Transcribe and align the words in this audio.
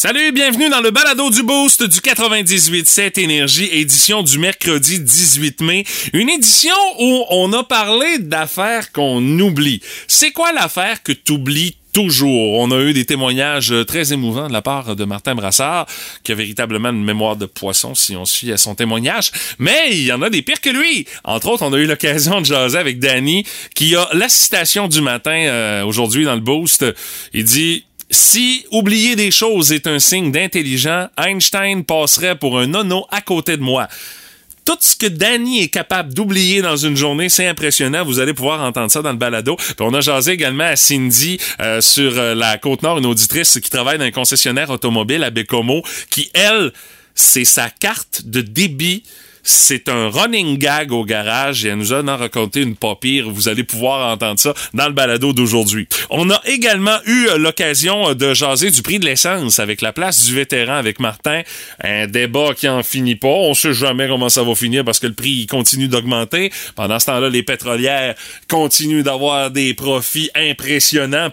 Salut, 0.00 0.30
bienvenue 0.30 0.68
dans 0.68 0.80
le 0.80 0.92
balado 0.92 1.28
du 1.28 1.42
Boost 1.42 1.82
du 1.82 1.98
98.7 1.98 3.18
Énergie, 3.18 3.68
édition 3.72 4.22
du 4.22 4.38
mercredi 4.38 5.00
18 5.00 5.60
mai. 5.60 5.84
Une 6.12 6.28
édition 6.28 6.76
où 7.00 7.24
on 7.30 7.52
a 7.52 7.64
parlé 7.64 8.20
d'affaires 8.20 8.92
qu'on 8.92 9.20
oublie. 9.40 9.82
C'est 10.06 10.30
quoi 10.30 10.52
l'affaire 10.52 11.02
que 11.02 11.10
t'oublies 11.10 11.74
toujours? 11.92 12.60
On 12.60 12.70
a 12.70 12.78
eu 12.78 12.92
des 12.92 13.06
témoignages 13.06 13.74
très 13.88 14.12
émouvants 14.12 14.46
de 14.46 14.52
la 14.52 14.62
part 14.62 14.94
de 14.94 15.04
Martin 15.04 15.34
Brassard, 15.34 15.86
qui 16.22 16.30
a 16.30 16.36
véritablement 16.36 16.90
une 16.90 17.04
mémoire 17.04 17.34
de 17.34 17.46
poisson 17.46 17.96
si 17.96 18.14
on 18.14 18.24
suit 18.24 18.52
à 18.52 18.56
son 18.56 18.76
témoignage. 18.76 19.32
Mais 19.58 19.88
il 19.90 20.04
y 20.04 20.12
en 20.12 20.22
a 20.22 20.30
des 20.30 20.42
pires 20.42 20.60
que 20.60 20.70
lui. 20.70 21.08
Entre 21.24 21.48
autres, 21.48 21.64
on 21.64 21.72
a 21.72 21.76
eu 21.76 21.86
l'occasion 21.86 22.40
de 22.40 22.46
jaser 22.46 22.78
avec 22.78 23.00
Danny, 23.00 23.44
qui 23.74 23.96
a 23.96 24.08
l'assistation 24.12 24.86
du 24.86 25.00
matin 25.00 25.46
euh, 25.48 25.82
aujourd'hui 25.82 26.24
dans 26.24 26.36
le 26.36 26.40
boost. 26.40 26.86
Il 27.34 27.42
dit 27.42 27.82
si 28.10 28.64
oublier 28.70 29.16
des 29.16 29.30
choses 29.30 29.72
est 29.72 29.86
un 29.86 29.98
signe 29.98 30.32
d'intelligent, 30.32 31.08
Einstein 31.18 31.84
passerait 31.84 32.38
pour 32.38 32.58
un 32.58 32.66
nono 32.66 33.06
à 33.10 33.20
côté 33.20 33.56
de 33.56 33.62
moi. 33.62 33.88
Tout 34.64 34.76
ce 34.80 34.96
que 34.96 35.06
Danny 35.06 35.62
est 35.62 35.68
capable 35.68 36.12
d'oublier 36.12 36.60
dans 36.60 36.76
une 36.76 36.94
journée, 36.94 37.30
c'est 37.30 37.46
impressionnant. 37.46 38.04
Vous 38.04 38.18
allez 38.18 38.34
pouvoir 38.34 38.60
entendre 38.60 38.90
ça 38.90 39.00
dans 39.00 39.12
le 39.12 39.16
balado. 39.16 39.56
On 39.80 39.94
a 39.94 40.02
jasé 40.02 40.32
également 40.32 40.64
à 40.64 40.76
Cindy 40.76 41.38
euh, 41.60 41.80
sur 41.80 42.18
euh, 42.18 42.34
la 42.34 42.58
Côte-Nord, 42.58 42.98
une 42.98 43.06
auditrice 43.06 43.58
qui 43.60 43.70
travaille 43.70 43.96
dans 43.96 44.04
un 44.04 44.10
concessionnaire 44.10 44.68
automobile 44.68 45.24
à 45.24 45.30
Bécomo, 45.30 45.82
qui, 46.10 46.30
elle, 46.34 46.72
c'est 47.14 47.46
sa 47.46 47.70
carte 47.70 48.26
de 48.26 48.42
débit 48.42 49.04
c'est 49.48 49.88
un 49.88 50.10
running 50.10 50.58
gag 50.58 50.92
au 50.92 51.04
garage 51.04 51.64
et 51.64 51.68
elle 51.68 51.78
nous 51.78 51.94
a 51.94 52.02
en 52.02 52.16
raconté 52.16 52.60
une 52.60 52.76
pas. 52.76 52.98
Vous 53.26 53.48
allez 53.48 53.64
pouvoir 53.64 54.12
entendre 54.12 54.38
ça 54.38 54.52
dans 54.74 54.86
le 54.86 54.92
balado 54.92 55.32
d'aujourd'hui. 55.32 55.88
On 56.10 56.30
a 56.30 56.40
également 56.46 56.98
eu 57.06 57.28
l'occasion 57.38 58.14
de 58.14 58.34
jaser 58.34 58.70
du 58.70 58.82
prix 58.82 58.98
de 58.98 59.04
l'essence 59.04 59.58
avec 59.58 59.80
la 59.80 59.92
place 59.92 60.26
du 60.26 60.34
vétéran 60.34 60.74
avec 60.74 61.00
Martin. 61.00 61.42
Un 61.82 62.06
débat 62.06 62.54
qui 62.54 62.68
en 62.68 62.82
finit 62.82 63.14
pas. 63.14 63.28
On 63.28 63.54
sait 63.54 63.72
jamais 63.72 64.08
comment 64.08 64.28
ça 64.28 64.42
va 64.42 64.54
finir 64.54 64.84
parce 64.84 64.98
que 64.98 65.06
le 65.06 65.14
prix 65.14 65.46
continue 65.46 65.88
d'augmenter. 65.88 66.50
Pendant 66.74 66.98
ce 66.98 67.06
temps-là, 67.06 67.28
les 67.28 67.42
pétrolières 67.42 68.14
continuent 68.48 69.02
d'avoir 69.02 69.50
des 69.50 69.74
profits 69.74 70.30
impressionnants 70.34 71.30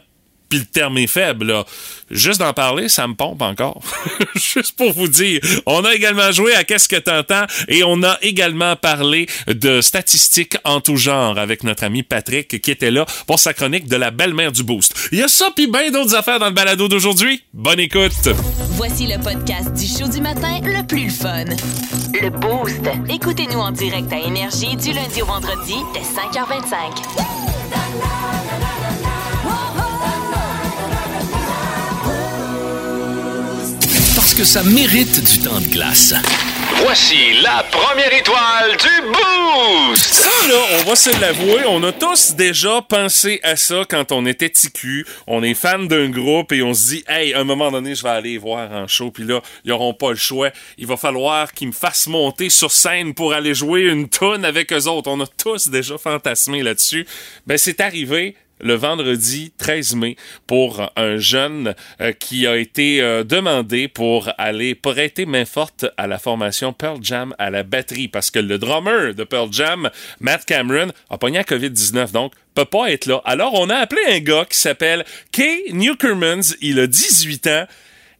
puis 0.55 0.59
le 0.59 0.65
terme 0.65 0.97
est 0.97 1.07
faible. 1.07 1.47
Là. 1.47 1.65
Juste 2.09 2.39
d'en 2.39 2.53
parler, 2.53 2.87
ça 2.87 3.05
me 3.07 3.13
pompe 3.13 3.41
encore. 3.41 3.81
Juste 4.35 4.77
pour 4.77 4.93
vous 4.93 5.09
dire. 5.09 5.41
On 5.65 5.83
a 5.83 5.93
également 5.93 6.31
joué 6.31 6.55
à 6.55 6.63
Qu'est-ce 6.63 6.87
que 6.87 6.95
t'entends 6.95 7.45
et 7.67 7.83
on 7.83 8.01
a 8.03 8.17
également 8.21 8.75
parlé 8.75 9.27
de 9.47 9.81
statistiques 9.81 10.57
en 10.63 10.81
tout 10.81 10.95
genre 10.95 11.37
avec 11.37 11.63
notre 11.63 11.83
ami 11.83 12.03
Patrick 12.03 12.61
qui 12.61 12.71
était 12.71 12.91
là 12.91 13.05
pour 13.27 13.39
sa 13.39 13.53
chronique 13.53 13.87
de 13.87 13.97
la 13.97 14.11
belle-mère 14.11 14.51
du 14.51 14.63
Boost. 14.63 15.09
Il 15.11 15.19
y 15.19 15.23
a 15.23 15.27
ça 15.27 15.49
puis 15.55 15.67
bien 15.67 15.91
d'autres 15.91 16.15
affaires 16.15 16.39
dans 16.39 16.47
le 16.47 16.53
balado 16.53 16.87
d'aujourd'hui. 16.87 17.43
Bonne 17.53 17.79
écoute. 17.79 18.29
Voici 18.71 19.05
le 19.07 19.21
podcast 19.21 19.73
du 19.73 19.85
show 19.85 20.07
du 20.07 20.21
matin 20.21 20.59
le 20.63 20.87
plus 20.87 21.09
fun. 21.09 21.45
Le 22.21 22.29
Boost. 22.29 22.81
Écoutez-nous 23.09 23.59
en 23.59 23.71
direct 23.71 24.11
à 24.11 24.19
Énergie 24.19 24.75
du 24.77 24.93
lundi 24.93 25.21
au 25.21 25.25
vendredi 25.25 25.75
dès 25.93 25.99
5h25. 25.99 28.64
Que 34.37 34.43
ça 34.43 34.63
mérite 34.63 35.23
du 35.23 35.39
temps 35.39 35.61
de 35.61 35.67
glace. 35.67 36.13
Voici 36.81 37.41
la 37.41 37.63
première 37.71 38.13
étoile 38.13 38.71
du 38.71 39.07
Boost! 39.07 40.03
Ça, 40.03 40.47
là, 40.49 40.61
on 40.79 40.89
va 40.89 40.95
se 40.95 41.21
l'avouer, 41.21 41.65
on 41.67 41.81
a 41.83 41.93
tous 41.93 42.33
déjà 42.35 42.81
pensé 42.81 43.39
à 43.43 43.55
ça 43.55 43.83
quand 43.89 44.11
on 44.11 44.25
était 44.25 44.49
TQ. 44.49 45.05
On 45.27 45.41
est 45.41 45.53
fan 45.53 45.87
d'un 45.87 46.09
groupe 46.09 46.51
et 46.51 46.61
on 46.63 46.73
se 46.73 46.87
dit, 46.87 47.03
hey, 47.07 47.33
à 47.33 47.39
un 47.39 47.43
moment 47.45 47.71
donné, 47.71 47.95
je 47.95 48.03
vais 48.03 48.09
aller 48.09 48.37
voir 48.37 48.69
en 48.71 48.87
show, 48.87 49.09
puis 49.09 49.23
là, 49.23 49.41
ils 49.63 49.71
auront 49.71 49.93
pas 49.93 50.09
le 50.09 50.17
choix. 50.17 50.49
Il 50.77 50.87
va 50.87 50.97
falloir 50.97 51.53
qu'ils 51.53 51.69
me 51.69 51.73
fassent 51.73 52.07
monter 52.07 52.49
sur 52.49 52.71
scène 52.71 53.13
pour 53.13 53.33
aller 53.33 53.53
jouer 53.53 53.83
une 53.83 54.09
tonne 54.09 54.43
avec 54.43 54.73
eux 54.73 54.87
autres. 54.87 55.09
On 55.09 55.21
a 55.21 55.27
tous 55.27 55.69
déjà 55.69 55.97
fantasmé 55.97 56.61
là-dessus. 56.61 57.07
Ben, 57.47 57.57
c'est 57.57 57.79
arrivé 57.79 58.35
le 58.59 58.73
vendredi 58.75 59.51
13 59.57 59.95
mai 59.95 60.15
pour 60.47 60.91
un 60.95 61.17
jeune 61.17 61.75
euh, 62.01 62.11
qui 62.13 62.47
a 62.47 62.57
été 62.57 63.01
euh, 63.01 63.23
demandé 63.23 63.87
pour 63.87 64.29
aller 64.37 64.75
prêter 64.75 65.25
main 65.25 65.45
forte 65.45 65.85
à 65.97 66.07
la 66.07 66.17
formation 66.17 66.73
Pearl 66.73 66.99
Jam 67.01 67.35
à 67.37 67.49
la 67.49 67.63
batterie 67.63 68.07
parce 68.07 68.31
que 68.31 68.39
le 68.39 68.57
drummer 68.57 69.13
de 69.13 69.23
Pearl 69.23 69.51
Jam, 69.51 69.89
Matt 70.19 70.45
Cameron, 70.45 70.91
a 71.09 71.17
pogné 71.17 71.39
à 71.39 71.43
COVID-19 71.43 72.11
donc 72.11 72.33
peut 72.53 72.65
pas 72.65 72.91
être 72.91 73.05
là. 73.05 73.21
Alors 73.25 73.53
on 73.55 73.69
a 73.69 73.75
appelé 73.75 74.01
un 74.09 74.19
gars 74.19 74.45
qui 74.49 74.57
s'appelle 74.57 75.05
Kay 75.31 75.71
Newkermans, 75.71 76.55
il 76.61 76.79
a 76.79 76.87
18 76.87 77.47
ans. 77.47 77.65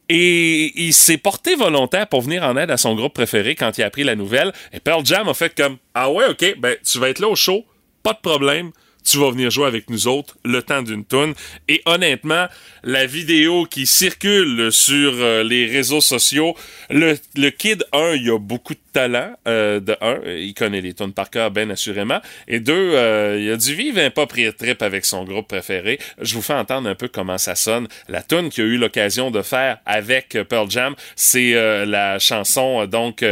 Et 0.08 0.72
il 0.80 0.92
s'est 0.92 1.18
porté 1.18 1.56
volontaire 1.56 2.06
pour 2.06 2.22
venir 2.22 2.44
en 2.44 2.56
aide 2.56 2.70
à 2.70 2.76
son 2.76 2.94
groupe 2.94 3.12
préféré 3.12 3.56
quand 3.56 3.76
il 3.76 3.82
a 3.82 3.86
appris 3.86 4.04
la 4.04 4.14
nouvelle. 4.14 4.52
Et 4.72 4.78
Pearl 4.78 5.04
Jam 5.04 5.28
a 5.28 5.34
fait 5.34 5.52
comme 5.52 5.78
Ah 5.94 6.12
ouais, 6.12 6.26
ok, 6.26 6.58
ben 6.58 6.76
tu 6.84 7.00
vas 7.00 7.08
être 7.08 7.18
là 7.18 7.26
au 7.26 7.34
show, 7.34 7.64
pas 8.04 8.12
de 8.12 8.20
problème 8.20 8.70
tu 9.06 9.18
vas 9.18 9.30
venir 9.30 9.50
jouer 9.50 9.66
avec 9.66 9.88
nous 9.88 10.08
autres 10.08 10.36
le 10.44 10.62
temps 10.62 10.82
d'une 10.82 11.04
toune. 11.04 11.34
Et 11.68 11.80
honnêtement, 11.86 12.46
la 12.82 13.06
vidéo 13.06 13.64
qui 13.64 13.86
circule 13.86 14.72
sur 14.72 15.12
euh, 15.14 15.44
les 15.44 15.66
réseaux 15.66 16.00
sociaux, 16.00 16.56
le, 16.90 17.16
le 17.36 17.50
Kid 17.50 17.84
1, 17.92 18.14
il 18.14 18.30
a 18.30 18.38
beaucoup 18.38 18.74
de 18.74 18.80
talent. 18.92 19.32
Euh, 19.46 19.78
de 19.78 19.96
un, 20.00 20.18
il 20.26 20.54
connaît 20.54 20.80
les 20.80 20.92
tunes 20.94 21.12
par 21.12 21.30
cœur, 21.30 21.50
bien 21.50 21.70
assurément. 21.70 22.20
Et 22.48 22.58
deux, 22.58 22.74
euh, 22.94 23.38
il 23.40 23.50
a 23.52 23.56
dû 23.56 23.74
vivre 23.74 24.00
un 24.00 24.10
pas 24.10 24.26
trip 24.26 24.82
avec 24.82 25.04
son 25.04 25.24
groupe 25.24 25.48
préféré. 25.48 25.98
Je 26.20 26.34
vous 26.34 26.42
fais 26.42 26.54
entendre 26.54 26.88
un 26.88 26.94
peu 26.94 27.08
comment 27.08 27.38
ça 27.38 27.54
sonne. 27.54 27.86
La 28.08 28.22
tune 28.22 28.50
qu'il 28.50 28.64
a 28.64 28.66
eu 28.66 28.76
l'occasion 28.76 29.30
de 29.30 29.42
faire 29.42 29.78
avec 29.86 30.36
Pearl 30.48 30.68
Jam, 30.70 30.94
c'est 31.14 31.52
la 31.86 32.18
chanson 32.18 32.86
donc 32.86 33.24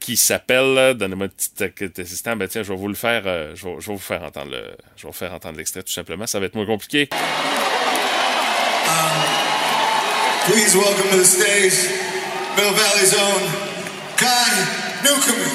qui 0.00 0.16
s'appelle, 0.16 0.94
donnez-moi 0.96 1.26
un 1.26 1.68
petit 1.68 2.00
assistant, 2.00 2.36
ben 2.36 2.48
tiens, 2.48 2.62
je 2.62 2.70
vais 2.70 2.78
vous 2.78 2.88
le 2.88 2.94
faire, 2.94 3.22
je 3.54 3.68
vais, 3.68 3.76
je, 3.80 3.86
vais, 3.86 3.92
vous 3.92 3.98
faire 3.98 4.22
entendre 4.22 4.50
le, 4.52 5.03
je 5.04 5.08
vais 5.08 5.12
faire 5.12 5.34
entendre 5.34 5.58
l'extrait 5.58 5.82
tout 5.82 5.92
simplement, 5.92 6.26
ça 6.26 6.40
va 6.40 6.46
être 6.46 6.54
moins 6.54 6.66
compliqué. 6.66 7.08
Um, 7.12 7.18
please 10.46 10.74
welcome 10.74 11.10
to 11.10 11.18
the 11.18 11.24
stage, 11.24 11.90
Mill 12.56 12.72
Valley's 12.72 13.14
own 13.14 13.42
Kai 14.16 15.04
Newcomer. 15.04 15.50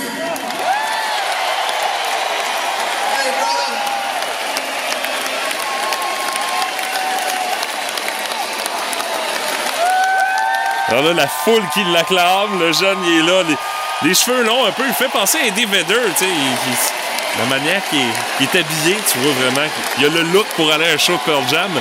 Alors 10.89 11.03
là, 11.03 11.13
la 11.13 11.27
foule 11.27 11.61
qui 11.71 11.83
l'acclame, 11.93 12.59
le 12.59 12.73
jeune, 12.73 12.97
il 13.05 13.19
est 13.19 13.21
là, 13.21 13.43
les, 13.43 14.07
les, 14.07 14.15
cheveux 14.15 14.43
longs 14.43 14.65
un 14.65 14.71
peu, 14.71 14.81
il 14.87 14.93
fait 14.93 15.07
penser 15.09 15.37
à 15.37 15.45
Eddie 15.45 15.65
Vedder, 15.65 16.01
tu 16.17 16.25
sais, 16.25 16.98
la 17.37 17.45
manière 17.45 17.81
qu'il 17.89 17.99
est, 17.99 18.55
habillé, 18.55 18.97
tu 19.11 19.17
vois 19.19 19.33
vraiment, 19.33 19.67
il 19.97 20.05
a 20.05 20.09
le 20.09 20.21
look 20.31 20.47
pour 20.55 20.71
aller 20.71 20.85
à 20.85 20.93
un 20.93 20.97
show 20.97 21.17
Pearl 21.25 21.43
Jam. 21.49 21.71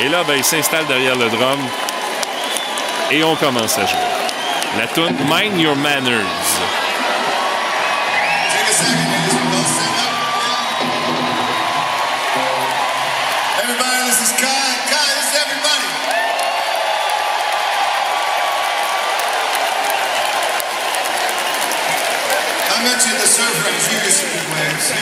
Et 0.00 0.08
là, 0.08 0.24
ben, 0.24 0.34
il 0.36 0.44
s'installe 0.44 0.86
derrière 0.86 1.16
le 1.16 1.28
drum 1.28 1.60
et 3.10 3.22
on 3.22 3.36
commence 3.36 3.78
à 3.78 3.86
jouer. 3.86 3.98
La 4.78 4.86
tune 4.88 5.16
Mind 5.28 5.60
Your 5.60 5.76
Manners. 5.76 6.83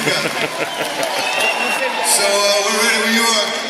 So 0.02 0.08
uh, 2.26 2.62
we're 2.64 2.82
ready 2.82 3.02
when 3.04 3.14
you 3.14 3.22
are. 3.22 3.61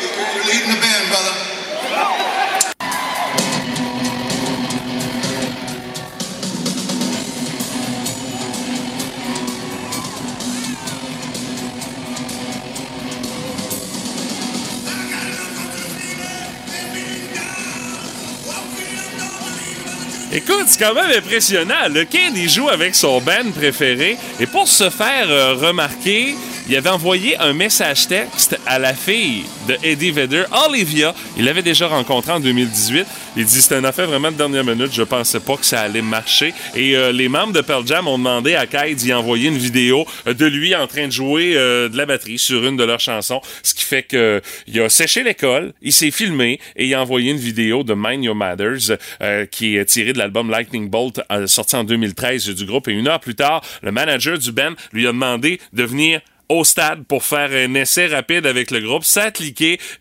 Écoute, 20.35 20.63
c'est 20.65 20.79
quand 20.83 20.95
même 20.95 21.15
impressionnant. 21.15 21.87
Le 21.93 22.05
Kid, 22.05 22.35
il 22.35 22.49
joue 22.49 22.67
avec 22.67 22.95
son 22.95 23.21
band 23.21 23.51
préféré. 23.55 24.17
Et 24.39 24.47
pour 24.47 24.67
se 24.67 24.89
faire 24.89 25.29
euh, 25.29 25.53
remarquer, 25.53 26.35
il 26.67 26.75
avait 26.75 26.89
envoyé 26.89 27.37
un 27.37 27.53
message 27.53 28.07
texte 28.07 28.57
à 28.65 28.79
la 28.79 28.93
fille 28.93 29.43
de 29.67 29.75
Eddie 29.83 30.11
Vedder, 30.11 30.43
Olivia. 30.67 31.13
Il 31.37 31.45
l'avait 31.45 31.61
déjà 31.61 31.87
rencontré 31.87 32.31
en 32.31 32.39
2018. 32.39 33.05
Il 33.35 33.45
dit 33.45 33.61
c'était 33.61 33.75
un 33.75 33.83
affaire 33.83 34.07
vraiment 34.07 34.31
de 34.31 34.37
dernière 34.37 34.63
minute. 34.63 34.91
Je 34.93 35.03
pensais 35.03 35.39
pas 35.39 35.57
que 35.57 35.65
ça 35.65 35.81
allait 35.81 36.01
marcher. 36.01 36.53
Et 36.75 36.95
euh, 36.95 37.11
les 37.11 37.27
membres 37.27 37.53
de 37.53 37.61
Pearl 37.61 37.85
Jam 37.85 38.07
ont 38.07 38.17
demandé 38.17 38.55
à 38.55 38.67
Kai 38.67 38.93
d'y 38.95 39.13
envoyer 39.13 39.49
une 39.49 39.57
vidéo 39.57 40.05
de 40.25 40.45
lui 40.45 40.75
en 40.75 40.87
train 40.87 41.07
de 41.07 41.11
jouer 41.11 41.53
euh, 41.55 41.89
de 41.89 41.97
la 41.97 42.05
batterie 42.05 42.37
sur 42.37 42.65
une 42.65 42.77
de 42.77 42.83
leurs 42.83 42.99
chansons. 42.99 43.41
Ce 43.63 43.73
qui 43.73 43.83
fait 43.83 44.03
que 44.03 44.41
il 44.67 44.79
a 44.81 44.89
séché 44.89 45.23
l'école, 45.23 45.73
il 45.81 45.93
s'est 45.93 46.11
filmé 46.11 46.59
et 46.75 46.85
il 46.85 46.93
a 46.93 47.01
envoyé 47.01 47.31
une 47.31 47.37
vidéo 47.37 47.83
de 47.83 47.93
Mind 47.95 48.23
Your 48.23 48.35
Matters 48.35 48.97
euh, 49.21 49.45
qui 49.45 49.77
est 49.77 49.85
tirée 49.85 50.13
de 50.13 50.17
l'album 50.17 50.49
Lightning 50.49 50.89
Bolt 50.89 51.21
euh, 51.31 51.47
sorti 51.47 51.75
en 51.75 51.83
2013 51.83 52.49
du 52.49 52.65
groupe. 52.65 52.87
Et 52.87 52.91
une 52.91 53.07
heure 53.07 53.19
plus 53.19 53.35
tard, 53.35 53.61
le 53.81 53.91
manager 53.91 54.37
du 54.37 54.51
band 54.51 54.73
lui 54.91 55.07
a 55.07 55.11
demandé 55.11 55.59
de 55.73 55.83
venir 55.83 56.21
au 56.49 56.63
stade 56.63 57.05
pour 57.05 57.23
faire 57.23 57.51
un 57.51 57.73
essai 57.73 58.07
rapide 58.07 58.45
avec 58.45 58.71
le 58.71 58.79
groupe. 58.79 59.03
Ça 59.03 59.31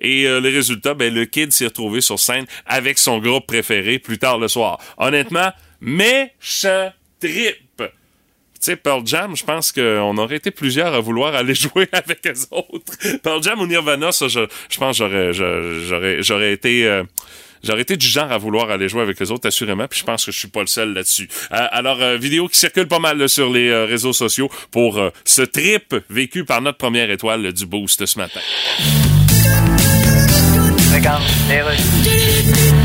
et 0.01 0.27
euh, 0.27 0.41
le 0.41 0.49
résultat, 0.49 0.95
ben, 0.95 1.13
le 1.13 1.25
kid 1.25 1.53
s'est 1.53 1.67
retrouvé 1.67 2.01
sur 2.01 2.19
scène 2.19 2.47
avec 2.67 2.99
son 2.99 3.19
groupe 3.19 3.47
préféré 3.47 3.99
plus 3.99 4.19
tard 4.19 4.39
le 4.39 4.49
soir. 4.49 4.79
Honnêtement, 4.99 5.53
méchant 5.81 6.93
trip. 7.21 7.57
Tu 7.77 8.67
sais, 8.67 8.77
Pearl 8.77 9.05
Jam, 9.05 9.37
je 9.37 9.45
pense 9.45 9.73
qu'on 9.73 10.17
aurait 10.19 10.37
été 10.37 10.53
plusieurs 10.53 10.95
à 10.95 11.01
vouloir 11.01 11.35
aller 11.35 11.55
jouer 11.55 11.89
avec 11.93 12.25
les 12.25 12.45
autres. 12.51 13.19
Pearl 13.23 13.43
Jam 13.43 13.61
ou 13.61 13.67
Nirvana, 13.67 14.13
ça, 14.13 14.29
je, 14.29 14.47
pense 14.79 14.97
j'aurais, 14.97 15.33
j'aurais 16.23 16.53
été... 16.53 16.87
euh, 16.87 17.03
J'aurais 17.63 17.83
été 17.83 17.97
du 17.97 18.07
genre 18.07 18.31
à 18.33 18.39
vouloir 18.39 18.71
aller 18.71 18.89
jouer 18.89 19.03
avec 19.03 19.21
les 19.21 19.31
autres, 19.31 19.47
assurément, 19.47 19.87
puis 19.87 20.01
je 20.01 20.05
pense 20.05 20.25
que 20.25 20.33
je 20.33 20.39
suis 20.39 20.49
pas 20.49 20.61
le 20.61 20.67
seul 20.67 20.95
là-dessus. 20.95 21.29
Euh, 21.53 21.67
alors, 21.71 22.03
euh, 22.03 22.17
vidéo 22.17 22.49
qui 22.49 22.59
circule 22.59 22.89
pas 22.89 22.99
mal 22.99 23.29
sur 23.29 23.51
les 23.51 23.69
euh, 23.69 23.85
réseaux 23.85 24.13
sociaux 24.13 24.51
pour 24.71 25.01
ce 25.25 25.43
trip 25.43 25.95
vécu 26.11 26.45
par 26.45 26.61
notre 26.61 26.79
première 26.79 27.11
étoile 27.11 27.53
du 27.53 27.67
Boost 27.67 28.05
ce 28.05 28.19
matin. 28.19 28.41
Alors, 30.95 31.23
les 31.49 32.82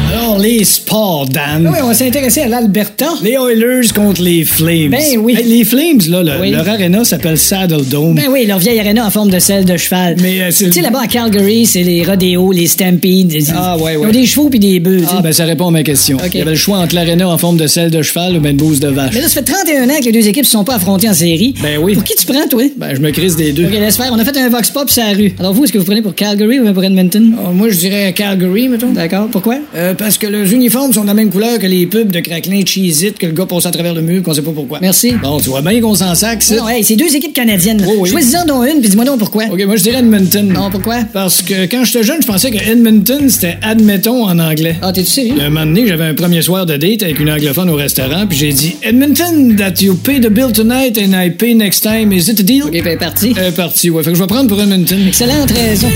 sports, 0.64 1.26
Dan. 1.28 1.68
Oui, 1.72 1.80
on 1.84 1.94
s'est 1.94 2.08
intéressé 2.08 2.42
à 2.42 2.48
l'Alberta. 2.48 3.08
Les 3.24 3.32
Oilers 3.32 3.88
contre 3.94 4.22
les 4.22 4.44
Flames. 4.46 4.90
Ben 4.92 5.18
oui. 5.20 5.36
Hey, 5.38 5.44
les 5.46 5.64
Flames, 5.64 6.00
là, 6.10 6.24
le- 6.24 6.42
Oui. 6.42 6.52
leur 6.52 6.68
arena 6.68 7.04
s'appelle 7.04 7.38
Saddle 7.38 7.86
Dome. 7.86 8.16
Ben 8.16 8.26
oui, 8.30 8.46
leur 8.46 8.60
vieille 8.60 8.80
arena 8.80 9.06
en 9.06 9.10
forme 9.10 9.30
de 9.32 9.40
selle 9.40 9.66
de 9.66 9.76
cheval. 9.78 10.16
Mais, 10.22 10.42
euh, 10.42 10.48
c'est- 10.52 10.66
Tu 10.66 10.74
sais, 10.74 10.82
là-bas 10.82 11.02
à 11.04 11.08
Calgary, 11.08 11.66
c'est 11.66 11.84
les 11.84 12.04
rodéos, 12.04 12.52
les 12.52 12.68
stampedes. 12.68 13.34
Ah, 13.56 13.78
ouais, 13.78 13.94
Ils 13.94 13.98
ouais. 13.98 14.08
ont 14.08 14.12
des 14.12 14.26
chevaux 14.26 14.50
puis 14.50 14.60
des 14.60 14.80
bœufs. 14.80 15.04
Ah, 15.10 15.22
ben 15.22 15.32
ça 15.34 15.46
répond 15.46 15.68
à 15.68 15.72
ma 15.72 15.84
question. 15.84 16.18
Ok. 16.18 16.30
Il 16.34 16.40
y 16.40 16.42
avait 16.42 16.52
le 16.52 16.58
choix 16.58 16.78
entre 16.80 16.96
l'arena 16.96 17.28
en 17.30 17.38
forme 17.38 17.58
de 17.58 17.68
selle 17.68 17.90
de 17.92 18.02
cheval 18.02 18.38
ou 18.38 18.40
ben 18.40 18.56
de 18.56 18.62
bouse 18.62 18.80
de 18.80 18.90
vache. 18.90 19.14
Mais 19.16 19.22
là, 19.22 19.28
ça 19.28 19.42
fait 19.42 19.52
31 19.52 19.90
ans 19.90 20.00
que 20.00 20.06
les 20.06 20.12
deux 20.12 20.28
équipes 20.28 20.44
ne 20.44 20.50
sont 20.50 20.64
pas 20.64 20.76
affrontées 20.76 21.10
en 21.10 21.14
série. 21.14 21.54
Ben 21.62 21.78
oui. 21.82 21.94
Pour 21.96 22.04
qui 22.04 22.14
tu 22.16 22.26
prends, 22.26 22.48
toi? 22.48 22.64
Ben, 22.78 22.96
je 22.96 23.02
me 23.02 23.12
crise 23.12 23.36
des 23.36 23.52
deux. 23.54 23.66
Ok, 23.66 23.72
laisse 23.74 23.98
faire. 23.98 24.10
On 24.14 24.20
a 24.20 24.26
fait 24.26 24.38
un 24.38 24.50
vox 24.50 24.70
pop 24.72 24.90
sur 24.90 25.04
la 25.04 25.14
rue. 25.14 25.34
Alors 25.40 25.54
vous, 25.54 25.64
est-ce 25.64 25.74
que 25.74 25.78
vous 25.78 25.86
prenez 25.86 26.02
pour 26.02 26.14
Calgary 26.16 26.60
ou 26.60 26.72
pour 26.74 26.84
Edmonton? 26.84 27.34
Oh, 27.44 27.52
moi, 27.54 27.70
je 27.70 27.78
dirais 27.78 28.14
Calgary, 28.14 28.68
mettons. 28.70 28.92
D'accord. 28.92 29.28
Pourquoi? 29.32 29.56
Euh, 29.76 29.94
parce 29.94 30.18
que 30.18 30.27
les 30.30 30.54
uniformes 30.54 30.94
sont 30.94 31.02
de 31.02 31.08
la 31.08 31.14
même 31.14 31.30
couleur 31.30 31.60
que 31.60 31.68
les 31.68 31.86
pubs 31.86 32.12
de 32.12 32.20
craquelin 32.20 32.62
cheese-it 32.66 33.18
que 33.18 33.26
le 33.26 33.34
gars 33.34 33.46
passe 33.46 33.66
à 33.66 33.72
travers 33.72 33.94
le 33.94 34.02
mur 34.02 34.24
qu'on 34.24 34.34
sait 34.34 34.42
pas 34.42 34.52
pourquoi. 34.52 34.80
Merci. 34.82 35.14
Bon, 35.22 35.40
tu 35.40 35.50
vois 35.50 35.62
bien 35.62 35.80
qu'on 35.82 35.96
s'en 35.96 36.14
sac, 36.16 36.44
ça. 36.44 36.56
Non, 36.56 36.68
hey, 36.70 36.84
c'est 36.84 36.96
deux 36.96 37.16
équipes 37.16 37.34
canadiennes. 37.34 37.84
Oh, 37.88 37.96
oui. 38.00 38.10
Choisis-en 38.10 38.46
dont 38.46 38.64
une, 38.64 38.80
puis 38.80 38.90
dis-moi 38.90 39.06
donc 39.06 39.20
pourquoi. 39.20 39.46
OK, 39.52 39.64
moi, 39.66 39.76
je 39.76 39.84
dirais 39.84 40.00
Edmonton. 40.00 40.48
Non, 40.48 40.70
pourquoi? 40.70 40.98
Parce 41.14 41.42
que 41.42 41.66
quand 41.66 41.84
j'étais 41.84 42.04
jeune, 42.04 42.22
je 42.22 42.28
pensais 42.28 42.52
que 42.52 42.58
Edmonton, 42.58 43.30
c'était 43.30 43.58
admettons 43.62 44.26
en 44.26 44.38
anglais. 44.40 44.76
Ah, 44.82 44.92
t'es-tu 44.92 45.10
sérieux? 45.10 45.42
Un 45.42 45.50
moment 45.50 45.66
donné, 45.66 45.88
j'avais 45.88 46.06
un 46.06 46.14
premier 46.14 46.42
soir 46.42 46.66
de 46.66 46.78
date 46.78 47.04
avec 47.04 47.20
une 47.20 47.30
anglophone 47.30 47.70
au 47.70 47.76
restaurant, 47.76 48.26
puis 48.28 48.38
j'ai 48.38 48.54
dit 48.54 48.76
Edmonton, 48.84 49.56
that 49.56 49.82
you 49.82 49.96
pay 49.96 50.20
the 50.20 50.30
bill 50.30 50.52
tonight 50.52 50.98
and 50.98 51.14
I 51.14 51.30
pay 51.30 51.54
next 51.54 51.82
time, 51.82 52.12
is 52.12 52.30
it 52.30 52.40
a 52.40 52.44
deal? 52.44 52.66
Ok, 52.66 52.84
ben 52.84 52.98
parti. 52.98 53.34
Euh, 53.38 53.52
parti, 53.52 53.90
ouais. 53.90 54.04
Fait 54.04 54.12
que 54.12 54.16
je 54.16 54.22
vais 54.22 54.28
prendre 54.28 54.48
pour 54.48 54.62
Edmonton. 54.62 55.00
Excellente 55.08 55.52
raison. 55.52 55.88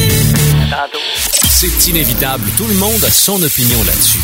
C'est 1.61 1.89
inévitable, 1.91 2.49
tout 2.57 2.65
le 2.65 2.73
monde 2.73 3.03
a 3.03 3.11
son 3.11 3.39
opinion 3.43 3.77
là-dessus. 3.83 4.17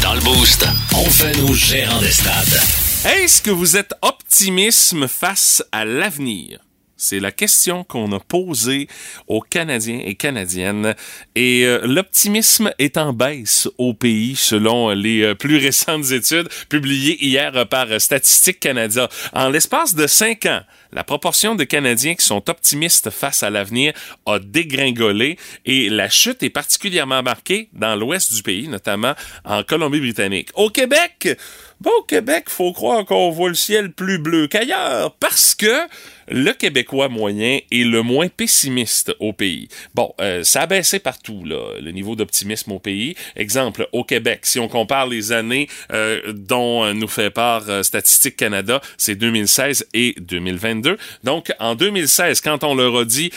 Dans 0.00 0.14
le 0.14 0.22
Boost, 0.22 0.66
on 0.94 1.04
fait 1.04 1.36
nos 1.36 1.52
gérants 1.52 2.00
des 2.00 2.10
stades. 2.10 2.58
Est-ce 3.04 3.42
que 3.42 3.50
vous 3.50 3.76
êtes 3.76 3.92
optimisme 4.00 5.06
face 5.06 5.62
à 5.70 5.84
l'avenir? 5.84 6.65
C'est 6.98 7.20
la 7.20 7.30
question 7.30 7.84
qu'on 7.84 8.10
a 8.12 8.20
posée 8.20 8.88
aux 9.26 9.42
Canadiens 9.42 10.00
et 10.02 10.14
Canadiennes. 10.14 10.94
Et 11.34 11.64
euh, 11.66 11.86
l'optimisme 11.86 12.72
est 12.78 12.96
en 12.96 13.12
baisse 13.12 13.68
au 13.76 13.92
pays 13.92 14.34
selon 14.34 14.90
les 14.90 15.22
euh, 15.22 15.34
plus 15.34 15.56
récentes 15.66 16.10
études 16.10 16.48
publiées 16.70 17.22
hier 17.22 17.68
par 17.68 18.00
Statistique 18.00 18.60
Canada. 18.60 19.10
En 19.34 19.50
l'espace 19.50 19.94
de 19.94 20.06
cinq 20.06 20.46
ans, 20.46 20.62
la 20.92 21.04
proportion 21.04 21.54
de 21.54 21.64
Canadiens 21.64 22.14
qui 22.14 22.24
sont 22.24 22.48
optimistes 22.48 23.10
face 23.10 23.42
à 23.42 23.50
l'avenir 23.50 23.92
a 24.24 24.38
dégringolé 24.38 25.36
et 25.66 25.90
la 25.90 26.08
chute 26.08 26.42
est 26.42 26.50
particulièrement 26.50 27.22
marquée 27.22 27.68
dans 27.74 27.94
l'ouest 27.94 28.32
du 28.32 28.42
pays, 28.42 28.68
notamment 28.68 29.12
en 29.44 29.62
Colombie-Britannique. 29.62 30.48
Au 30.54 30.70
Québec, 30.70 31.36
bon, 31.80 31.90
au 31.98 32.02
Québec, 32.02 32.44
faut 32.48 32.72
croire 32.72 33.04
qu'on 33.04 33.30
voit 33.30 33.48
le 33.48 33.54
ciel 33.54 33.92
plus 33.92 34.18
bleu 34.18 34.46
qu'ailleurs 34.46 35.12
parce 35.16 35.54
que 35.54 35.86
le 36.28 36.52
Québécois 36.52 37.08
moyen 37.08 37.60
est 37.70 37.84
le 37.84 38.02
moins 38.02 38.28
pessimiste 38.28 39.14
au 39.20 39.32
pays. 39.32 39.68
Bon, 39.94 40.12
euh, 40.20 40.42
ça 40.42 40.62
a 40.62 40.66
baissé 40.66 40.98
partout, 40.98 41.44
là, 41.44 41.78
le 41.80 41.90
niveau 41.92 42.16
d'optimisme 42.16 42.72
au 42.72 42.78
pays. 42.78 43.14
Exemple, 43.36 43.88
au 43.92 44.02
Québec, 44.02 44.40
si 44.42 44.58
on 44.58 44.68
compare 44.68 45.06
les 45.06 45.32
années 45.32 45.68
euh, 45.92 46.32
dont 46.32 46.92
nous 46.94 47.08
fait 47.08 47.30
part 47.30 47.64
euh, 47.68 47.82
Statistique 47.82 48.36
Canada, 48.36 48.80
c'est 48.96 49.14
2016 49.14 49.86
et 49.94 50.14
2022. 50.18 50.96
Donc, 51.22 51.52
en 51.60 51.74
2016, 51.74 52.40
quand 52.40 52.64
on 52.64 52.74
leur 52.74 52.96
a 52.96 53.04
dit 53.04 53.30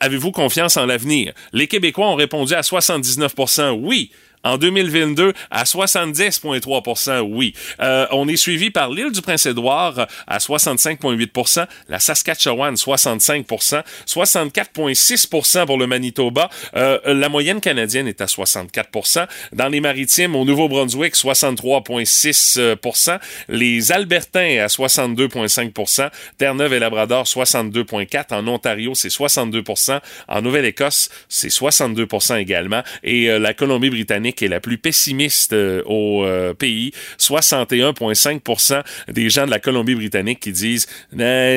Avez-vous 0.00 0.32
confiance 0.32 0.76
en 0.76 0.86
l'avenir? 0.86 1.32
Les 1.52 1.66
Québécois 1.66 2.08
ont 2.08 2.14
répondu 2.14 2.54
à 2.54 2.60
79% 2.60 3.70
oui. 3.80 4.10
En 4.44 4.58
2022, 4.58 5.32
à 5.50 5.64
70,3% 5.64 7.20
oui. 7.20 7.54
Euh, 7.80 8.06
on 8.10 8.28
est 8.28 8.36
suivi 8.36 8.70
par 8.70 8.90
l'île 8.90 9.10
du 9.10 9.22
Prince-Édouard 9.22 10.06
à 10.26 10.38
65,8% 10.38 11.66
la 11.88 11.98
Saskatchewan 11.98 12.74
65% 12.74 13.82
64,6% 14.06 15.66
pour 15.66 15.78
le 15.78 15.86
Manitoba. 15.86 16.50
Euh, 16.76 16.98
la 17.06 17.28
moyenne 17.28 17.60
canadienne 17.60 18.08
est 18.08 18.20
à 18.20 18.26
64% 18.26 19.26
Dans 19.52 19.68
les 19.68 19.80
maritimes, 19.80 20.34
au 20.36 20.44
Nouveau-Brunswick, 20.44 21.14
63,6% 21.14 23.18
Les 23.48 23.92
Albertains 23.92 24.58
à 24.62 24.66
62,5% 24.66 26.10
Terre-Neuve 26.38 26.74
et 26.74 26.78
Labrador, 26.78 27.24
62,4% 27.24 28.34
En 28.34 28.46
Ontario, 28.48 28.94
c'est 28.94 29.08
62% 29.08 30.00
En 30.28 30.42
Nouvelle-Écosse, 30.42 31.08
c'est 31.28 31.48
62% 31.48 32.38
également. 32.38 32.82
Et 33.02 33.30
euh, 33.30 33.38
la 33.38 33.54
Colombie-Britannique 33.54 34.33
est 34.42 34.48
la 34.48 34.60
plus 34.60 34.78
pessimiste 34.78 35.52
euh, 35.52 35.82
au 35.86 36.24
euh, 36.24 36.54
pays. 36.54 36.92
61,5% 37.18 38.82
des 39.08 39.30
gens 39.30 39.46
de 39.46 39.50
la 39.50 39.58
Colombie-Britannique 39.60 40.40
qui 40.40 40.52
disent 40.52 40.86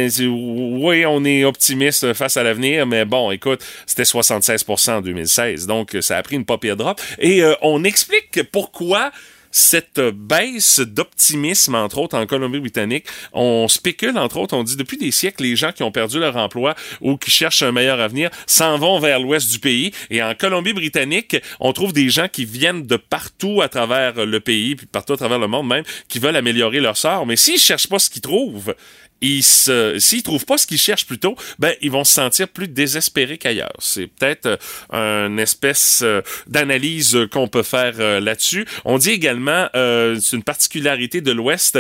c'est- 0.10 0.26
oui, 0.28 1.06
on 1.06 1.24
est 1.26 1.44
optimiste 1.44 2.14
face 2.14 2.38
à 2.38 2.44
l'avenir, 2.44 2.86
mais 2.86 3.06
bon, 3.06 3.32
écoute, 3.32 3.64
c'était 3.86 4.04
76% 4.04 4.92
en 4.98 5.02
2016, 5.02 5.68
donc 5.68 5.96
ça 6.02 6.18
a 6.18 6.24
pris 6.24 6.36
une 6.36 6.46
pas 6.46 6.58
pire 6.58 6.76
drop. 6.78 7.00
Et 7.20 7.44
euh, 7.44 7.54
on 7.62 7.84
explique 7.84 8.42
pourquoi 8.52 9.12
cette 9.52 10.00
baisse 10.00 10.80
d'optimisme, 10.80 11.76
entre 11.76 11.98
autres, 12.00 12.18
en 12.18 12.26
Colombie-Britannique. 12.26 13.06
On 13.34 13.68
spécule, 13.68 14.18
entre 14.18 14.38
autres, 14.38 14.56
on 14.56 14.64
dit 14.64 14.76
depuis 14.76 14.98
des 14.98 15.12
siècles, 15.12 15.44
les 15.44 15.56
gens 15.56 15.72
qui 15.72 15.84
ont 15.84 15.92
perdu 15.92 16.20
leur 16.20 16.36
emploi 16.36 16.76
ou 17.02 17.18
qui 17.18 17.32
cherchent 17.32 17.64
un 17.64 17.72
meilleur 17.72 18.00
avenir 18.00 18.30
s'en 18.46 18.78
vont 18.78 19.00
vers 19.00 19.20
l'ouest 19.20 19.52
du 19.52 19.60
pays. 19.60 19.92
Et 20.10 20.22
en 20.22 20.34
Colombie-Britannique, 20.36 21.38
on 21.60 21.74
trouve 21.74 21.94
des 21.94 22.10
gens 22.10 22.28
qui 22.28 22.46
viennent 22.46 22.86
de 22.86 22.98
partout 22.98 23.62
à 23.62 23.70
travers 23.70 24.26
le 24.26 24.40
pays, 24.40 24.76
puis 24.76 24.86
partout 24.86 25.14
à 25.14 25.18
travers 25.18 25.40
le 25.40 25.48
monde 25.48 25.68
même, 25.68 25.84
qui 26.08 26.20
veulent 26.20 26.36
améliorer 26.36 26.80
leur 26.80 26.98
sort. 26.98 27.26
Mais 27.26 27.36
s'ils 27.36 27.60
cherchent 27.60 27.88
pas 27.88 28.00
ce 28.00 28.10
qu'ils 28.10 28.22
trouvent, 28.22 28.76
ils 29.22 29.44
se, 29.44 29.98
s'ils 30.00 30.24
trouvent 30.24 30.46
pas 30.46 30.58
ce 30.58 30.68
qu'ils 30.68 30.78
cherchent 30.78 31.08
plutôt, 31.08 31.36
ben 31.60 31.74
ils 31.82 31.92
vont 31.92 32.04
se 32.04 32.14
sentir 32.14 32.48
plus 32.48 32.68
désespérés 32.68 33.38
qu'ailleurs. 33.38 33.74
C'est 33.80 34.08
peut-être 34.08 34.60
euh, 34.94 35.28
une 35.28 35.40
espèce 35.40 36.02
euh, 36.04 36.22
d'analyse 36.48 37.18
qu'on 37.32 37.48
peut 37.48 37.64
faire 37.64 37.96
euh, 38.00 38.20
là-dessus. 38.20 38.66
On 38.86 38.98
dit 38.98 39.12
également, 39.12 39.68
euh, 39.76 40.18
c'est 40.22 40.36
une 40.36 40.44
particularité 40.44 41.22
de 41.22 41.32
l'Ouest, 41.32 41.80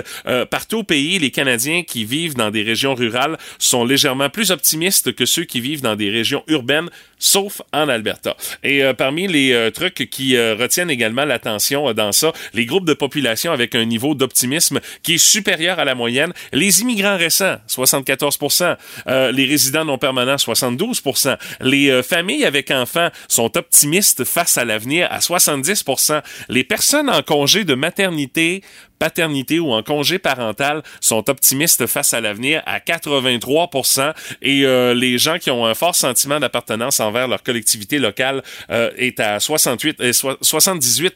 partout 0.49 0.79
au 0.79 0.83
pays, 0.83 1.19
les 1.19 1.31
Canadiens 1.31 1.83
qui 1.83 2.05
vivent 2.05 2.35
dans 2.35 2.51
des 2.51 2.63
régions 2.63 2.95
rurales 2.95 3.37
sont 3.59 3.85
légèrement 3.85 4.29
plus 4.29 4.51
optimistes 4.51 5.13
que 5.13 5.25
ceux 5.25 5.43
qui 5.43 5.61
vivent 5.61 5.81
dans 5.81 5.95
des 5.95 6.09
régions 6.09 6.43
urbaines, 6.47 6.89
sauf 7.19 7.61
en 7.73 7.89
Alberta. 7.89 8.35
Et 8.63 8.81
parmi 8.97 9.27
les 9.27 9.71
trucs 9.73 10.09
qui 10.09 10.37
retiennent 10.37 10.89
également 10.89 11.25
l'attention 11.25 11.93
dans 11.93 12.11
ça, 12.11 12.33
les 12.53 12.65
groupes 12.65 12.85
de 12.85 12.93
population 12.93 13.51
avec 13.51 13.75
un 13.75 13.85
niveau 13.85 14.15
d'optimisme 14.15 14.79
qui 15.03 15.15
est 15.15 15.17
supérieur 15.17 15.79
à 15.79 15.85
la 15.85 15.95
moyenne, 15.95 16.33
les 16.53 16.81
immigrants 16.81 17.17
récents, 17.27 17.57
74% 17.67 18.77
Euh, 19.07 19.31
Les 19.31 19.45
résidents 19.45 19.85
non 19.85 19.97
permanents, 19.97 20.35
72% 20.35 21.37
Les 21.61 21.89
euh, 21.89 22.03
familles 22.03 22.45
avec 22.45 22.71
enfants 22.71 23.09
sont 23.27 23.57
optimistes 23.57 24.23
face 24.23 24.57
à 24.57 24.65
l'avenir 24.65 25.07
à 25.11 25.19
70% 25.19 26.21
Les 26.49 26.63
personnes 26.63 27.09
en 27.09 27.21
congé 27.21 27.63
de 27.63 27.75
maternité 27.75 28.61
paternité 28.99 29.59
ou 29.59 29.71
en 29.71 29.83
congé 29.83 30.19
parental 30.19 30.81
sont 31.01 31.29
optimistes 31.29 31.85
face 31.87 32.13
à 32.13 32.21
l'avenir 32.21 32.61
à 32.65 32.79
83% 32.79 34.13
et 34.41 34.65
euh, 34.65 34.93
les 34.93 35.17
gens 35.17 35.37
qui 35.37 35.51
ont 35.51 35.65
un 35.65 35.73
fort 35.73 35.95
sentiment 35.95 36.39
d'appartenance 36.39 36.99
envers 36.99 37.27
leur 37.27 37.43
collectivité 37.43 37.99
locale 37.99 38.43
euh, 38.69 38.91
est 38.97 39.19
à 39.19 39.39
68 39.39 40.01
et 40.01 40.11
78 40.13 41.15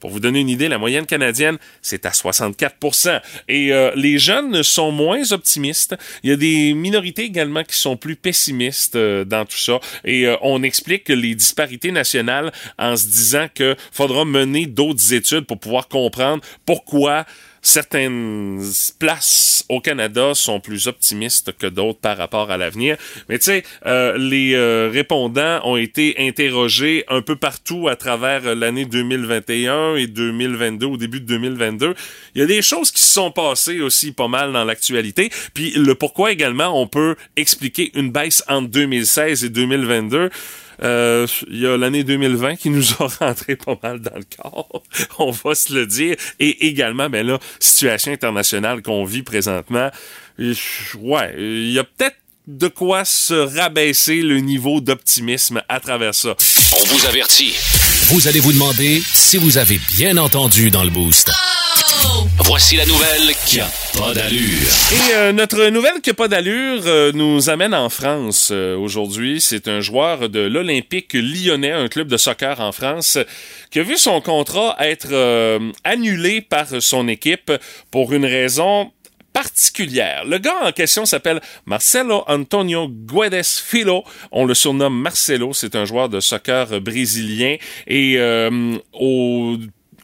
pour 0.00 0.10
vous 0.10 0.18
donner 0.18 0.40
une 0.40 0.48
idée, 0.48 0.68
la 0.68 0.78
moyenne 0.78 1.06
canadienne, 1.06 1.58
c'est 1.82 2.06
à 2.06 2.10
64% 2.10 3.20
Et 3.48 3.72
euh, 3.72 3.92
les 3.94 4.18
jeunes 4.18 4.62
sont 4.62 4.90
moins 4.90 5.30
optimistes. 5.32 5.94
Il 6.22 6.30
y 6.30 6.32
a 6.32 6.36
des 6.36 6.72
minorités 6.72 7.24
également 7.24 7.62
qui 7.62 7.76
sont 7.76 7.96
plus 7.96 8.16
pessimistes 8.16 8.96
euh, 8.96 9.24
dans 9.24 9.44
tout 9.44 9.58
ça. 9.58 9.78
Et 10.04 10.26
euh, 10.26 10.36
on 10.40 10.62
explique 10.62 11.08
les 11.10 11.34
disparités 11.34 11.92
nationales 11.92 12.50
en 12.78 12.96
se 12.96 13.06
disant 13.06 13.46
que 13.54 13.76
faudra 13.92 14.24
mener 14.24 14.66
d'autres 14.66 15.12
études 15.12 15.44
pour 15.44 15.60
pouvoir 15.60 15.88
comprendre 15.88 16.42
pourquoi 16.64 17.26
certaines 17.62 18.62
places 18.98 19.64
au 19.68 19.80
Canada 19.80 20.32
sont 20.34 20.60
plus 20.60 20.86
optimistes 20.86 21.56
que 21.56 21.66
d'autres 21.66 22.00
par 22.00 22.16
rapport 22.16 22.50
à 22.50 22.56
l'avenir. 22.56 22.96
Mais 23.28 23.38
tu 23.38 23.44
sais, 23.44 23.62
euh, 23.86 24.16
les 24.18 24.54
euh, 24.54 24.90
répondants 24.92 25.60
ont 25.64 25.76
été 25.76 26.14
interrogés 26.18 27.04
un 27.08 27.22
peu 27.22 27.36
partout 27.36 27.88
à 27.88 27.96
travers 27.96 28.54
l'année 28.54 28.84
2021 28.84 29.96
et 29.96 30.06
2022, 30.06 30.86
au 30.86 30.96
début 30.96 31.20
de 31.20 31.26
2022. 31.26 31.94
Il 32.34 32.40
y 32.40 32.44
a 32.44 32.46
des 32.46 32.62
choses 32.62 32.90
qui 32.90 33.02
se 33.02 33.12
sont 33.12 33.30
passées 33.30 33.80
aussi 33.80 34.12
pas 34.12 34.28
mal 34.28 34.52
dans 34.52 34.64
l'actualité. 34.64 35.30
Puis 35.54 35.72
le 35.72 35.94
pourquoi 35.94 36.32
également 36.32 36.80
on 36.80 36.86
peut 36.86 37.16
expliquer 37.36 37.90
une 37.94 38.10
baisse 38.10 38.42
entre 38.48 38.68
2016 38.68 39.44
et 39.44 39.48
2022. 39.48 40.30
Euh, 40.82 41.26
il 41.48 41.60
y 41.60 41.66
a 41.66 41.76
l'année 41.76 42.04
2020 42.04 42.56
qui 42.56 42.70
nous 42.70 42.92
a 43.00 43.06
rentré 43.20 43.56
pas 43.56 43.78
mal 43.82 44.00
dans 44.00 44.16
le 44.16 44.24
corps, 44.36 44.82
on 45.18 45.30
va 45.30 45.54
se 45.54 45.74
le 45.74 45.86
dire. 45.86 46.16
Et 46.38 46.66
également, 46.68 47.10
ben 47.10 47.26
là, 47.26 47.38
situation 47.58 48.12
internationale 48.12 48.82
qu'on 48.82 49.04
vit 49.04 49.22
présentement. 49.22 49.90
Ouais, 50.38 51.34
il 51.36 51.72
y 51.72 51.78
a 51.78 51.84
peut-être 51.84 52.16
de 52.46 52.68
quoi 52.68 53.04
se 53.04 53.34
rabaisser 53.34 54.22
le 54.22 54.40
niveau 54.40 54.80
d'optimisme 54.80 55.62
à 55.68 55.78
travers 55.80 56.14
ça. 56.14 56.34
On 56.72 56.84
vous 56.86 57.06
avertit. 57.06 57.54
Vous 58.08 58.26
allez 58.26 58.40
vous 58.40 58.52
demander 58.52 59.00
si 59.12 59.36
vous 59.36 59.58
avez 59.58 59.78
bien 59.96 60.16
entendu 60.16 60.70
dans 60.70 60.82
le 60.82 60.90
boost. 60.90 61.30
Voici 62.50 62.76
la 62.76 62.84
nouvelle 62.86 63.34
qui 63.46 63.60
a 63.60 63.68
pas 63.96 64.12
d'allure. 64.12 64.68
Et 64.92 65.14
euh, 65.14 65.32
notre 65.32 65.68
nouvelle 65.68 66.00
qui 66.02 66.10
a 66.10 66.14
pas 66.14 66.26
d'allure 66.26 66.82
euh, 66.86 67.12
nous 67.12 67.48
amène 67.48 67.74
en 67.74 67.88
France 67.88 68.50
euh, 68.50 68.76
aujourd'hui. 68.76 69.40
C'est 69.40 69.68
un 69.68 69.80
joueur 69.80 70.28
de 70.28 70.40
l'Olympique 70.40 71.14
lyonnais, 71.14 71.70
un 71.70 71.88
club 71.88 72.08
de 72.08 72.16
soccer 72.16 72.60
en 72.60 72.72
France, 72.72 73.18
qui 73.70 73.78
a 73.78 73.82
vu 73.82 73.96
son 73.96 74.20
contrat 74.20 74.76
être 74.80 75.60
annulé 75.84 76.40
par 76.40 76.66
son 76.80 77.08
équipe 77.08 77.52
pour 77.90 78.12
une 78.12 78.26
raison 78.26 78.90
particulière. 79.32 80.24
Le 80.24 80.38
gars 80.38 80.64
en 80.64 80.72
question 80.72 81.06
s'appelle 81.06 81.40
Marcelo 81.66 82.24
Antonio 82.26 82.88
Guedes 82.88 83.44
Filo. 83.44 84.02
On 84.32 84.44
le 84.44 84.54
surnomme 84.54 85.00
Marcelo. 85.00 85.52
C'est 85.52 85.76
un 85.76 85.84
joueur 85.84 86.08
de 86.08 86.18
soccer 86.20 86.80
brésilien. 86.80 87.56
Et 87.86 88.18
au 88.92 89.56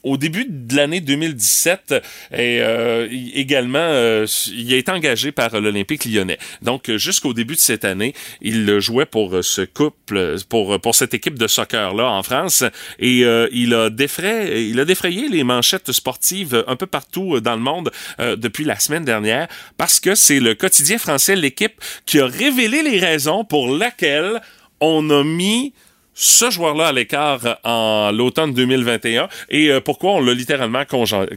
au 0.07 0.17
début 0.17 0.47
de 0.49 0.77
l'année 0.77 1.01
2017, 1.01 1.95
et 2.33 2.61
euh, 2.61 3.09
également, 3.35 3.79
euh, 3.81 4.25
il 4.53 4.73
a 4.73 4.77
été 4.77 4.93
engagé 4.93 5.33
par 5.33 5.61
l'Olympique 5.61 6.05
lyonnais. 6.05 6.39
Donc, 6.63 6.93
jusqu'au 6.97 7.35
début 7.35 7.57
de 7.57 7.61
cette 7.61 7.85
année, 7.85 8.15
il 8.41 8.79
jouait 8.79 9.05
pour 9.05 9.43
ce 9.43 9.63
couple, 9.63 10.37
pour, 10.49 10.81
pour 10.81 10.95
cette 10.95 11.13
équipe 11.13 11.37
de 11.37 11.49
soccer-là 11.49 12.09
en 12.09 12.23
France, 12.23 12.63
et 13.01 13.25
euh, 13.25 13.49
il, 13.51 13.75
a 13.75 13.91
défrayé, 13.91 14.69
il 14.69 14.79
a 14.79 14.85
défrayé 14.85 15.29
les 15.29 15.43
manchettes 15.43 15.91
sportives 15.91 16.65
un 16.69 16.77
peu 16.77 16.87
partout 16.87 17.41
dans 17.41 17.57
le 17.57 17.63
monde 17.63 17.91
depuis 18.19 18.65
la 18.65 18.79
semaine 18.79 19.05
dernière, 19.05 19.49
parce 19.77 19.99
que 19.99 20.15
c'est 20.15 20.39
le 20.39 20.55
quotidien 20.55 20.99
français, 20.99 21.35
l'équipe, 21.35 21.75
qui 22.07 22.21
a 22.21 22.27
révélé 22.27 22.85
les 22.85 23.01
raisons 23.01 23.45
pour 23.45 23.75
lesquelles 23.75 24.41
on 24.81 25.11
a 25.11 25.25
mis 25.25 25.73
ce 26.19 26.51
joueur-là 26.51 26.89
à 26.89 26.93
l'écart 26.93 27.59
en 27.63 28.11
l'automne 28.11 28.55
2021 28.55 29.29
et 29.51 29.71
euh, 29.71 29.81
pourquoi 29.83 30.13
on 30.13 30.21
l'a 30.21 30.33
littéralement 30.33 30.85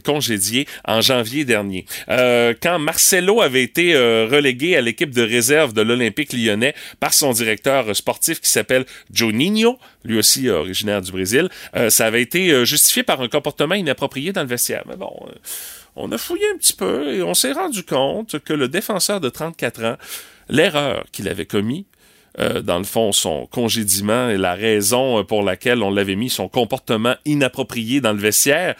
congédié 0.04 0.66
en 0.86 1.02
janvier 1.02 1.44
dernier? 1.44 1.84
Euh, 2.08 2.54
quand 2.60 2.78
Marcelo 2.78 3.42
avait 3.42 3.62
été 3.62 3.94
euh, 3.94 4.26
relégué 4.26 4.76
à 4.76 4.80
l'équipe 4.80 5.10
de 5.10 5.20
réserve 5.20 5.74
de 5.74 5.82
l'Olympique 5.82 6.32
lyonnais 6.32 6.74
par 6.98 7.12
son 7.12 7.32
directeur 7.32 7.94
sportif 7.94 8.40
qui 8.40 8.50
s'appelle 8.50 8.86
Juninho, 9.12 9.78
lui 10.02 10.18
aussi 10.18 10.48
originaire 10.48 11.02
du 11.02 11.12
Brésil, 11.12 11.50
ça 11.90 12.06
avait 12.06 12.22
été 12.22 12.64
justifié 12.64 13.02
par 13.02 13.20
un 13.20 13.28
comportement 13.28 13.74
inapproprié 13.74 14.32
dans 14.32 14.40
le 14.40 14.48
vestiaire. 14.48 14.84
Mais 14.88 14.96
bon, 14.96 15.12
on 15.94 16.10
a 16.10 16.16
fouillé 16.16 16.44
un 16.54 16.56
petit 16.56 16.72
peu 16.72 17.14
et 17.14 17.22
on 17.22 17.34
s'est 17.34 17.52
rendu 17.52 17.82
compte 17.82 18.38
que 18.38 18.54
le 18.54 18.68
défenseur 18.68 19.20
de 19.20 19.28
34 19.28 19.84
ans, 19.84 19.96
l'erreur 20.48 21.04
qu'il 21.12 21.28
avait 21.28 21.44
commis, 21.44 21.84
euh, 22.38 22.62
dans 22.62 22.78
le 22.78 22.84
fond, 22.84 23.12
son 23.12 23.46
congédiement 23.46 24.28
et 24.28 24.36
la 24.36 24.54
raison 24.54 25.24
pour 25.24 25.42
laquelle 25.42 25.82
on 25.82 25.90
l'avait 25.90 26.16
mis, 26.16 26.30
son 26.30 26.48
comportement 26.48 27.14
inapproprié 27.24 28.00
dans 28.00 28.12
le 28.12 28.18
vestiaire, 28.18 28.76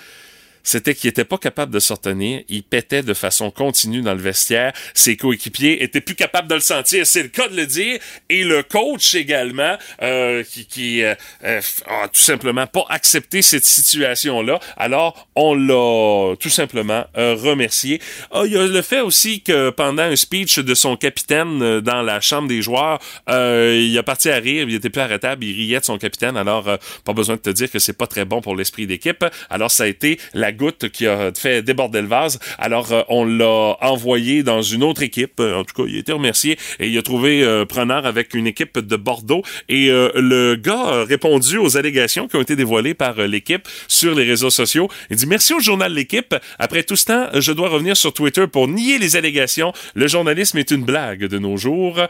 c'était 0.63 0.95
qu'il 0.95 1.09
était 1.09 1.25
pas 1.25 1.39
capable 1.39 1.73
de 1.73 1.81
se 1.81 1.93
retenir. 1.93 2.43
Il 2.49 2.63
pétait 2.63 3.03
de 3.03 3.15
façon 3.15 3.51
continue 3.51 4.03
dans 4.03 4.15
le 4.15 4.21
vestiaire. 4.21 4.73
Ses 4.95 5.17
coéquipiers 5.17 5.83
étaient 5.83 6.01
plus 6.01 6.15
capables 6.15 6.49
de 6.49 6.55
le 6.55 6.61
sentir. 6.61 7.07
C'est 7.07 7.23
le 7.23 7.29
cas 7.29 7.49
de 7.49 7.57
le 7.57 7.67
dire. 7.67 7.99
Et 8.29 8.45
le 8.45 8.63
coach 8.63 9.15
également, 9.15 9.77
euh, 10.03 10.43
qui, 10.45 10.67
qui 10.67 11.03
euh, 11.03 11.15
euh, 11.45 11.61
a 11.87 12.09
tout 12.09 12.21
simplement 12.21 12.67
pas 12.67 12.85
accepté 12.89 13.43
cette 13.43 13.65
situation-là. 13.65 14.61
Alors, 14.77 15.29
on 15.35 15.55
l'a 15.55 16.37
tout 16.37 16.51
simplement 16.51 17.05
remercié. 17.15 18.01
Ah, 18.31 18.43
il 18.45 18.53
y 18.53 18.57
a 18.57 18.67
le 18.67 18.83
fait 18.83 19.01
aussi 19.01 19.43
que 19.43 19.71
pendant 19.71 20.03
un 20.03 20.17
speech 20.17 20.59
de 20.59 20.75
son 20.75 20.97
capitaine 20.97 21.81
dans 21.81 22.03
la 22.03 22.21
chambre 22.21 22.49
des 22.49 22.63
joueurs, 22.63 23.01
il 23.29 23.97
a 23.99 24.03
parti 24.03 24.31
à 24.31 24.37
rire. 24.37 24.67
Il 24.69 24.75
était 24.75 24.91
plus 24.91 25.01
arrêtable. 25.01 25.45
Il 25.45 25.55
riait 25.55 25.81
de 25.81 25.85
son 25.85 25.99
capitaine. 25.99 26.37
Alors, 26.37 26.65
pas 27.05 27.13
besoin 27.13 27.37
de 27.37 27.41
te 27.41 27.51
dire 27.51 27.71
que 27.71 27.79
c'est 27.79 27.97
pas 27.97 28.07
très 28.07 28.25
bon 28.25 28.41
pour 28.41 28.57
l'esprit 28.57 28.87
d'équipe. 28.87 29.25
Alors, 29.49 29.71
ça 29.71 29.85
a 29.85 29.87
été 29.87 30.19
la 30.35 30.50
goutte 30.53 30.89
qui 30.91 31.07
a 31.07 31.33
fait 31.35 31.63
déborder 31.63 32.01
le 32.01 32.09
vase. 32.09 32.39
Alors, 32.59 32.93
euh, 32.93 33.03
on 33.09 33.25
l'a 33.25 33.77
envoyé 33.81 34.43
dans 34.43 34.63
une 34.63 34.83
autre 34.83 35.03
équipe. 35.03 35.41
Euh, 35.41 35.61
en 35.61 35.65
tout 35.65 35.75
cas, 35.75 35.89
il 35.89 35.97
a 35.97 35.99
été 35.99 36.13
remercié 36.13 36.59
et 36.79 36.89
il 36.89 36.99
a 36.99 37.03
trouvé 37.03 37.43
euh, 37.43 37.65
preneur 37.65 38.07
avec 38.07 38.35
une 38.35 38.47
équipe 38.47 38.79
de 38.79 38.97
Bordeaux. 38.97 39.43
Et 39.69 39.89
le 39.89 40.57
gars 40.57 40.81
a 40.81 41.05
répondu 41.05 41.59
aux 41.59 41.77
allégations 41.77 42.29
qui 42.29 42.37
ont 42.37 42.43
été 42.43 42.57
dévoilées 42.57 42.95
par 42.95 43.15
l'équipe 43.27 43.67
sur 43.89 44.15
les 44.15 44.25
réseaux 44.25 44.51
sociaux. 44.51 44.89
Il 45.11 45.17
dit 45.17 45.27
merci 45.27 45.55
au 45.55 45.61
journal 45.61 45.93
L'équipe. 45.93 46.35
Après 46.59 46.83
tout 46.83 46.97
ce 46.97 47.07
temps, 47.07 47.29
je 47.35 47.53
dois 47.53 47.69
revenir 47.69 47.97
sur 47.97 48.13
Twitter 48.13 48.47
pour 48.47 48.69
nier 48.69 48.99
les 48.99 49.17
allégations. 49.17 49.73
Le 49.95 50.07
journalisme 50.07 50.59
est 50.59 50.71
une 50.71 50.85
blague 50.85 51.25
de 51.25 51.39
nos 51.39 51.57
jours. 51.57 52.01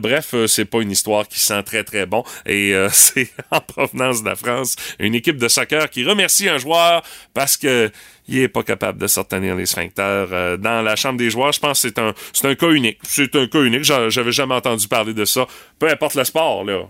bref, 0.00 0.34
c'est 0.46 0.64
pas 0.64 0.80
une 0.80 0.90
histoire 0.90 1.26
qui 1.28 1.40
sent 1.40 1.62
très 1.62 1.84
très 1.84 2.06
bon 2.06 2.24
et 2.46 2.74
c'est 2.92 3.30
en 3.50 3.60
provenance 3.60 4.22
de 4.22 4.28
la 4.28 4.36
France. 4.36 4.76
Une 4.98 5.14
équipe 5.14 5.36
de 5.36 5.48
soccer 5.48 5.90
qui 5.90 6.04
remercie 6.04 6.48
un 6.48 6.58
joueur 6.58 7.02
parce 7.34 7.56
que 7.56 7.89
il 8.30 8.42
est 8.42 8.48
pas 8.48 8.62
capable 8.62 8.98
de 8.98 9.06
sortir 9.06 9.40
les 9.40 9.66
sphincters 9.66 10.28
euh, 10.32 10.56
dans 10.56 10.82
la 10.82 10.96
chambre 10.96 11.18
des 11.18 11.30
joueurs. 11.30 11.52
Je 11.52 11.60
pense 11.60 11.82
que 11.82 11.88
c'est 11.88 11.98
un, 11.98 12.14
c'est 12.32 12.46
un 12.46 12.54
cas 12.54 12.68
unique. 12.68 12.98
C'est 13.02 13.34
un 13.34 13.46
cas 13.46 13.60
unique. 13.60 13.82
J'avais 13.82 14.32
jamais 14.32 14.54
entendu 14.54 14.86
parler 14.88 15.12
de 15.12 15.24
ça. 15.24 15.46
Peu 15.78 15.88
importe 15.88 16.14
le 16.14 16.24
sport, 16.24 16.64
là. 16.64 16.82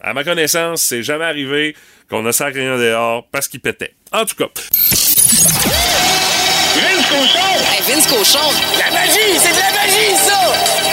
À 0.00 0.14
ma 0.14 0.24
connaissance, 0.24 0.82
c'est 0.82 1.02
jamais 1.02 1.24
arrivé 1.24 1.74
qu'on 2.08 2.24
a 2.26 2.32
sacré 2.32 2.60
rien 2.60 2.78
dehors 2.78 3.26
parce 3.32 3.48
qu'il 3.48 3.60
pétait. 3.60 3.94
En 4.12 4.24
tout 4.24 4.36
cas. 4.36 4.46
Vince 6.76 7.06
Cochon! 7.08 7.48
Hey, 7.72 7.82
Vince 7.88 8.06
Cochon! 8.06 8.52
La 8.78 8.90
magie! 8.92 9.38
C'est 9.38 9.52
de 9.52 9.58
la 9.58 9.72
magie, 9.72 10.14
ça! 10.16 10.38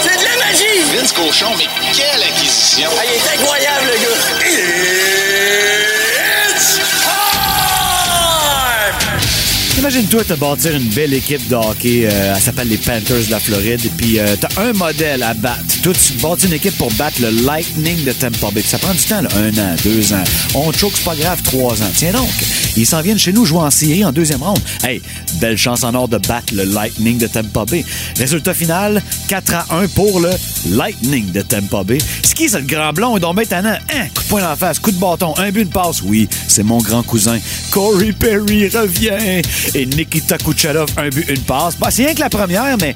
C'est 0.02 0.18
de 0.18 0.24
la 0.24 0.38
magie! 0.46 0.98
Vince 0.98 1.12
Cochon, 1.12 1.52
mais 1.58 1.68
quelle 1.94 2.24
acquisition! 2.24 2.90
Ah, 2.98 3.04
il 3.06 3.12
est 3.14 3.42
incroyable, 3.42 3.86
le 3.88 3.98
gars! 4.02 4.93
Imagine-toi 9.84 10.24
te 10.24 10.34
bâtir 10.36 10.74
une 10.78 10.88
belle 10.92 11.14
équipe 11.14 11.46
de 11.50 11.56
hockey. 11.56 12.08
Euh, 12.10 12.34
elle 12.34 12.42
s'appelle 12.42 12.70
les 12.70 12.78
Panthers 12.78 13.26
de 13.26 13.32
la 13.32 13.38
Floride. 13.38 13.86
Et 13.86 13.90
puis, 13.90 14.18
euh, 14.18 14.38
t'as 14.40 14.62
un 14.62 14.72
modèle 14.72 15.22
à 15.22 15.34
battre. 15.34 15.60
Toi, 15.84 15.92
tu 15.94 16.14
bâtis 16.20 16.48
une 16.48 16.54
équipe 16.54 16.78
pour 16.78 16.90
battre 16.94 17.22
le 17.22 17.30
Lightning 17.46 18.06
de 18.06 18.14
Tampa 18.14 18.50
Bay. 18.52 18.62
Ça 18.66 18.78
prend 18.78 18.94
du 18.94 19.04
temps, 19.04 19.22
là. 19.22 19.28
un 19.36 19.50
an, 19.58 19.76
deux 19.84 20.14
ans. 20.14 20.24
On 20.56 20.72
choke, 20.72 20.94
c'est 20.96 21.04
pas 21.04 21.18
grave, 21.18 21.42
trois 21.44 21.74
ans. 21.84 21.92
Tiens 21.98 22.14
donc, 22.14 22.30
ils 22.78 22.86
s'en 22.86 23.02
viennent 23.02 23.20
chez 23.20 23.34
nous 23.34 23.44
jouer 23.44 23.60
en 23.60 23.70
série 23.70 24.06
en 24.06 24.14
deuxième 24.14 24.42
ronde. 24.42 24.62
Hey, 24.86 25.02
belle 25.42 25.58
chance 25.58 25.84
en 25.84 25.94
or 25.96 26.08
de 26.08 26.18
battre 26.18 26.54
le 26.56 26.64
Lightning 26.64 27.18
de 27.18 27.28
Tampa 27.28 27.66
Bay. 27.66 27.84
Résultat 28.18 28.54
final, 28.54 29.04
4 29.28 29.54
à 29.54 29.66
1 29.82 29.88
pour 29.90 30.22
le 30.22 30.30
Lightning 30.70 31.30
de 31.34 31.42
Tampa 31.42 31.84
Bay. 31.84 31.98
C'est 32.24 32.36
qui, 32.36 32.48
ce 32.48 32.60
grand 32.60 32.94
blond? 32.94 33.18
Doit 33.18 33.34
tannant. 33.46 33.78
Hein? 33.94 34.08
Coup 34.16 34.24
de 34.24 34.28
poing 34.30 34.50
en 34.50 34.56
face, 34.56 34.80
coup 34.80 34.92
de 34.92 35.00
bâton, 35.00 35.34
un 35.36 35.52
but, 35.52 35.64
une 35.64 35.68
passe. 35.68 36.02
Oui, 36.02 36.30
c'est 36.48 36.64
mon 36.64 36.78
grand 36.78 37.04
cousin. 37.04 37.38
Corey 37.70 38.14
Perry 38.14 38.70
revient 38.70 39.42
et 39.76 39.86
Nikita 39.86 40.38
Kucherov, 40.38 40.88
un 40.98 41.10
but, 41.10 41.28
une 41.30 41.42
passe. 41.42 41.76
Bah, 41.78 41.90
c'est 41.92 42.06
rien 42.06 42.14
que 42.14 42.20
la 42.20 42.30
première, 42.30 42.78
mais 42.80 42.96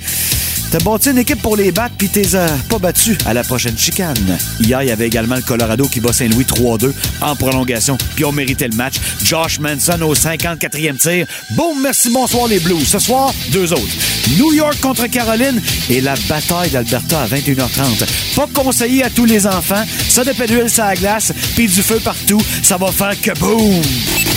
T'as 0.70 0.80
bâti 0.80 1.12
une 1.12 1.20
équipe 1.20 1.42
pour 1.42 1.56
les 1.56 1.72
battre 1.72 1.96
puis 1.98 2.10
t'es 2.10 2.36
euh, 2.36 2.46
pas 2.68 2.78
battu 2.78 3.18
à 3.26 3.34
la 3.34 3.44
prochaine 3.44 3.78
chicane. 3.78 4.38
Hier, 4.60 4.84
il 4.84 4.90
y 4.90 4.92
avait 4.92 5.08
également 5.08 5.36
le 5.36 5.42
Colorado 5.42 5.88
qui 5.88 6.02
bat 6.02 6.12
Saint-Louis 6.12 6.44
3-2 6.44 6.92
en 7.22 7.36
prolongation 7.38 7.98
puis 8.16 8.26
on 8.26 8.34
méritait 8.34 8.68
le 8.68 8.76
match. 8.76 8.96
Josh 9.24 9.60
Manson 9.60 10.02
au 10.02 10.14
54e 10.14 10.98
tir. 10.98 11.26
Boum, 11.52 11.82
merci, 11.82 12.10
bonsoir 12.10 12.48
les 12.48 12.60
Blues. 12.60 12.86
Ce 12.86 13.00
soir, 13.00 13.34
deux 13.52 13.72
autres. 13.72 13.96
New 14.38 14.54
York 14.54 14.78
contre 14.82 15.08
Caroline 15.08 15.62
et 15.90 16.02
la 16.02 16.16
bataille 16.28 16.70
d'Alberta 16.70 17.22
à 17.22 17.28
21h30. 17.28 18.36
Pas 18.36 18.48
conseillé 18.54 19.04
à 19.06 19.10
tous 19.10 19.26
les 19.26 19.48
enfants. 19.48 19.86
Ça 20.10 20.26
de 20.26 20.34
d'huile 20.34 20.68
la 20.78 20.96
glace 20.96 21.32
puis 21.56 21.68
du 21.68 21.82
feu 21.82 22.02
partout. 22.04 22.42
Ça 22.62 22.76
va 22.76 22.92
faire 22.92 23.20
que 23.22 23.40
boum! 23.40 24.37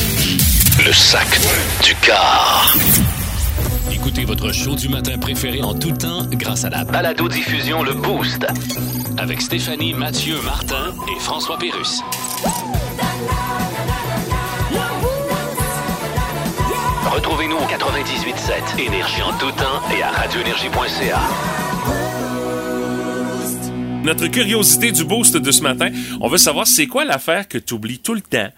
Le 0.84 0.92
sac 0.92 1.28
du 1.84 1.94
car. 1.96 2.74
Écoutez 3.92 4.24
votre 4.24 4.50
show 4.52 4.74
du 4.74 4.88
matin 4.88 5.18
préféré 5.18 5.62
en 5.62 5.74
tout 5.74 5.90
temps 5.92 6.24
grâce 6.30 6.64
à 6.64 6.70
la 6.70 6.84
Balado-diffusion 6.84 7.82
Le 7.82 7.92
Boost. 7.92 8.46
avec 9.18 9.42
Stéphanie, 9.42 9.92
Mathieu, 9.92 10.40
Martin 10.42 10.94
et 11.14 11.20
François 11.20 11.58
Pérus. 11.58 12.00
Retrouvez-nous 17.12 17.56
au 17.56 17.66
98.7 17.66 18.80
Énergie 18.86 19.22
en 19.22 19.32
tout 19.38 19.52
temps 19.52 19.82
et 19.96 20.02
à 20.02 20.10
radioénergie.ca. 20.10 21.20
Notre 24.02 24.28
curiosité 24.28 24.92
du 24.92 25.04
boost 25.04 25.36
de 25.36 25.50
ce 25.50 25.62
matin, 25.62 25.90
on 26.22 26.28
veut 26.28 26.38
savoir 26.38 26.66
c'est 26.66 26.86
quoi 26.86 27.04
l'affaire 27.04 27.46
que 27.46 27.58
tu 27.58 27.74
oublies 27.74 27.98
tout 27.98 28.14
le 28.14 28.22
temps, 28.22 28.48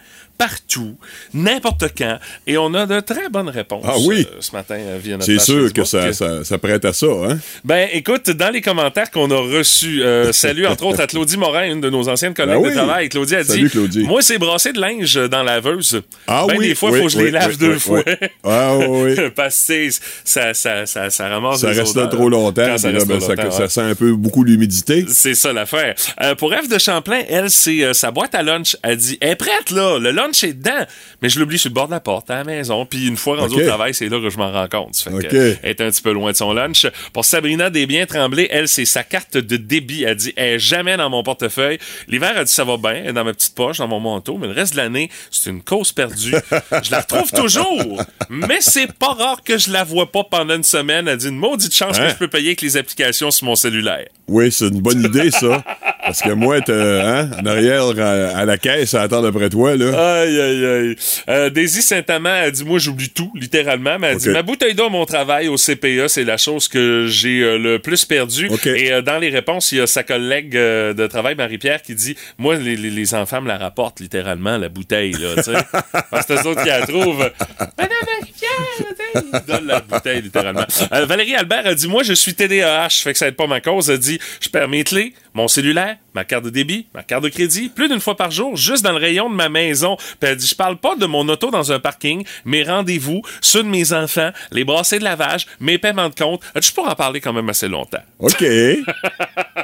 partout, 0.43 0.97
n'importe 1.35 1.85
quand. 1.97 2.19
Et 2.49 2.59
on 2.59 2.75
a 2.75 2.85
de 2.85 2.99
très 2.99 3.29
bonnes 3.29 3.49
réponses 3.49 3.85
Ah 3.87 3.95
oui? 4.05 4.27
euh, 4.29 4.39
ce 4.41 4.51
matin 4.51 4.75
euh, 4.77 4.99
via 5.01 5.13
notre 5.13 5.27
C'est 5.27 5.39
sûr 5.39 5.73
que 5.73 5.85
ça, 5.85 6.13
ça, 6.13 6.43
ça 6.45 6.59
prête 6.59 6.85
à 6.85 6.93
ça, 6.93 7.07
hein? 7.07 7.39
Ben, 7.65 7.89
écoute, 7.93 8.29
dans 8.31 8.51
les 8.51 8.61
commentaires 8.61 9.13
qu'on 9.13 9.31
a 9.31 9.37
reçus, 9.37 10.03
euh, 10.03 10.33
salut 10.33 10.67
entre 10.67 10.85
autres 10.85 11.01
à 11.01 11.07
Claudie 11.07 11.37
Morin, 11.37 11.67
une 11.67 11.81
de 11.81 11.91
nos 11.91 12.09
anciennes 12.09 12.35
collègues 12.35 12.57
Ben 12.57 12.63
oui. 12.63 12.71
de 12.71 12.75
travail. 12.75 13.09
Claudie 13.09 13.37
a 13.37 13.45
Salut, 13.45 13.63
dit 13.65 13.71
Claudie. 13.71 14.03
Moi, 14.03 14.21
c'est 14.21 14.39
brasser 14.39 14.73
de 14.73 14.81
linge 14.81 15.15
dans 15.15 15.45
la 15.45 15.55
laveuse. 15.55 16.03
Ah 16.27 16.45
ben, 16.49 16.57
oui, 16.59 16.69
des 16.69 16.75
fois, 16.75 16.91
il 16.91 16.95
oui, 16.95 17.01
faut 17.03 17.07
que 17.07 17.13
je 17.13 17.19
les 17.21 17.31
lave 17.31 17.57
deux 17.57 17.79
fois. 17.79 18.03
Ah 18.43 18.77
oui. 18.79 19.15
Parce 19.37 19.65
que 19.65 19.91
ça, 20.25 20.55
ça, 20.55 20.87
ça, 20.87 21.09
ça 21.11 21.29
ramasse 21.29 21.61
Ça 21.61 21.69
reste 21.69 21.95
là 21.95 22.09
trop 22.09 22.29
longtemps, 22.29 22.63
là, 22.63 22.73
reste 22.73 22.85
ben, 23.07 23.19
trop 23.19 23.21
ça, 23.21 23.35
longtemps, 23.37 23.51
ça 23.53 23.69
sent 23.69 23.81
un 23.83 23.95
peu 23.95 24.13
beaucoup 24.15 24.43
l'humidité. 24.43 25.05
C'est 25.09 25.35
ça 25.35 25.53
l'affaire. 25.53 25.95
Euh, 26.21 26.35
pour 26.35 26.53
Eve 26.53 26.69
de 26.69 26.79
Champlain, 26.79 27.21
elle, 27.29 27.49
c'est 27.49 27.95
sa 27.95 28.11
boîte 28.11 28.35
à 28.35 28.43
lunch. 28.43 28.77
Elle 28.83 28.97
dit, 28.97 29.19
elle 29.21 29.31
est 29.31 29.37
prête 29.37 29.71
là, 29.71 29.99
le 30.01 30.11
lunch 30.11 30.32
est 30.45 30.53
dedans. 30.55 30.85
Mais 31.21 31.29
je 31.29 31.39
l'oublie 31.41 31.59
sur 31.59 31.71
le 31.71 31.75
bord 31.75 31.87
de 31.87 31.93
la 31.93 32.01
porte 32.01 32.31
à 32.31 32.37
la 32.37 32.45
maison. 32.45 32.87
Puis 32.87 33.07
une 33.07 33.17
fois 33.17 33.37
rendu 33.37 33.55
Ok. 33.55 33.61
au 33.63 33.67
travail, 33.67 33.95
c'est 33.95 34.09
là 34.09 34.21
que 34.21 34.31
je 34.31 34.39
m'en 34.39 34.51
rends 34.53 34.69
compte. 34.69 34.97
Fait 34.97 35.11
que, 35.11 35.17
Ok. 35.17 35.35
euh, 35.35 35.55
elle 35.63 35.71
est 35.71 35.81
un 35.81 35.91
petit 35.91 36.03
peu 36.03 36.13
loin 36.13 36.33
de 36.33 36.37
son 36.37 36.53
lunch. 36.53 36.87
Pour 37.13 37.25
Sabrina 37.25 37.71
Desbiens 37.71 38.07
Tremblay, 38.07 38.49
elle, 38.51 38.69
c'est 38.69 38.85
sa 38.85 39.05
carte 39.05 39.37
de 39.37 39.57
débit. 39.57 40.05
Elle 40.05 40.17
dit, 40.17 40.33
elle 40.37 40.55
est 40.55 40.59
jamais 40.59 40.97
dans 40.97 41.11
mon 41.11 41.23
portefeuille. 41.23 41.79
L'hiver, 42.09 42.33
elle 42.37 42.45
dit, 42.45 42.53
ça 42.53 42.65
va 42.65 42.77
bien, 42.77 42.93
elle 42.93 43.09
est 43.09 43.13
dans 43.13 43.25
ma 43.25 43.33
petite 43.35 43.55
poche, 43.55 43.79
dans 43.79 43.89
mon 43.89 44.01
manteau. 44.01 44.39
Mais 44.39 44.47
le 44.47 44.53
reste 44.55 44.73
de 44.73 44.79
l'année, 44.79 45.11
c'est 45.31 45.51
une 45.51 45.63
cause 45.63 45.93
perdue. 45.93 46.35
je 46.83 46.91
la 46.91 47.01
retrouve 47.01 47.31
toujours. 47.33 48.03
Mais 48.31 48.59
c'est 48.61 48.93
pas 48.93 49.13
rare 49.15 49.43
que 49.45 49.59
je 49.59 49.71
la 49.71 49.85
vois 49.85 50.11
pas 50.11 50.25
pendant 50.25 50.55
une 50.57 50.63
semaine. 50.65 51.09
Elle 51.09 51.17
dit, 51.19 51.29
une 51.29 51.37
maudite 51.39 51.75
chance 51.75 51.99
Hein? 51.99 52.07
que 52.07 52.11
je 52.13 52.17
peux 52.17 52.29
payer 52.29 52.49
avec 52.49 52.63
les 52.63 52.77
applications 52.77 53.31
sur 53.31 53.47
mon 53.47 53.55
cellulaire. 53.55 54.07
Oui, 54.29 54.51
c'est 54.51 54.69
une 54.69 54.81
bonne 54.81 55.03
idée, 55.05 55.31
ça. 55.31 55.63
Parce 56.05 56.21
que 56.23 56.31
moi, 56.31 56.57
être 56.59 56.71
hein, 56.73 57.31
en 57.41 57.47
arrière 57.47 57.85
à, 57.99 58.39
à 58.39 58.45
la 58.45 58.57
caisse 58.59 58.95
à 58.95 59.03
attendre 59.03 59.29
après 59.29 59.51
toi, 59.51 59.77
là. 59.77 59.93
Aïe, 60.13 60.41
aïe, 60.41 60.65
aïe. 60.67 60.97
Euh, 61.29 61.51
Daisy 61.51 61.83
Saint-Amand 61.83 62.29
a 62.31 62.51
dit, 62.51 62.65
moi, 62.65 62.79
j'oublie 62.79 63.11
tout, 63.11 63.31
littéralement. 63.35 63.99
Mais 63.99 64.09
elle 64.09 64.17
dit, 64.19 64.29
ma 64.31 64.43
bouteille 64.43 64.75
d'eau 64.75 64.87
à 64.87 64.91
mon 64.91 65.05
travail 65.07 65.49
au 65.49 65.57
CPA, 65.57 66.09
c'est 66.09 66.25
la 66.25 66.37
chose 66.37 66.69
que 66.69 67.07
j'ai 67.09 67.41
euh, 67.43 67.59
le 67.59 67.79
plus 67.79 68.05
perdue. 68.05 68.49
Et 68.67 68.93
euh, 68.93 69.03
dans 69.03 69.19
les 69.19 69.31
réponses, 69.31 69.73
il 69.73 69.79
y 69.79 69.81
a 69.81 69.87
sa 69.87 70.03
collègue 70.03 70.53
de 70.53 71.07
travail, 71.07 71.35
Marie-Pierre, 71.35 71.83
qui 71.83 71.95
dit, 71.95 72.17
moi, 72.39 72.57
les, 72.57 72.77
les- 72.77 72.91
les 72.91 73.15
enfants 73.15 73.41
me 73.41 73.49
la 73.49 73.59
rapportent, 73.59 74.01
littéralement, 74.01 74.59
la 74.59 74.69
bouteille, 74.69 75.13
là, 75.13 75.35
tu 75.37 75.43
sais. 75.45 75.53
Parce 76.11 76.27
que 76.27 76.37
c'est 76.37 76.47
autres 76.47 76.63
qui 76.63 76.69
la 76.69 76.87
trouvent. 76.87 77.31
Madame 77.79 77.97
Marie-Pierre, 78.21 79.43
donnent 79.47 79.67
la 79.67 79.81
bouteille, 79.81 80.23
littéralement. 80.23 80.65
Valérie 80.91 81.35
Albert 81.35 81.67
a 81.67 81.75
dit, 81.75 81.89
moi, 81.89 82.03
je 82.03 82.13
suis 82.13 82.35
TDAH, 82.35 82.89
fait 82.91 83.13
que 83.13 83.19
ça 83.19 83.29
aide 83.29 83.37
pas 83.37 83.47
ma 83.47 83.61
cause. 83.61 83.91
Elle 83.91 83.99
dit, 83.99 84.19
je 84.41 84.49
perds 84.49 84.69
mes 84.69 84.85
clés, 84.85 85.15
mon 85.35 85.49
cellulaire, 85.49 85.97
ma 86.15 86.25
carte 86.25 86.45
de 86.45 86.51
débit, 86.51 86.87
ma 86.95 87.03
carte 87.03 87.25
de 87.25 87.29
crédit, 87.29 87.69
plus 87.71 87.89
d'une 87.89 88.01
fois 88.01 88.17
par 88.17 88.31
jour, 88.31 88.57
juste 88.57 88.85
dans 88.85 88.93
le 88.93 88.99
rayon 88.99 89.31
de 89.31 89.35
ma 89.35 89.49
maison. 89.49 89.97
Puis 90.21 90.31
elle 90.31 90.37
dit, 90.37 90.47
je 90.47 90.55
parle 90.55 90.77
pas 90.77 90.97
de 90.97 91.07
mon 91.07 91.29
auto 91.29 91.51
dans 91.51 91.73
un 91.73 91.81
parking, 91.81 92.25
mes 92.45 92.63
rendez-vous, 92.63 93.23
ceux 93.41 93.63
de 93.63 93.69
mes 93.69 93.93
enfants, 93.93 94.31
les 94.51 94.65
brassées 94.65 94.99
de 94.99 95.05
lavage, 95.05 95.47
mes 95.61 95.79
paiements 95.79 96.09
de 96.09 96.15
compte. 96.15 96.43
Je 96.61 96.73
pourrais 96.73 96.93
en 96.93 96.95
parler 96.95 97.21
quand 97.21 97.33
même 97.33 97.49
assez 97.49 97.69
longtemps? 97.69 98.03
OK. 98.19 98.45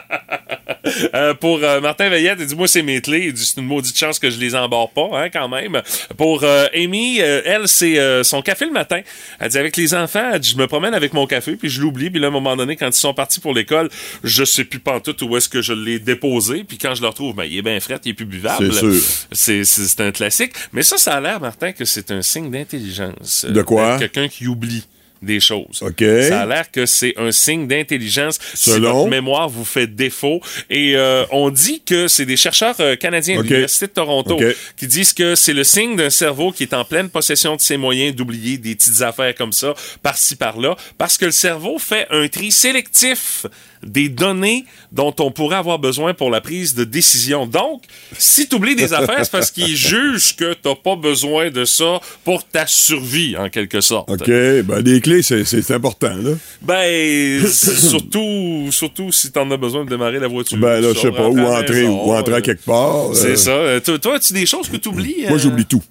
Euh, 1.14 1.35
pour 1.35 1.61
euh, 1.62 1.80
Martin 1.80 2.08
Veillette, 2.08 2.38
il 2.40 2.47
dit 2.47 2.54
Moi, 2.54 2.68
c'est 2.68 2.82
mes 2.82 3.00
clés. 3.00 3.26
Il 3.26 3.32
dit 3.32 3.44
C'est 3.44 3.61
une 3.61 3.66
maudite 3.66 3.97
chance 3.97 4.18
que 4.18 4.30
je 4.30 4.38
les 4.38 4.54
embarre 4.54 4.90
pas, 4.90 5.08
hein, 5.14 5.28
quand 5.30 5.49
même. 5.49 5.80
Pour 6.16 6.44
euh, 6.44 6.66
Amy, 6.75 7.20
euh, 7.20 7.42
elle, 7.44 7.68
c'est 7.68 7.99
euh, 7.99 8.23
son 8.23 8.42
café 8.42 8.66
le 8.66 8.73
matin. 8.73 9.00
Elle 9.40 9.50
dit 9.50 9.58
Avec 9.58 9.76
les 9.76 9.94
enfants, 9.94 10.30
elle 10.32 10.40
dit, 10.40 10.50
je 10.50 10.56
me 10.56 10.66
promène 10.66 10.94
avec 10.94 11.12
mon 11.12 11.26
café, 11.26 11.56
puis 11.56 11.68
je 11.68 11.80
l'oublie. 11.80 12.11
Puis 12.11 12.20
là, 12.20 12.26
à 12.26 12.30
un 12.30 12.32
moment 12.32 12.56
donné, 12.56 12.76
quand 12.76 12.88
ils 12.88 12.92
sont 12.92 13.14
partis 13.14 13.40
pour 13.40 13.54
l'école, 13.54 13.88
je 14.24 14.44
sais 14.44 14.64
plus 14.64 14.79
pantoute 14.79 15.22
où 15.22 15.37
est-ce 15.37 15.48
que 15.48 15.62
je 15.62 15.72
l'ai 15.72 15.98
déposé. 15.98 16.64
Puis 16.64 16.79
quand 16.79 16.94
je 16.94 17.03
le 17.03 17.09
retrouve, 17.09 17.35
ben, 17.35 17.44
il 17.44 17.59
est 17.59 17.62
bien 17.62 17.79
frais, 17.81 17.98
il 18.05 18.11
est 18.11 18.14
plus 18.14 18.26
buvable. 18.26 18.72
C'est 18.72 19.62
sûr. 19.62 19.64
C'est, 19.64 20.00
un 20.00 20.12
classique. 20.12 20.53
Mais 20.72 20.83
ça, 20.83 20.96
ça 20.96 21.14
a 21.14 21.20
l'air, 21.20 21.40
Martin, 21.40 21.72
que 21.72 21.85
c'est 21.85 22.11
un 22.11 22.22
signe 22.22 22.50
d'intelligence. 22.50 23.44
De 23.48 23.62
quoi? 23.62 23.98
Quelqu'un 23.98 24.29
qui 24.29 24.46
oublie 24.46 24.85
des 25.22 25.40
choses. 25.40 25.83
OK. 25.83 26.00
Ça 26.00 26.42
a 26.42 26.46
l'air 26.46 26.70
que 26.70 26.87
c'est 26.87 27.14
un 27.16 27.33
signe 27.33 27.66
d'intelligence. 27.66 28.38
Si 28.54 28.78
votre 28.78 29.09
mémoire 29.09 29.48
vous 29.48 29.64
fait 29.64 29.87
défaut. 29.87 30.40
Et 30.70 30.96
euh, 30.96 31.24
on 31.31 31.50
dit 31.50 31.83
que 31.85 32.09
c'est 32.09 32.26
des 32.26 32.37
chercheurs 32.37 32.76
euh, 32.81 32.96
canadiens 32.96 33.38
de 33.38 33.42
l'Université 33.42 33.87
de 33.87 33.92
Toronto 33.92 34.38
qui 34.76 34.87
disent 34.87 35.12
que 35.12 35.35
c'est 35.35 35.52
le 35.52 35.64
signe 35.64 35.96
d'un 35.96 36.11
cerveau 36.11 36.52
qui 36.52 36.62
est 36.62 36.74
en 36.74 36.85
pleine 36.85 37.09
possession 37.09 37.57
de 37.57 37.61
ses 37.61 37.76
moyens 37.76 38.14
d'oublier 38.14 38.59
des 38.59 38.74
petites 38.74 39.02
affaires 39.02 39.35
comme 39.35 39.52
ça, 39.52 39.74
par-ci, 40.02 40.37
par-là, 40.37 40.76
parce 40.96 41.18
que 41.18 41.26
le 41.26 41.33
cerveau 41.33 41.78
fait 41.78 42.07
un 42.11 42.28
tri 42.28 42.50
sélectif 42.50 43.46
des 43.87 44.09
données 44.09 44.64
dont 44.93 45.14
on 45.21 45.31
pourrait 45.31 45.57
avoir 45.57 45.79
besoin 45.79 46.14
pour 46.14 46.31
la 46.31 46.41
prise 46.41 46.75
de 46.75 46.85
décision. 46.85 47.47
Donc, 47.47 47.83
si 48.17 48.49
tu 48.49 48.57
oublies 48.57 48.77
des 48.77 48.93
affaires, 48.93 49.25
c'est 49.25 49.31
parce 49.31 49.51
qu'il 49.51 49.77
juge 49.77 50.37
que 50.37 50.55
t'as 50.55 50.75
pas 50.75 50.97
besoin 50.97 51.51
de 51.51 51.64
ça 51.64 52.01
pour 52.25 52.45
ta 52.45 52.67
survie, 52.67 53.37
en 53.37 53.49
quelque 53.49 53.81
sorte. 53.81 54.11
OK. 54.11 54.27
Ben, 54.29 54.81
les 54.85 55.01
clés, 55.01 55.23
c'est- 55.23 55.69
important, 55.71 56.14
là. 56.17 56.31
Ben, 56.62 57.47
surtout, 57.53 58.69
surtout 58.71 59.12
si 59.12 59.31
t'en 59.31 59.51
as 59.51 59.57
besoin 59.57 59.85
de 59.85 59.91
démarrer 59.91 60.19
la 60.19 60.29
voiture. 60.29 60.59
Ben, 60.59 60.81
là, 60.81 60.93
je 60.95 61.01
sais 61.01 61.12
pas, 61.12 61.29
ou 61.29 61.38
entrer, 61.38 61.87
ou 61.87 62.14
euh, 62.14 62.41
quelque 62.41 62.64
part. 62.64 63.14
C'est 63.14 63.33
euh, 63.33 63.37
ça. 63.37 63.51
Euh, 63.51 63.81
Toi, 63.81 63.99
toi, 63.99 64.14
as-tu 64.17 64.33
des 64.33 64.47
choses 64.47 64.69
que 64.69 64.77
tu 64.77 64.88
oublies? 64.88 65.27
Moi, 65.29 65.38
j'oublie 65.38 65.67
tout. 65.67 65.83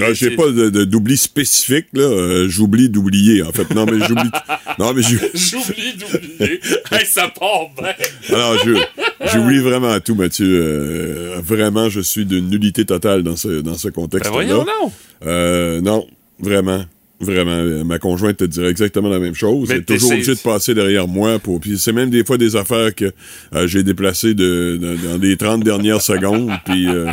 Euh, 0.00 0.14
J'ai 0.14 0.30
pas 0.36 0.46
de- 0.50 0.70
de- 0.70 0.84
d'oubli 0.84 1.16
spécifique, 1.16 1.86
là. 1.94 2.02
Euh, 2.02 2.48
j'oublie 2.48 2.88
d'oublier, 2.88 3.42
en 3.42 3.50
fait. 3.50 3.74
Non, 3.74 3.86
mais 3.86 3.98
j'oublie. 4.06 4.30
non, 4.78 4.92
mais 4.94 5.02
j'oublie. 5.34 5.94
D'oublier. 5.98 6.60
hey, 6.92 7.06
ça 7.06 7.28
part 7.28 7.70
bien. 7.76 7.92
Alors, 8.36 8.56
je- 8.64 9.28
j'oublie 9.32 9.58
vraiment 9.58 9.98
tout, 10.00 10.14
Mathieu. 10.14 10.46
Euh, 10.48 11.40
vraiment, 11.42 11.88
je 11.88 12.00
suis 12.00 12.24
d'une 12.24 12.48
nullité 12.48 12.84
totale 12.84 13.22
dans 13.24 13.36
ce, 13.36 13.60
dans 13.62 13.74
ce 13.76 13.88
Ben 13.88 13.94
contexte-là. 13.94 14.30
voyons 14.32 14.64
donc. 14.64 14.92
Euh, 15.26 15.80
non, 15.80 16.06
vraiment. 16.38 16.84
Vraiment. 17.20 17.50
Euh, 17.52 17.84
Ma 17.84 17.98
conjointe 17.98 18.38
te 18.38 18.44
dirait 18.44 18.70
exactement 18.70 19.08
la 19.08 19.18
même 19.18 19.34
chose. 19.34 19.68
Mais 19.68 19.74
Elle 19.76 19.80
est 19.82 19.84
toujours 19.84 20.12
obligée 20.12 20.34
de 20.34 20.40
passer 20.40 20.74
derrière 20.74 21.06
moi. 21.08 21.38
Pour... 21.38 21.60
Puis 21.60 21.78
c'est 21.78 21.92
même 21.92 22.10
des 22.10 22.24
fois 22.24 22.38
des 22.38 22.56
affaires 22.56 22.94
que 22.94 23.12
euh, 23.54 23.66
j'ai 23.66 23.82
déplacées 23.82 24.34
de, 24.34 24.78
de- 24.80 24.96
dans 25.08 25.18
les 25.20 25.36
30 25.36 25.62
dernières 25.62 26.00
secondes. 26.02 26.50
Puis, 26.64 26.88
euh, 26.88 27.06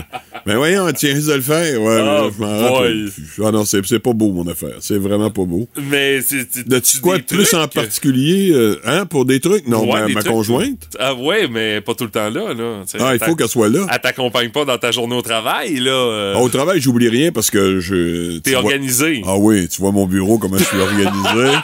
ben 0.46 0.56
voyons, 0.58 0.90
tiens, 0.96 1.14
de 1.20 1.34
le 1.34 1.42
faire. 1.42 1.82
Ouais, 1.82 2.00
Ah, 2.02 2.28
je 2.36 2.42
m'en. 2.42 3.48
Ah 3.48 3.52
non, 3.52 3.66
c'est 3.66 4.00
pas 4.00 4.14
beau, 4.14 4.32
mon 4.32 4.48
affaire. 4.48 4.76
C'est 4.80 4.98
vraiment 4.98 5.30
pas 5.30 5.44
beau. 5.46 5.68
Mais 5.90 6.22
c'est. 6.22 6.48
As-tu 6.74 7.00
quoi 7.00 7.18
de 7.18 7.24
plus 7.24 7.54
en 7.54 7.68
particulier? 7.68 8.52
euh, 8.52 8.80
hein, 8.86 9.06
pour 9.06 9.26
des 9.26 9.40
trucs? 9.40 9.68
Non, 9.68 9.82
Ouais, 9.86 10.02
ma, 10.02 10.08
des 10.08 10.14
ma 10.14 10.22
trucs. 10.22 10.32
conjointe? 10.34 10.88
Ah 11.00 11.14
ouais, 11.16 11.48
mais 11.48 11.82
pas 11.82 11.94
tout 11.96 12.06
le 12.06 12.10
temps 12.12 12.30
là. 12.30 12.54
là. 12.54 12.84
Tu 12.90 12.98
Ah, 13.00 13.14
il 13.14 13.20
faut 13.24 13.36
qu'elle 13.36 13.48
soit 13.50 13.70
là. 13.70 13.86
Elle 13.92 14.00
t'accompagne 14.00 14.50
pas 14.52 14.64
dans 14.66 14.78
ta 14.78 14.92
journée 14.92 15.16
au 15.16 15.22
travail, 15.22 15.76
là. 15.80 16.34
Ah, 16.36 16.40
Au 16.42 16.50
travail, 16.50 16.80
j'oublie 16.80 17.10
rien 17.10 17.32
parce 17.32 17.50
que 17.52 17.80
je. 17.80 18.38
T'es 18.40 18.52
tu 18.52 18.56
organisé. 18.56 19.22
Ah 19.26 19.38
oui, 19.38 19.68
tu 19.68 19.82
vois 19.82 19.92
mon 19.98 20.06
bureau, 20.06 20.38
comment 20.38 20.58
je 20.58 20.64
suis 20.64 20.80
organisé. 20.80 21.58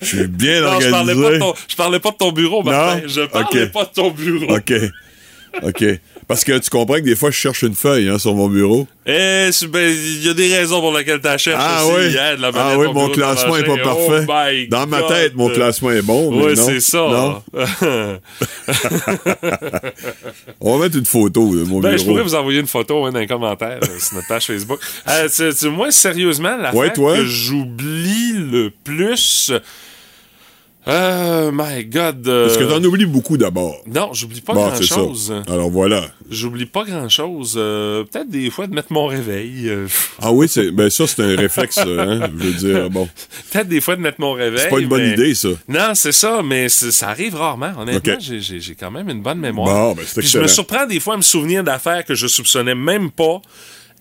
Je 0.00 0.06
suis 0.06 0.26
bien 0.28 0.60
non, 0.62 0.80
je 0.80 0.86
organisé. 0.86 0.90
parlais, 0.90 1.14
pas 1.14 1.30
de 1.32 1.38
ton, 1.38 1.54
je 1.68 1.76
parlais 1.76 2.00
pas 2.00 2.10
de 2.10 2.16
ton 2.16 2.32
bureau, 2.32 2.62
Martin. 2.62 2.96
Non? 2.96 3.08
Je 3.08 3.20
parlais 3.26 3.66
pas 3.66 3.84
de 3.84 3.90
ton 3.90 4.10
bureau. 4.10 4.56
OK. 4.56 4.72
OK. 5.62 5.84
Parce 6.30 6.44
que 6.44 6.56
tu 6.58 6.70
comprends 6.70 6.94
que 6.94 7.00
des 7.00 7.16
fois, 7.16 7.32
je 7.32 7.36
cherche 7.36 7.62
une 7.62 7.74
feuille 7.74 8.08
hein, 8.08 8.16
sur 8.20 8.36
mon 8.36 8.46
bureau. 8.46 8.86
Eh, 9.04 9.50
ben, 9.68 9.92
il 9.92 10.24
y 10.24 10.28
a 10.28 10.32
des 10.34 10.56
raisons 10.56 10.80
pour 10.80 10.96
lesquelles 10.96 11.18
Ah 11.24 11.34
aussi, 11.34 11.92
oui. 11.96 12.16
hein, 12.16 12.36
de 12.36 12.40
la 12.40 12.48
ah 12.48 12.52
manière 12.52 12.78
oui, 12.78 12.86
dont 12.86 12.92
mon 12.94 13.08
ton 13.08 13.14
classement 13.14 13.56
est 13.56 13.64
pas 13.64 13.76
parfait. 13.78 14.26
Oh 14.28 14.66
Dans 14.70 14.86
ma 14.86 15.02
tête, 15.02 15.34
mon 15.34 15.48
classement 15.48 15.90
est 15.90 16.02
bon. 16.02 16.30
Oui, 16.46 16.56
c'est 16.56 16.78
ça. 16.78 16.98
Non. 16.98 17.42
On 20.60 20.76
va 20.78 20.84
mettre 20.84 20.98
une 20.98 21.04
photo 21.04 21.52
de 21.52 21.64
mon 21.64 21.80
Ben, 21.80 21.90
je 21.92 21.96
bureau. 21.96 22.10
pourrais 22.12 22.22
vous 22.22 22.34
envoyer 22.36 22.60
une 22.60 22.68
photo 22.68 23.04
hein, 23.06 23.10
dans 23.10 23.18
les 23.18 23.26
commentaires 23.26 23.80
euh, 23.82 23.98
sur 23.98 24.14
notre 24.14 24.28
page 24.28 24.46
Facebook. 24.46 24.78
Euh, 25.08 25.28
tu- 25.28 25.52
tu- 25.52 25.68
moi, 25.68 25.90
sérieusement, 25.90 26.56
l'affaire 26.56 26.78
Ouais, 26.98 27.16
que 27.18 27.24
j'oublie 27.24 28.34
le 28.34 28.70
plus... 28.84 29.50
Euh, 30.88 31.50
my 31.52 31.84
God. 31.84 32.26
euh, 32.26 32.46
Parce 32.46 32.56
que 32.56 32.64
t'en 32.64 32.82
oublies 32.82 33.04
beaucoup 33.04 33.36
d'abord. 33.36 33.76
Non, 33.86 34.14
j'oublie 34.14 34.40
pas 34.40 34.54
Bon, 34.54 34.66
grand-chose. 34.68 35.32
Alors 35.46 35.70
voilà. 35.70 36.06
J'oublie 36.30 36.64
pas 36.64 36.84
grand-chose. 36.84 37.54
Euh, 37.58 38.04
Peut-être 38.04 38.30
des 38.30 38.48
fois 38.50 38.66
de 38.66 38.74
mettre 38.74 38.90
mon 38.92 39.06
réveil. 39.06 39.68
euh, 39.68 39.86
Ah 40.22 40.32
oui, 40.32 40.48
c'est 40.48 40.70
ben 40.70 40.88
ça 40.88 41.06
c'est 41.06 41.22
un 41.22 41.36
réflexe, 41.36 41.78
hein, 41.78 42.30
je 42.38 42.44
veux 42.44 42.52
dire. 42.54 42.88
Bon, 42.90 43.08
Peut-être 43.52 43.68
des 43.68 43.80
fois 43.82 43.96
de 43.96 44.00
mettre 44.00 44.20
mon 44.20 44.32
réveil. 44.32 44.60
c'est 44.62 44.70
pas 44.70 44.78
une 44.80 44.88
bonne 44.88 45.02
mais- 45.02 45.12
idée 45.12 45.34
ça. 45.34 45.48
Non, 45.68 45.90
c'est 45.94 46.12
ça, 46.12 46.40
mais 46.42 46.68
ça 46.70 47.10
arrive 47.10 47.34
rarement. 47.34 47.72
Honnêtement, 47.78 48.14
Ok. 48.14 48.20
j'ai- 48.40 48.74
quand 48.78 48.90
même 48.90 49.10
une 49.10 49.20
bonne 49.22 49.38
mémoire. 49.38 49.94
Bon, 49.94 49.94
ben, 49.96 50.04
Puis 50.16 50.26
je 50.26 50.38
me 50.38 50.48
surprends 50.48 50.86
des 50.86 50.98
fois 51.00 51.14
à 51.14 51.16
me 51.18 51.22
souvenir 51.22 51.62
d'affaires 51.62 52.04
que 52.06 52.14
je 52.14 52.26
soupçonnais 52.26 52.74
même 52.74 53.10
pas. 53.10 53.42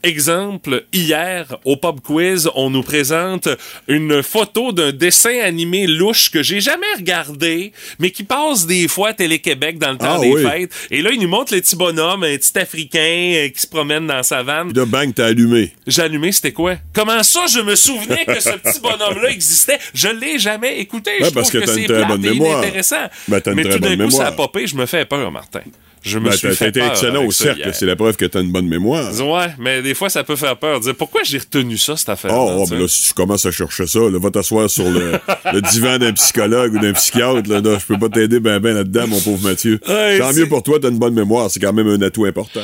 Exemple, 0.04 0.86
hier, 0.94 1.58
au 1.66 1.76
pub 1.76 2.00
quiz, 2.02 2.50
on 2.56 2.70
nous 2.70 2.84
présente 2.84 3.50
une 3.88 4.24
photo 4.24 4.72
d'un 4.72 4.92
dessin 4.92 5.40
animé 5.44 5.88
louche 5.88 6.32
que 6.32 6.42
j'ai 6.42 6.62
jamais 6.62 6.86
regardé, 6.98 7.74
mais 8.00 8.12
qui 8.12 8.24
passe 8.24 8.66
des 8.66 8.88
fois 8.88 9.10
à 9.10 9.14
Télé-Québec 9.14 9.78
dans 9.78 9.92
le 9.92 9.98
temps 9.98 10.16
Ah 10.18 10.20
des 10.22 10.32
oui. 10.32 10.44
fêtes. 10.44 10.72
Et 10.90 11.02
là, 11.02 11.12
il 11.12 11.20
nous 11.20 11.28
montre 11.28 11.54
le 11.54 11.62
petit 11.62 11.76
bonhomme, 11.76 12.24
un 12.24 12.38
petit 12.38 12.58
Africain 12.58 13.00
euh, 13.36 13.50
qui 13.50 13.60
se 13.62 13.68
promène 13.68 14.08
dans 14.08 14.24
sa 14.24 14.42
vanne. 14.42 14.72
Là, 14.74 14.86
bang, 14.86 15.14
t'as 15.14 15.28
allumé. 15.28 15.74
J'ai 15.86 16.02
allumé, 16.04 16.32
c'était 16.32 16.54
quoi? 16.54 16.76
Comment 16.94 17.22
ça, 17.24 17.46
je 17.54 17.60
me 17.60 17.76
souvenais 17.76 18.26
que 18.26 18.40
ce 18.40 18.50
petit 18.52 18.80
bonhomme-là 18.80 19.30
existait? 19.32 19.80
Je 19.94 20.08
l'ai 20.08 20.40
jamais 20.40 20.80
écouté. 20.80 21.12
Ouais, 21.20 21.30
je 21.30 21.34
parce 21.34 21.50
trouve 21.50 21.62
que 21.62 21.66
que, 21.66 21.72
t'as 21.72 21.76
une 21.78 21.82
c'est 21.88 21.94
plate 21.94 22.08
bonne 22.08 22.26
et 22.26 22.30
mémoire. 22.30 22.64
inintéressant. 22.64 23.10
Ben, 23.28 23.42
Mais 23.54 23.64
tout 23.64 23.80
d'un 23.80 23.98
coup, 23.98 24.10
ça 24.12 24.28
a 24.28 24.32
mémoire. 24.32 24.36
popé, 24.36 24.66
je 24.68 24.76
me 24.76 24.86
fais 24.86 25.06
peur, 25.06 25.30
Martin. 25.32 25.62
Je 26.02 26.18
me 26.20 26.30
Ben, 26.30 26.32
suis 26.32 26.56
fait 26.56 26.72
peur 26.72 26.90
excellent 26.92 27.26
au 27.26 27.32
cercle, 27.32 27.70
c'est 27.74 27.86
la 27.86 27.96
preuve 27.96 28.16
que 28.16 28.26
t'as 28.26 28.42
une 28.42 28.52
bonne 28.52 28.68
mémoire. 28.68 29.12
Ouais, 29.20 29.54
mais 29.60 29.82
des 29.82 29.94
fois, 29.94 30.10
ça 30.10 30.24
peut 30.24 30.36
faire 30.36 30.58
peur. 30.58 30.80
Dire, 30.80 30.96
pourquoi 30.96 31.22
j'ai 31.24 31.40
retenu 31.40 31.78
ça, 31.78 31.98
cette 31.98 32.10
affaire 32.10 32.32
Oh, 32.34 32.60
oh, 32.60 32.66
ben 32.70 32.80
là, 32.80 32.88
si 32.88 33.10
tu 33.10 33.14
commences 33.14 33.46
à 33.46 33.52
chercher 33.52 33.86
ça, 33.86 34.00
là, 34.00 34.18
va 34.20 34.32
t'asseoir 34.32 34.70
sur 34.70 34.90
le, 34.90 35.14
le 35.54 35.62
divan 35.62 35.98
d'un 35.98 36.14
psychologue 36.14 36.74
ou 36.76 36.80
d'un 36.80 36.94
psychiatre. 36.94 37.50
Là, 37.50 37.60
là, 37.62 37.78
je 37.80 37.86
peux 37.86 38.00
pas 38.00 38.10
t'aider 38.10 38.40
ben 38.40 38.60
ben 38.60 38.76
là-dedans, 38.76 39.08
mon 39.08 39.20
pauvre 39.20 39.44
Mathieu. 39.48 39.80
Tant 40.20 40.34
mieux 40.34 40.48
pour 40.48 40.64
toi, 40.64 40.78
t'as 40.82 40.90
une 40.90 41.00
bonne 41.00 41.14
mémoire. 41.14 41.50
C'est 41.52 41.60
quand 41.60 41.74
même 41.74 41.88
un 41.88 42.02
atout 42.02 42.26
important. 42.26 42.62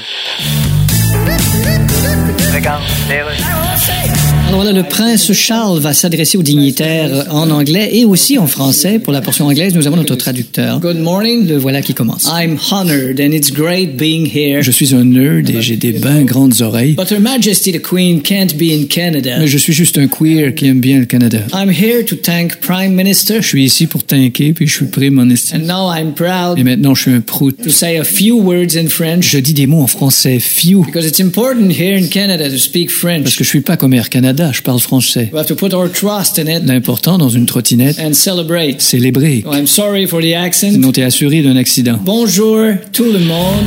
Alors 4.56 4.64
voilà, 4.64 4.82
le 4.82 4.88
prince 4.88 5.34
Charles 5.34 5.80
va 5.80 5.94
s'adresser 5.94 6.38
aux 6.38 6.42
dignitaires 6.42 7.26
en 7.30 7.50
anglais 7.50 7.90
et 7.92 8.06
aussi 8.06 8.38
en 8.38 8.48
français. 8.48 9.00
Pour 9.00 9.12
la 9.12 9.20
portion 9.20 9.48
anglaise, 9.48 9.76
nous 9.76 9.86
avons 9.86 9.98
notre 9.98 10.16
traducteur. 10.16 10.80
Good 10.80 10.98
morning. 10.98 11.46
Le 11.46 11.58
voilà 11.58 11.82
qui 11.82 11.94
commence. 11.94 12.26
I'm 12.34 12.58
honored 12.72 13.20
and 13.20 13.34
it's 13.34 13.52
great 13.52 13.98
being 13.98 14.26
here. 14.26 14.62
Je 14.64 14.72
suis 14.72 14.96
un 14.96 15.04
nerd 15.04 15.50
et 15.50 15.62
j'ai 15.62 15.76
des 15.76 15.92
ben 15.92 16.24
grandes 16.24 16.62
oreilles. 16.62 16.94
But 16.94 17.12
Her 17.12 17.20
Majesty 17.20 17.74
the 17.74 17.82
Queen 17.82 18.22
can't 18.22 18.56
be 18.58 18.72
in 18.72 18.86
Canada. 18.88 19.40
Mais 19.40 19.48
je 19.48 19.58
suis 19.58 19.74
juste 19.74 19.98
un 19.98 20.08
queer 20.08 20.56
qui 20.56 20.68
aime 20.68 20.80
bien 20.80 21.00
le 21.00 21.06
Canada. 21.06 21.40
I'm 21.54 21.70
here 21.70 22.06
to 22.06 22.16
thank 22.16 22.56
Prime 22.62 22.94
Minister. 22.94 23.42
Je 23.42 23.48
suis 23.48 23.66
ici 23.66 23.88
pour 23.88 24.06
tanker, 24.06 24.54
puis 24.54 24.68
je 24.68 24.74
suis 24.74 25.10
mon 25.10 25.30
estime. 25.32 25.64
And 25.64 25.66
now 25.66 25.94
I'm 25.94 26.14
proud 26.14 26.58
Et 26.58 26.64
maintenant, 26.64 26.96
je 26.96 27.02
suis 27.02 27.12
un 27.12 27.20
prout. 27.20 27.62
to 27.62 27.70
say 27.70 27.98
a 27.98 28.06
few 28.06 28.40
words 28.40 28.78
in 28.78 28.88
French 28.88 29.32
Je 29.32 29.40
dis 29.40 29.54
des 29.54 29.68
mots 29.68 29.82
en 29.82 29.88
français, 29.88 30.40
few, 30.40 30.86
because 30.86 31.06
it's 31.06 31.20
important 31.20 31.72
here 31.78 31.98
in 31.98 32.08
Canada 32.08 32.50
to 32.50 32.58
speak 32.58 32.90
French. 32.90 33.24
parce 33.24 33.36
que 33.36 33.44
je 33.44 33.50
suis 33.50 33.60
pas 33.60 33.76
comme 33.76 33.94
Air 33.94 34.10
Canada, 34.10 34.45
je 34.52 34.62
parle 34.62 34.80
français. 34.80 35.30
We 35.32 35.40
have 35.40 35.48
to 35.48 35.56
put 35.56 35.74
our 35.74 35.90
trust 35.92 36.40
in 36.40 36.48
it 36.48 36.64
L'important 36.66 37.18
dans 37.18 37.30
une 37.30 37.46
trottinette, 37.46 37.98
and 38.00 38.14
celebrate. 38.14 38.82
célébrer. 38.82 39.44
Oh, 39.48 39.54
I'm 39.54 39.68
sorry 39.68 40.08
for 40.08 40.22
the 40.22 40.34
accent. 40.34 40.72
Sinon, 40.72 40.92
t'es 40.92 41.04
assuré 41.04 41.42
d'un 41.42 41.56
accident. 41.56 41.98
Bonjour 42.02 42.60
tout 42.94 43.04
le 43.12 43.20
monde. 43.20 43.66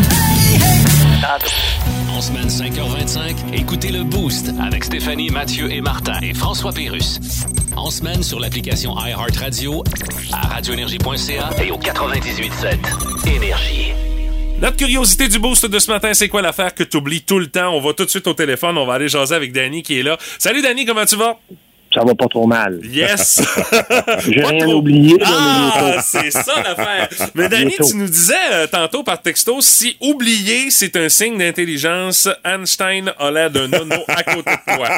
En 2.17 2.21
semaine 2.21 2.49
5h25, 2.49 3.37
écoutez 3.61 3.91
le 3.93 4.03
Boost 4.03 4.53
Avec 4.61 4.85
Stéphanie, 4.85 5.31
Mathieu 5.31 5.71
et 5.73 5.81
Martin. 5.81 6.19
et 6.23 6.35
François 6.35 6.73
Pérus. 6.73 7.21
En 7.77 7.91
semaine 7.91 8.23
sur 8.25 8.41
l'application 8.41 8.95
iHeartRadio 8.99 9.85
À 10.33 10.49
radioénergie.ca 10.49 11.51
et 11.65 11.71
au 11.71 11.77
98.7 11.77 13.37
Énergie. 13.37 13.93
Notre 14.61 14.77
curiosité 14.77 15.29
du 15.29 15.39
boost 15.39 15.67
de 15.67 15.79
ce 15.79 15.89
matin, 15.89 16.13
c'est 16.15 16.29
quoi 16.29 16.43
l'affaire 16.43 16.75
que 16.75 16.83
tu 16.83 16.97
oublies 16.97 17.23
tout 17.23 17.39
le 17.39 17.47
temps? 17.47 17.73
On 17.73 17.81
va 17.81 17.93
tout 17.93 18.05
de 18.05 18.11
suite 18.11 18.27
au 18.27 18.35
téléphone, 18.35 18.77
on 18.77 18.87
va 18.87 18.95
aller 18.95 19.09
jaser 19.09 19.37
avec 19.37 19.53
Danny 19.53 19.85
qui 19.85 20.01
est 20.01 20.03
là. 20.03 20.19
Salut 20.41 20.63
Danny, 20.63 20.85
comment 20.85 21.05
tu 21.05 21.15
vas? 21.15 21.39
Ça 21.95 22.03
va 22.05 22.15
pas 22.15 22.27
trop 22.27 22.47
mal. 22.47 22.81
Yes! 22.85 23.43
J'ai 24.29 24.43
rien 24.45 24.65
trop. 24.67 24.75
oublié, 24.77 25.17
là, 25.19 25.27
Ah, 25.27 25.97
c'est 26.03 26.31
ça 26.31 26.53
l'affaire. 26.63 27.09
Mais 27.35 27.49
Danny, 27.49 27.75
tu 27.77 27.97
nous 27.97 28.07
disais 28.07 28.35
euh, 28.53 28.67
tantôt 28.67 29.03
par 29.03 29.23
texto, 29.23 29.57
si 29.61 29.97
oublier, 30.01 30.71
c'est 30.71 30.97
un 30.97 31.09
signe 31.09 31.39
d'intelligence, 31.39 32.29
Einstein 32.45 33.11
a 33.19 33.31
l'air 33.31 33.51
d'un 33.51 33.69
nono 33.69 33.97
à 34.09 34.23
côté 34.23 34.51
de 34.51 34.77
toi. 34.77 34.89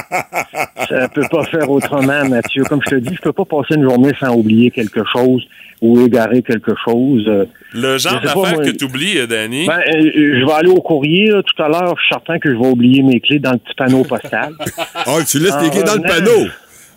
ça 0.88 1.08
peut 1.08 1.26
pas 1.30 1.44
faire 1.44 1.70
autrement, 1.70 2.24
Mathieu. 2.28 2.64
Comme 2.64 2.80
je 2.84 2.90
te 2.90 2.94
dis, 2.96 3.14
je 3.14 3.20
peux 3.22 3.32
pas 3.32 3.44
passer 3.44 3.74
une 3.76 3.84
journée 3.88 4.12
sans 4.18 4.34
oublier 4.34 4.70
quelque 4.72 5.02
chose 5.12 5.42
ou 5.80 6.04
égarer 6.04 6.42
quelque 6.42 6.72
chose. 6.84 7.24
Euh, 7.28 7.44
Le 7.72 7.96
genre 7.98 8.20
d'affaire 8.20 8.58
que 8.62 8.70
tu 8.70 8.84
oublies, 8.84 9.26
Danny? 9.28 9.66
Ben, 9.66 9.78
euh, 9.78 10.10
je 10.40 10.44
vais 10.44 10.52
aller 10.52 10.68
au 10.68 10.82
courrier 10.82 11.30
là, 11.30 11.40
tout 11.42 11.62
à 11.62 11.68
l'heure. 11.68 11.94
Je 11.96 12.02
suis 12.04 12.12
certain 12.14 12.38
que 12.38 12.52
je 12.52 12.58
vais 12.58 12.66
oublier 12.66 13.02
mes 13.02 13.20
clés 13.20 13.38
dans 13.38 13.52
le 13.52 13.58
petit 13.58 13.74
panneau 13.76 14.02
postal. 14.02 14.52
Ah, 14.94 15.16
tu 15.26 15.38
laisses 15.38 15.56
tes 15.58 15.70
clés 15.70 15.82
dans 15.84 15.94
le 15.94 16.02
panneau. 16.02 16.48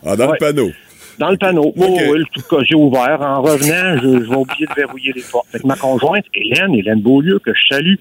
Ah, 0.05 0.15
dans 0.15 0.27
Ouais. 0.27 0.33
le 0.39 0.45
panneau. 0.45 0.71
Dans 1.19 1.29
le 1.29 1.37
panneau. 1.37 1.73
Oh, 1.77 1.83
Ok. 1.83 2.01
oui, 2.11 2.17
le 2.19 2.25
tout 2.33 2.41
cas, 2.49 2.63
j'ai 2.67 2.75
ouvert. 2.75 3.19
En 3.21 3.41
revenant, 3.41 3.97
je, 4.01 4.23
je 4.25 4.29
vais 4.29 4.35
oublier 4.35 4.65
de 4.65 4.73
verrouiller 4.75 5.11
les 5.15 5.21
portes. 5.31 5.47
Fait 5.51 5.59
que 5.59 5.67
ma 5.67 5.75
conjointe, 5.75 6.25
Hélène, 6.33 6.73
Hélène 6.73 7.01
Beaulieu, 7.01 7.39
que 7.39 7.51
je 7.53 7.75
salue, 7.75 7.95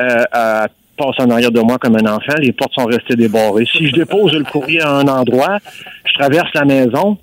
euh, 0.00 0.06
elle 0.32 0.68
passe 0.96 1.14
en 1.18 1.28
arrière 1.30 1.50
de 1.52 1.60
moi 1.60 1.76
comme 1.78 1.96
un 1.96 2.06
enfant. 2.10 2.32
Les 2.38 2.52
portes 2.52 2.72
sont 2.74 2.86
restées 2.86 3.16
débarrées. 3.16 3.66
Si 3.70 3.86
je 3.88 3.92
dépose 3.92 4.32
le 4.32 4.44
courrier 4.44 4.80
à 4.80 4.90
un 4.92 5.06
endroit, 5.08 5.58
je 6.06 6.14
traverse 6.18 6.48
la 6.54 6.64
maison, 6.64 7.18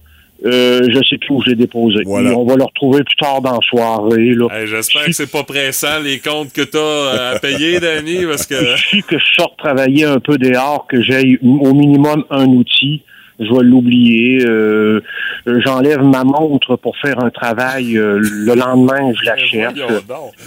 euh, 0.45 0.81
je 0.87 0.99
sais 1.09 1.17
plus 1.17 1.31
où 1.33 1.41
je 1.41 1.49
l'ai 1.49 1.55
déposé. 1.55 2.03
Voilà. 2.05 2.29
Et 2.29 2.35
on 2.35 2.45
va 2.45 2.55
le 2.55 2.63
retrouver 2.65 3.03
plus 3.03 3.15
tard 3.15 3.41
dans 3.41 3.53
la 3.53 3.59
soirée. 3.61 4.35
Hey, 4.51 4.67
J'espère 4.67 5.05
que 5.05 5.11
c'est 5.13 5.31
pas 5.31 5.43
pressant 5.43 5.99
les 6.03 6.19
comptes 6.19 6.53
que 6.53 6.61
t'as 6.61 6.77
euh, 6.77 7.35
à 7.35 7.39
payer, 7.39 7.79
Danny, 7.81 8.23
parce 8.27 8.45
que. 8.45 8.53
Il 8.53 8.77
suffit 8.77 9.01
que 9.01 9.17
je 9.17 9.33
sorte 9.41 9.57
travailler 9.57 10.03
un 10.03 10.19
peu 10.19 10.37
dehors, 10.37 10.85
que 10.87 11.01
j'aille 11.01 11.39
au 11.41 11.73
minimum 11.73 12.23
un 12.29 12.45
outil. 12.45 13.01
Je 13.39 13.45
vais 13.51 13.63
l'oublier. 13.63 14.45
Euh, 14.45 15.01
euh, 15.47 15.59
J'enlève 15.65 16.01
ma 16.03 16.23
montre 16.23 16.75
pour 16.75 16.95
faire 16.97 17.19
un 17.23 17.29
travail. 17.29 17.97
euh, 17.97 18.19
le 18.21 18.53
lendemain, 18.55 19.11
je 19.19 19.25
la 19.25 19.35
cherche. 19.37 19.73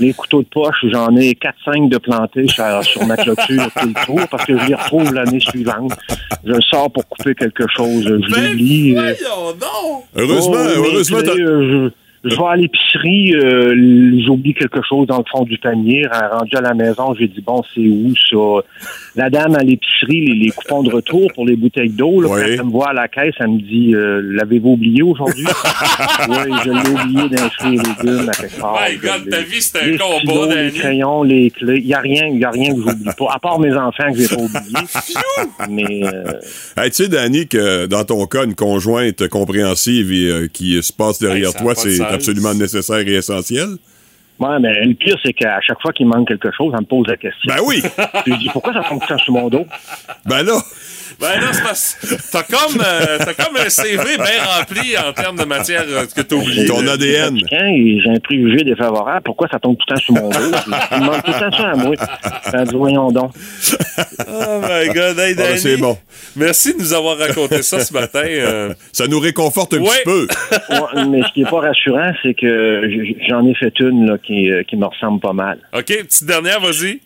Les 0.01 0.12
couteaux 0.12 0.42
de 0.42 0.49
poche, 0.49 0.85
j'en 0.90 1.14
ai 1.16 1.33
4-5 1.66 1.88
de 1.88 1.99
plantés 1.99 2.46
sur, 2.49 2.64
sur 2.85 3.05
ma 3.07 3.16
clôture 3.16 3.68
tout 3.81 3.88
le 3.88 4.05
tour 4.07 4.20
parce 4.31 4.44
que 4.46 4.57
je 4.59 4.66
les 4.66 4.75
retrouve 4.75 5.12
l'année 5.12 5.40
suivante. 5.40 5.92
Je 6.44 6.55
sors 6.70 6.90
pour 6.90 7.07
couper 7.09 7.35
quelque 7.35 7.66
chose. 7.68 8.05
Je 8.05 8.11
l'oublie. 8.51 8.94
euh! 8.96 9.12
Heureusement, 10.16 10.55
Oh, 10.59 10.70
heureusement, 10.77 11.18
euh, 11.38 11.90
je, 12.31 12.37
vais 12.37 12.45
à 12.45 12.57
l'épicerie, 12.57 13.35
euh, 13.35 14.21
j'oublie 14.27 14.55
quelque 14.55 14.81
chose 14.89 15.07
dans 15.07 15.19
le 15.19 15.25
fond 15.31 15.45
du 15.45 15.59
panier. 15.59 16.07
Rendu 16.07 16.57
à 16.57 16.61
la 16.61 16.75
maison, 16.75 17.15
j'ai 17.19 17.29
dit 17.29 17.41
bon, 17.41 17.62
c'est 17.75 17.81
où 17.81 18.12
ça? 18.31 18.67
La 19.17 19.31
dame 19.31 19.55
à 19.55 19.62
l'épicerie, 19.62 20.27
les, 20.27 20.35
les 20.35 20.51
coupons 20.51 20.83
de 20.83 20.91
retour 20.93 21.31
pour 21.35 21.47
les 21.47 21.57
bouteilles 21.57 21.91
d'eau, 21.91 22.21
là, 22.21 22.29
Oui. 22.31 22.41
quand 22.41 22.47
elle 22.49 22.65
me 22.65 22.71
voit 22.71 22.91
à 22.91 22.93
la 22.93 23.09
caisse, 23.09 23.35
elle 23.41 23.49
me 23.49 23.59
dit 23.61 23.95
euh, 23.95 24.21
l'avez-vous 24.25 24.71
oublié 24.73 25.03
aujourd'hui? 25.03 25.47
Oui, 26.29 26.53
je 26.65 26.71
l'ai 26.71 26.91
oublié 26.91 27.29
d'inscrire 27.29 27.71
les 27.71 27.77
légumes 28.11 28.29
à 28.29 28.33
quelque 28.33 28.61
part. 28.61 28.79
My 28.89 28.97
God, 28.97 29.12
Je 29.27 29.31
ta 29.31 29.41
vie, 29.43 29.61
c'est 29.61 29.79
un 29.81 29.87
les 29.87 29.99
combat, 29.99 30.19
stylos, 30.19 30.47
les 30.51 30.71
crayons, 30.73 31.23
les 31.23 31.51
clés, 31.51 31.79
il 31.79 31.87
y 31.87 31.95
a 31.95 32.01
rien, 32.01 32.27
il 32.27 32.39
y 32.39 32.45
a 32.45 32.51
rien 32.51 32.75
que 32.75 32.81
j'oublie 32.81 33.11
pas, 33.17 33.27
à 33.33 33.39
part 33.39 33.59
mes 33.61 33.75
enfants 33.75 34.12
que 34.12 34.19
j'ai 34.19 34.29
pas 34.29 34.43
oubliés. 34.43 35.71
mais 35.71 36.03
euh, 36.07 36.33
Hey, 36.77 36.91
tu 36.91 37.05
sais, 37.05 37.09
Danny, 37.09 37.47
que 37.47 37.87
dans 37.87 38.05
ton 38.05 38.27
cas, 38.27 38.45
une 38.45 38.55
conjointe 38.55 39.29
compréhensive 39.29 40.12
et 40.12 40.31
euh, 40.31 40.49
qui 40.53 40.83
se 40.83 40.93
passe 40.93 41.19
derrière 41.21 41.51
Hey, 41.51 41.62
toi, 41.62 41.75
c'est. 41.75 41.99
Absolument 42.17 42.55
nécessaire 42.55 43.07
et 43.07 43.15
essentiel. 43.15 43.77
Ouais, 44.38 44.59
mais 44.61 44.85
le 44.85 44.94
pire, 44.94 45.16
c'est 45.25 45.33
qu'à 45.33 45.61
chaque 45.62 45.81
fois 45.81 45.92
qu'il 45.92 46.07
manque 46.07 46.29
quelque 46.29 46.51
chose, 46.57 46.72
elle 46.75 46.81
me 46.81 46.87
pose 46.87 47.07
la 47.09 47.16
question. 47.16 47.55
Ben 47.55 47.61
oui! 47.64 47.83
Je 48.27 48.35
dis, 48.35 48.49
pourquoi 48.53 48.72
ça 48.75 48.81
tombe 48.88 49.01
tout 49.01 49.07
le 49.11 49.16
temps 49.16 49.22
sur 49.22 49.33
mon 49.33 49.49
dos? 49.49 49.66
Ben 50.27 50.42
là! 50.42 50.59
Ben 51.20 51.40
non, 51.40 51.46
c'est 51.53 51.62
parce 51.62 51.96
t'as 52.33 52.42
comme, 52.42 52.83
euh, 52.85 53.16
t'as 53.18 53.33
comme 53.33 53.57
un 53.57 53.68
CV 53.70 54.16
bien 54.16 54.42
rempli 54.44 54.99
en 54.99 55.12
termes 55.14 55.37
de 55.38 55.44
matière 55.44 55.85
euh, 55.88 56.05
que 56.14 56.20
t'as 56.20 56.37
oublié. 56.37 56.66
Ton 56.66 56.87
ADN. 56.87 57.38
J'ai 57.49 58.11
un 58.11 58.18
préjugé 58.18 58.64
défavorable, 58.64 59.22
pourquoi 59.25 59.49
ça 59.49 59.59
tombe 59.59 59.77
tout 59.79 59.85
le 59.88 59.94
temps 59.94 60.01
sur 60.03 60.14
mon 60.14 60.29
dos? 60.29 60.38
Il 60.92 60.99
demande 61.01 61.22
tout 61.22 61.31
le 61.33 61.51
temps 61.51 61.57
ça 61.57 61.70
à 61.70 61.75
moi. 61.77 61.94
Dit, 62.64 62.75
voyons 62.77 63.11
donc. 63.12 63.31
Oh 64.29 64.61
my 64.62 64.88
God, 64.92 65.18
hey 65.18 65.35
Ah, 65.38 65.42
ben, 65.42 65.57
c'est 65.57 65.77
bon. 65.79 65.96
Merci 66.35 66.75
de 66.75 66.81
nous 66.81 66.92
avoir 66.92 67.16
raconté 67.16 67.62
ça 67.62 67.81
ce 67.81 67.94
matin. 67.94 68.22
euh. 68.25 68.75
Ça 68.92 69.07
nous 69.07 69.20
réconforte 69.20 69.72
un 69.75 69.79
Ouais. 69.79 69.87
petit 69.87 70.05
peu. 70.05 70.27
Ouais, 70.70 71.07
mais 71.09 71.22
ce 71.22 71.33
qui 71.33 71.42
est 71.42 71.51
pas 71.51 71.61
rassurant, 71.61 72.12
c'est 72.22 72.35
que 72.35 72.83
j'en 73.29 73.46
ai 73.46 73.55
fait 73.55 73.72
une 73.81 74.07
là, 74.07 74.18
qui, 74.27 74.51
euh, 74.51 74.62
qui 74.65 74.77
me 74.77 74.87
ressemble 74.87 75.21
pas 75.21 75.33
mal. 75.33 75.59
OK, 75.73 75.87
petite 75.87 76.27
dernière, 76.27 76.61
vas-y. 76.61 77.01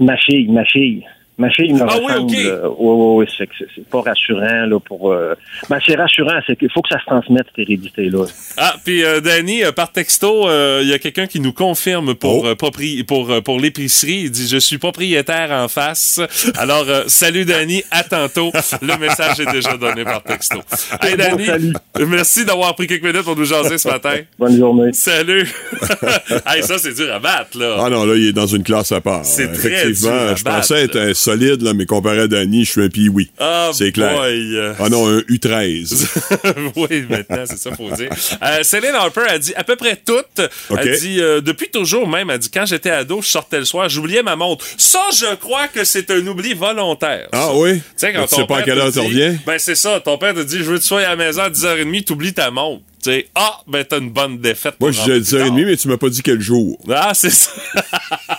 Ma 0.00 0.16
fille, 0.16 0.48
ma 0.48 0.64
fille. 0.64 1.04
Ma 1.38 1.48
fille 1.50 1.72
me 1.72 1.82
Ah 1.82 1.86
oui, 2.00 2.04
ressemble. 2.12 2.32
ok. 2.32 2.38
euh, 2.44 2.68
ouais, 2.68 2.94
ouais, 2.94 3.14
ouais, 3.18 3.26
c'est, 3.38 3.46
que 3.46 3.52
c'est, 3.58 3.66
c'est 3.76 3.86
pas 3.88 4.00
rassurant 4.00 4.66
là 4.66 4.80
pour. 4.80 5.12
euh, 5.12 5.34
Ben, 5.70 5.78
c'est 5.86 5.94
rassurant, 5.94 6.40
c'est 6.46 6.56
qu'il 6.58 6.68
faut 6.72 6.82
que 6.82 6.88
ça 6.88 6.98
se 6.98 7.04
transmette 7.06 7.46
cette 7.54 7.60
hérédité 7.68 8.10
là. 8.10 8.24
Ah, 8.56 8.74
puis 8.84 9.04
euh, 9.04 9.20
Danny, 9.20 9.62
euh, 9.62 9.70
par 9.70 9.92
texto, 9.92 10.48
euh, 10.48 10.80
il 10.82 10.88
y 10.88 10.92
a 10.92 10.98
quelqu'un 10.98 11.28
qui 11.28 11.38
nous 11.38 11.52
confirme 11.52 12.14
pour 12.16 12.46
euh, 12.46 12.54
propri- 12.54 13.04
pour 13.04 13.30
euh, 13.30 13.40
pour 13.40 13.60
l'épicerie. 13.60 14.22
Il 14.24 14.30
dit 14.32 14.48
je 14.48 14.56
suis 14.58 14.78
propriétaire 14.78 15.52
en 15.52 15.68
face. 15.68 16.20
Alors 16.56 16.86
euh, 16.88 17.04
salut 17.06 17.44
Danny, 17.44 17.84
à 17.92 18.02
tantôt. 18.02 18.50
Le 18.82 18.96
message 18.98 19.38
est 19.38 19.52
déjà 19.52 19.76
donné 19.76 20.02
par 20.02 20.24
texto. 20.24 20.58
Hey 21.02 21.12
Bon, 21.16 21.22
Danny, 21.22 21.46
salut. 21.46 21.72
merci 22.08 22.44
d'avoir 22.44 22.74
pris 22.74 22.88
quelques 22.88 23.04
minutes 23.04 23.22
pour 23.22 23.36
nous 23.36 23.44
jaser 23.44 23.78
ce 23.78 23.86
matin. 23.88 24.16
Bonne 24.40 24.58
journée. 24.58 24.92
Salut. 24.92 25.48
hey, 26.46 26.62
ça 26.64 26.78
c'est 26.78 26.94
dur 26.94 27.12
à 27.14 27.18
battre 27.20 27.56
là. 27.58 27.76
Ah 27.78 27.90
non, 27.90 28.04
là, 28.04 28.14
il 28.16 28.26
est 28.28 28.32
dans 28.32 28.46
une 28.46 28.62
classe 28.64 28.90
à 28.92 29.00
part. 29.00 29.24
C'est 29.24 29.48
Euh, 29.48 29.54
très 29.54 29.68
Effectivement, 29.68 30.10
dur 30.10 30.20
à 30.30 30.34
je 30.34 30.42
battre, 30.44 30.56
pensais 30.58 30.82
être 30.82 30.96
un 30.98 31.14
solide, 31.28 31.62
là, 31.62 31.74
mais 31.74 31.84
comparé 31.86 32.20
à 32.20 32.26
Danny, 32.26 32.64
je 32.64 32.70
suis 32.70 32.82
un 32.82 32.88
pioui. 32.88 33.30
Ah, 33.38 33.70
c'est 33.74 33.92
clair. 33.92 34.14
boy. 34.18 34.58
Ah 34.78 34.88
non, 34.88 35.06
un 35.08 35.18
U13. 35.20 36.06
oui, 36.76 37.04
maintenant, 37.08 37.44
c'est 37.46 37.58
ça, 37.58 37.70
faut 37.74 37.90
dire. 37.90 38.08
Euh, 38.42 38.62
Céline 38.62 38.94
Harper 38.94 39.26
a 39.28 39.38
dit 39.38 39.52
à 39.54 39.64
peu 39.64 39.76
près 39.76 39.96
toutes. 39.96 40.40
OK. 40.70 40.78
Elle 40.80 40.98
dit, 40.98 41.20
euh, 41.20 41.40
depuis 41.40 41.68
toujours 41.68 42.08
même, 42.08 42.30
elle 42.30 42.38
dit, 42.38 42.50
quand 42.50 42.64
j'étais 42.64 42.90
ado, 42.90 43.20
je 43.20 43.28
sortais 43.28 43.58
le 43.58 43.64
soir, 43.64 43.88
j'oubliais 43.88 44.22
ma 44.22 44.36
montre. 44.36 44.64
Ça, 44.78 45.02
je 45.12 45.34
crois 45.34 45.68
que 45.68 45.84
c'est 45.84 46.10
un 46.10 46.26
oubli 46.26 46.54
volontaire. 46.54 47.28
Ah 47.32 47.54
oui? 47.54 47.74
Tu 47.74 47.82
sais, 47.96 48.12
quand 48.12 48.26
Tu 48.26 48.36
sais 48.36 48.46
pas 48.46 48.58
à 48.58 48.62
quelle 48.62 48.78
heure 48.78 48.92
tu 48.92 49.00
reviens? 49.00 49.36
Ben, 49.46 49.58
c'est 49.58 49.74
ça. 49.74 50.00
Ton 50.00 50.16
père 50.16 50.34
te 50.34 50.40
dit, 50.40 50.58
je 50.58 50.64
veux 50.64 50.76
que 50.76 50.82
tu 50.82 50.88
sois 50.88 51.00
à 51.00 51.10
la 51.10 51.16
maison 51.16 51.42
à 51.42 51.50
10h30, 51.50 52.04
t'oublies 52.04 52.34
ta 52.34 52.50
montre. 52.50 52.82
Tu 53.02 53.10
sais, 53.10 53.28
ah, 53.34 53.60
ben, 53.66 53.84
t'as 53.84 53.98
une 53.98 54.10
bonne 54.10 54.38
défaite. 54.38 54.74
Moi, 54.80 54.90
je 54.90 54.98
disais 55.18 55.42
rentrer 55.42 55.50
plus 55.50 55.62
10h30, 55.62 55.66
mais 55.66 55.76
tu 55.76 55.88
m'as 55.88 55.96
pas 55.98 56.08
dit 56.08 56.22
quel 56.22 56.40
jour. 56.40 56.78
Ah, 56.90 57.12
c'est 57.14 57.30
ça. 57.30 57.50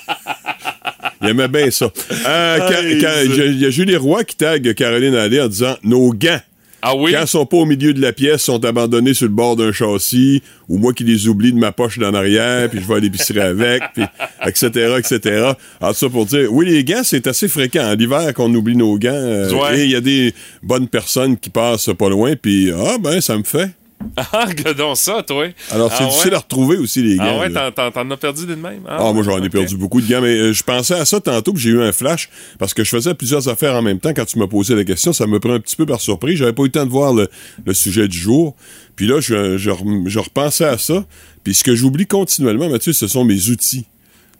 Il 1.21 1.29
aimait 1.29 1.47
bien 1.47 1.69
ça. 1.71 1.91
Euh. 2.27 2.59
Il 2.83 3.59
y 3.59 3.65
a- 3.65 3.69
Julie 3.69 3.95
Roy 3.97 4.23
qui 4.23 4.35
tague 4.37 4.73
Caroline 4.73 5.15
Allais 5.15 5.41
en 5.41 5.47
disant 5.47 5.75
Nos 5.83 6.11
gants. 6.13 6.39
Ah 6.81 6.95
oui? 6.95 7.11
Quand 7.11 7.23
ils 7.23 7.27
sont 7.27 7.45
pas 7.45 7.57
au 7.57 7.65
milieu 7.65 7.93
de 7.93 7.99
la 8.01 8.13
pièce, 8.13 8.41
sont 8.43 8.63
abandonnés 8.63 9.13
sur 9.13 9.25
le 9.27 9.33
bord 9.33 9.57
d'un 9.57 9.73
châssis, 9.73 10.41
ou 10.69 10.77
moi 10.77 10.93
qui 10.93 11.03
les 11.03 11.27
oublie 11.27 11.51
de 11.51 11.57
ma 11.59 11.73
poche 11.73 11.99
d'en 11.99 12.13
arrière, 12.13 12.69
puis 12.69 12.79
je 12.81 12.87
vais 12.87 12.93
à 12.95 12.99
l'épicerie 12.99 13.41
avec, 13.41 13.83
puis 13.93 14.05
etc., 14.47 14.93
etc. 14.97 15.51
Alors 15.81 15.93
ça 15.93 16.07
pour 16.07 16.25
dire, 16.25 16.47
oui, 16.53 16.67
les 16.67 16.85
gants, 16.85 17.01
c'est 17.03 17.27
assez 17.27 17.49
fréquent. 17.49 17.83
En 17.85 17.95
L'hiver, 17.95 18.33
qu'on 18.33 18.53
oublie 18.55 18.77
nos 18.77 18.97
gants, 18.97 19.09
euh, 19.11 19.51
Ouais. 19.51 19.81
et 19.81 19.83
il 19.83 19.91
y 19.91 19.95
a 19.95 19.99
des 19.99 20.33
bonnes 20.63 20.87
personnes 20.87 21.35
qui 21.35 21.49
passent 21.49 21.89
pas 21.99 22.07
loin, 22.07 22.35
puis 22.41 22.71
ah 22.73 22.95
ben, 22.97 23.19
ça 23.19 23.37
me 23.37 23.43
fait. 23.43 23.71
Ah, 24.17 24.45
regardons 24.47 24.95
ça, 24.95 25.23
toi. 25.23 25.45
Alors, 25.71 25.91
c'est 25.95 26.03
Ah, 26.03 26.07
difficile 26.07 26.29
ouais? 26.31 26.35
à 26.35 26.39
retrouver 26.39 26.77
aussi, 26.77 27.01
les 27.01 27.15
gants. 27.15 27.37
Ah 27.37 27.39
ouais, 27.39 27.49
t'en- 27.51 28.11
as 28.11 28.17
perdu 28.17 28.45
d'une 28.45 28.59
même? 28.59 28.81
Ah, 28.87 29.11
moi, 29.13 29.23
j'en 29.23 29.41
ai 29.41 29.49
perdu 29.49 29.77
beaucoup 29.77 30.01
de 30.01 30.07
gants, 30.09 30.21
mais 30.21 30.35
euh, 30.37 30.53
je 30.53 30.63
pensais 30.63 30.95
à 30.95 31.05
ça 31.05 31.19
tantôt, 31.21 31.53
puis 31.53 31.61
j'ai 31.61 31.69
eu 31.69 31.81
un 31.81 31.91
flash, 31.91 32.29
parce 32.57 32.73
que 32.73 32.83
je 32.83 32.89
faisais 32.89 33.13
plusieurs 33.13 33.47
affaires 33.47 33.75
en 33.75 33.81
même 33.81 33.99
temps. 33.99 34.13
Quand 34.13 34.25
tu 34.25 34.39
m'as 34.39 34.47
posé 34.47 34.75
la 34.75 34.83
question, 34.83 35.13
ça 35.13 35.25
me 35.27 35.39
prend 35.39 35.53
un 35.53 35.59
petit 35.59 35.75
peu 35.75 35.85
par 35.85 36.01
surprise. 36.01 36.37
J'avais 36.37 36.53
pas 36.53 36.63
eu 36.63 36.65
le 36.65 36.71
temps 36.71 36.85
de 36.85 36.91
voir 36.91 37.13
le, 37.13 37.29
le 37.65 37.73
sujet 37.73 38.07
du 38.07 38.17
jour. 38.17 38.55
Puis 38.95 39.07
là, 39.07 39.19
je, 39.21 39.57
je, 39.57 40.19
repensais 40.19 40.65
à 40.65 40.77
ça. 40.77 41.05
Puis 41.43 41.53
ce 41.53 41.63
que 41.63 41.75
j'oublie 41.75 42.05
continuellement, 42.07 42.69
Mathieu, 42.69 42.91
ce 42.93 43.07
sont 43.07 43.23
mes 43.23 43.49
outils. 43.49 43.85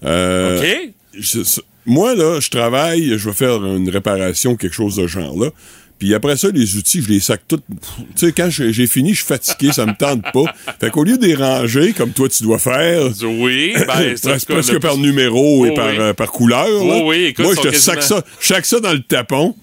Euh, 0.05 0.59
OK. 0.59 0.93
je- 1.17 1.61
moi, 1.85 2.15
là, 2.15 2.39
je 2.39 2.49
travaille, 2.49 3.17
je 3.17 3.29
vais 3.29 3.35
faire 3.35 3.63
une 3.65 3.89
réparation, 3.89 4.55
quelque 4.55 4.75
chose 4.75 4.95
de 4.97 5.07
genre, 5.07 5.37
là. 5.39 5.49
Puis 5.99 6.13
après 6.13 6.37
ça, 6.37 6.47
les 6.53 6.77
outils, 6.77 7.01
je 7.01 7.09
les 7.09 7.19
sac 7.19 7.41
toutes. 7.47 7.63
Tu 8.15 8.27
sais, 8.27 8.31
quand 8.31 8.49
j'ai 8.49 8.87
fini, 8.87 9.09
je 9.11 9.17
suis 9.17 9.25
fatigué, 9.25 9.73
ça 9.73 9.85
me 9.85 9.93
tente 9.97 10.23
pas. 10.31 10.45
Fait 10.79 10.89
qu'au 10.89 11.03
lieu 11.03 11.17
de 11.17 11.25
les 11.25 11.35
ranger, 11.35 11.91
comme 11.93 12.11
toi, 12.11 12.29
tu 12.29 12.41
dois 12.43 12.57
faire, 12.57 13.09
Oui, 13.23 13.73
ben, 13.85 14.15
c'est 14.15 14.29
presque, 14.29 14.47
presque 14.47 14.71
le- 14.73 14.79
par 14.79 14.97
numéro 14.97 15.65
et 15.65 15.73
par, 15.73 15.89
oui. 15.89 15.95
euh, 15.99 16.13
par 16.13 16.31
couleur. 16.31 16.67
Oh, 16.71 17.01
oui, 17.09 17.25
écoute, 17.25 17.43
Moi, 17.45 17.53
je 17.55 17.69
te 17.69 17.75
sont 17.75 17.81
sac 17.81 17.95
quasiment- 17.95 18.19
ça, 18.21 18.25
je 18.39 18.47
sac 18.47 18.65
ça 18.65 18.79
dans 18.79 18.93
le 18.93 19.01
tapon. 19.01 19.55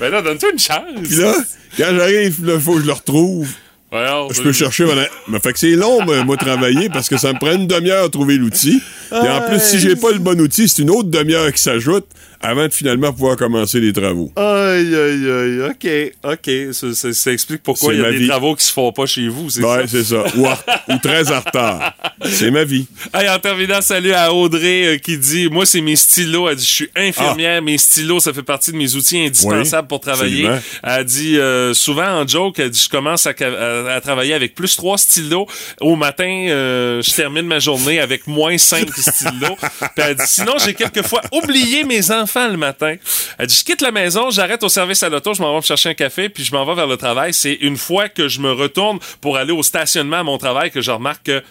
Ben 0.00 0.08
là, 0.10 0.22
donne-toi 0.22 0.50
une 0.52 0.58
chance. 0.58 0.78
Puis 1.04 1.16
là, 1.16 1.34
quand 1.76 1.94
j'arrive, 1.96 2.40
il 2.46 2.60
faut 2.60 2.74
que 2.76 2.80
je 2.82 2.86
le 2.86 2.92
retrouve. 2.92 3.48
Je 3.92 4.42
peux 4.42 4.52
chercher 4.52 4.84
pendant... 4.84 5.02
Mais 5.28 5.40
fait 5.40 5.52
que 5.52 5.58
c'est 5.58 5.70
long, 5.74 6.04
moi, 6.04 6.22
moi, 6.24 6.36
travailler, 6.36 6.88
parce 6.90 7.08
que 7.08 7.16
ça 7.18 7.32
me 7.32 7.38
prend 7.38 7.52
une 7.52 7.66
demi-heure 7.66 8.04
à 8.04 8.08
trouver 8.08 8.36
l'outil. 8.36 8.80
Et 9.10 9.14
en 9.28 9.40
plus, 9.48 9.60
si 9.60 9.78
j'ai 9.78 9.96
pas 9.96 10.12
le 10.12 10.18
bon 10.18 10.38
outil, 10.40 10.68
c'est 10.68 10.82
une 10.82 10.90
autre 10.90 11.08
demi-heure 11.10 11.52
qui 11.52 11.60
s'ajoute 11.62 12.06
avant 12.40 12.66
de 12.66 12.72
finalement 12.72 13.12
pouvoir 13.12 13.36
commencer 13.36 13.80
les 13.80 13.92
travaux. 13.92 14.30
Aïe, 14.36 14.94
aïe, 14.94 15.30
aïe, 15.30 15.60
OK, 15.70 16.12
OK. 16.24 16.72
Ça, 16.72 16.94
ça- 16.94 17.12
ça 17.12 17.32
explique 17.32 17.62
pourquoi 17.62 17.92
il 17.94 18.00
y 18.00 18.04
a 18.04 18.10
des 18.12 18.18
vie. 18.18 18.28
travaux 18.28 18.54
qui 18.54 18.64
se 18.64 18.72
font 18.72 18.92
pas 18.92 19.06
chez 19.06 19.28
vous, 19.28 19.50
c'est 19.50 19.62
Ouais, 19.64 19.82
ça? 19.82 19.88
c'est 19.88 20.04
ça. 20.04 20.24
Ou, 20.36 20.46
ou 20.92 20.98
très 21.02 21.30
en 21.32 21.40
retard. 21.40 21.94
C'est 22.24 22.50
ma 22.50 22.64
vie. 22.64 22.86
Hey, 23.12 23.28
en 23.28 23.38
terminant, 23.38 23.80
salut 23.80 24.12
à 24.12 24.32
Audrey 24.32 24.86
euh, 24.94 24.98
qui 24.98 25.18
dit 25.18 25.48
Moi, 25.50 25.66
c'est 25.66 25.80
mes 25.80 25.96
stylos. 25.96 26.48
Elle 26.48 26.56
dit 26.56 26.64
Je 26.64 26.70
suis 26.74 26.90
infirmière, 26.96 27.60
mes 27.62 27.76
stylos, 27.78 28.20
ça 28.20 28.32
fait 28.32 28.42
partie 28.42 28.70
de 28.72 28.76
mes 28.76 28.94
outils 28.94 29.18
indispensables 29.18 29.86
Oui, 29.86 29.88
pour 29.88 30.00
travailler. 30.00 30.46
absolument. 30.46 30.60
Elle 30.84 31.04
dit 31.04 31.38
euh, 31.38 31.74
Souvent 31.74 32.08
en 32.22 32.26
joke, 32.26 32.58
elle 32.60 32.70
dit 32.70 32.82
Je 32.84 32.88
commence 32.88 33.26
à, 33.26 33.32
ca- 33.36 33.48
à- 33.52 33.94
à 33.96 34.00
travailler 34.00 34.34
avec 34.34 34.54
plus 34.54 34.76
trois 34.76 34.96
stylos. 34.98 35.46
Au 35.80 35.96
matin, 35.96 36.46
euh, 36.48 37.02
je 37.02 37.10
termine 37.12 37.46
ma 37.46 37.58
journée 37.58 37.98
avec 38.00 38.26
moins 38.26 38.58
cinq 38.58 38.88
stylos. 38.96 39.56
Puis 39.80 39.88
elle 39.96 40.14
dit 40.16 40.22
Sinon, 40.26 40.54
j'ai 40.64 40.74
quelquefois 40.74 41.22
oublié 41.32 41.82
mes 41.84 42.10
enfants 42.12 42.27
le 42.36 42.56
matin. 42.56 42.96
Elle 43.38 43.46
dit 43.46 43.56
Je 43.56 43.64
quitte 43.64 43.80
la 43.80 43.90
maison, 43.90 44.30
j'arrête 44.30 44.62
au 44.62 44.68
service 44.68 45.02
à 45.02 45.08
l'auto, 45.08 45.34
je 45.34 45.42
m'en 45.42 45.50
vais 45.52 45.56
me 45.56 45.62
chercher 45.62 45.90
un 45.90 45.94
café, 45.94 46.28
puis 46.28 46.44
je 46.44 46.52
m'en 46.52 46.64
vais 46.64 46.74
vers 46.74 46.86
le 46.86 46.96
travail. 46.96 47.34
C'est 47.34 47.54
une 47.54 47.76
fois 47.76 48.08
que 48.08 48.28
je 48.28 48.40
me 48.40 48.52
retourne 48.52 48.98
pour 49.20 49.36
aller 49.36 49.52
au 49.52 49.62
stationnement 49.62 50.18
à 50.18 50.22
mon 50.22 50.38
travail 50.38 50.70
que 50.70 50.80
je 50.80 50.90
remarque 50.90 51.24
que 51.24 51.42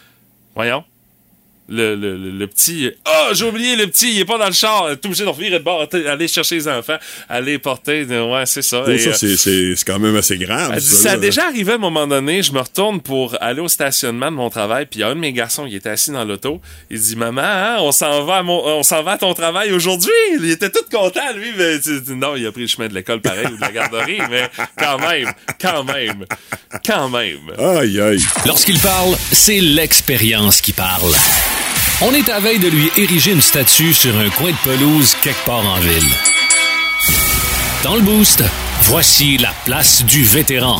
Voyons. 0.57 0.83
Le, 1.69 1.95
le, 1.95 2.15
le, 2.15 2.31
le 2.31 2.47
petit. 2.47 2.89
Ah, 3.03 3.29
j'ai 3.33 3.43
oublié 3.43 3.75
le 3.75 3.87
petit, 3.87 4.13
il 4.13 4.19
est 4.19 4.25
pas 4.25 4.37
dans 4.37 4.47
le 4.47 4.53
char. 4.53 4.87
Tout 5.01 5.07
obligé 5.07 5.25
de 5.25 5.29
revenir 5.29 5.51
de 5.51 5.57
bord, 5.63 5.85
aller 5.91 6.27
chercher 6.29 6.55
les 6.55 6.67
enfants, 6.69 6.95
aller 7.27 7.57
porter. 7.59 8.03
Ouais, 8.05 8.45
c'est 8.45 8.61
ça. 8.61 8.83
Oh, 8.87 8.89
Et, 8.89 8.97
ça, 8.99 9.09
euh, 9.09 9.13
c'est- 9.13 9.35
c'est 9.35 9.75
c'est 9.75 9.85
quand 9.85 9.99
même 9.99 10.15
assez 10.15 10.37
grave. 10.37 10.71
elle 10.73 10.79
dit, 10.79 10.85
ça, 10.87 10.95
ça 10.95 11.11
a 11.11 11.17
déjà 11.17 11.45
arrivé 11.47 11.73
à 11.73 11.75
un 11.75 11.79
moment 11.79 12.07
donné, 12.07 12.41
je 12.41 12.53
me 12.53 12.59
retourne 12.61 13.01
pour 13.01 13.35
aller 13.41 13.59
au 13.59 13.67
stationnement 13.67 14.31
de 14.31 14.37
mon 14.37 14.49
travail, 14.49 14.85
puis 14.85 14.99
il 14.99 15.01
y 15.01 15.03
a 15.03 15.09
un 15.09 15.15
de 15.15 15.19
mes 15.19 15.33
garçons, 15.33 15.65
il 15.67 15.75
était 15.75 15.89
assis 15.89 16.11
dans 16.11 16.23
l'auto, 16.23 16.61
il 16.89 16.99
dit 17.01 17.15
"Maman, 17.17 17.41
hein, 17.43 17.77
on 17.81 17.91
s'en 17.91 18.23
va 18.23 18.37
à 18.37 18.43
mon- 18.43 18.65
on 18.65 18.83
s'en 18.83 19.03
va 19.03 19.11
à 19.13 19.17
ton 19.17 19.33
travail 19.33 19.71
aujourd'hui?" 19.73 20.11
Il 20.39 20.49
était 20.49 20.69
tout 20.69 20.85
content 20.89 21.33
lui, 21.35 21.51
mais 21.57 21.81
tu- 21.81 22.01
tu- 22.01 22.15
non, 22.15 22.37
il 22.37 22.45
a 22.47 22.51
pris 22.53 22.61
le 22.61 22.67
chemin 22.67 22.87
de 22.87 22.93
l'école 22.93 23.19
pareil 23.19 23.47
ou 23.51 23.57
de 23.57 23.61
la 23.61 23.71
garderie, 23.73 24.19
mais 24.29 24.47
quand 24.79 24.99
même, 24.99 25.31
quand 25.59 25.83
même, 25.83 26.23
quand 26.85 27.09
même. 27.09 27.39
Aïe, 27.59 27.99
aïe. 27.99 28.19
Lorsqu'il 28.45 28.79
parle, 28.79 29.15
c'est 29.33 29.59
l'expérience 29.59 30.61
qui 30.61 30.71
parle. 30.71 31.11
On 31.99 32.13
est 32.13 32.29
à 32.29 32.39
veille 32.39 32.59
de 32.59 32.67
lui 32.67 32.91
ériger 32.95 33.31
une 33.31 33.41
statue 33.41 33.91
sur 33.91 34.15
un 34.19 34.29
coin 34.29 34.51
de 34.51 34.57
pelouse 34.57 35.15
quelque 35.23 35.43
part 35.45 35.65
en 35.65 35.79
ville. 35.79 36.13
Dans 37.81 37.95
le 37.95 38.01
boost, 38.01 38.43
voici 38.83 39.39
la 39.39 39.51
place 39.65 40.05
du 40.05 40.23
vétéran. 40.23 40.79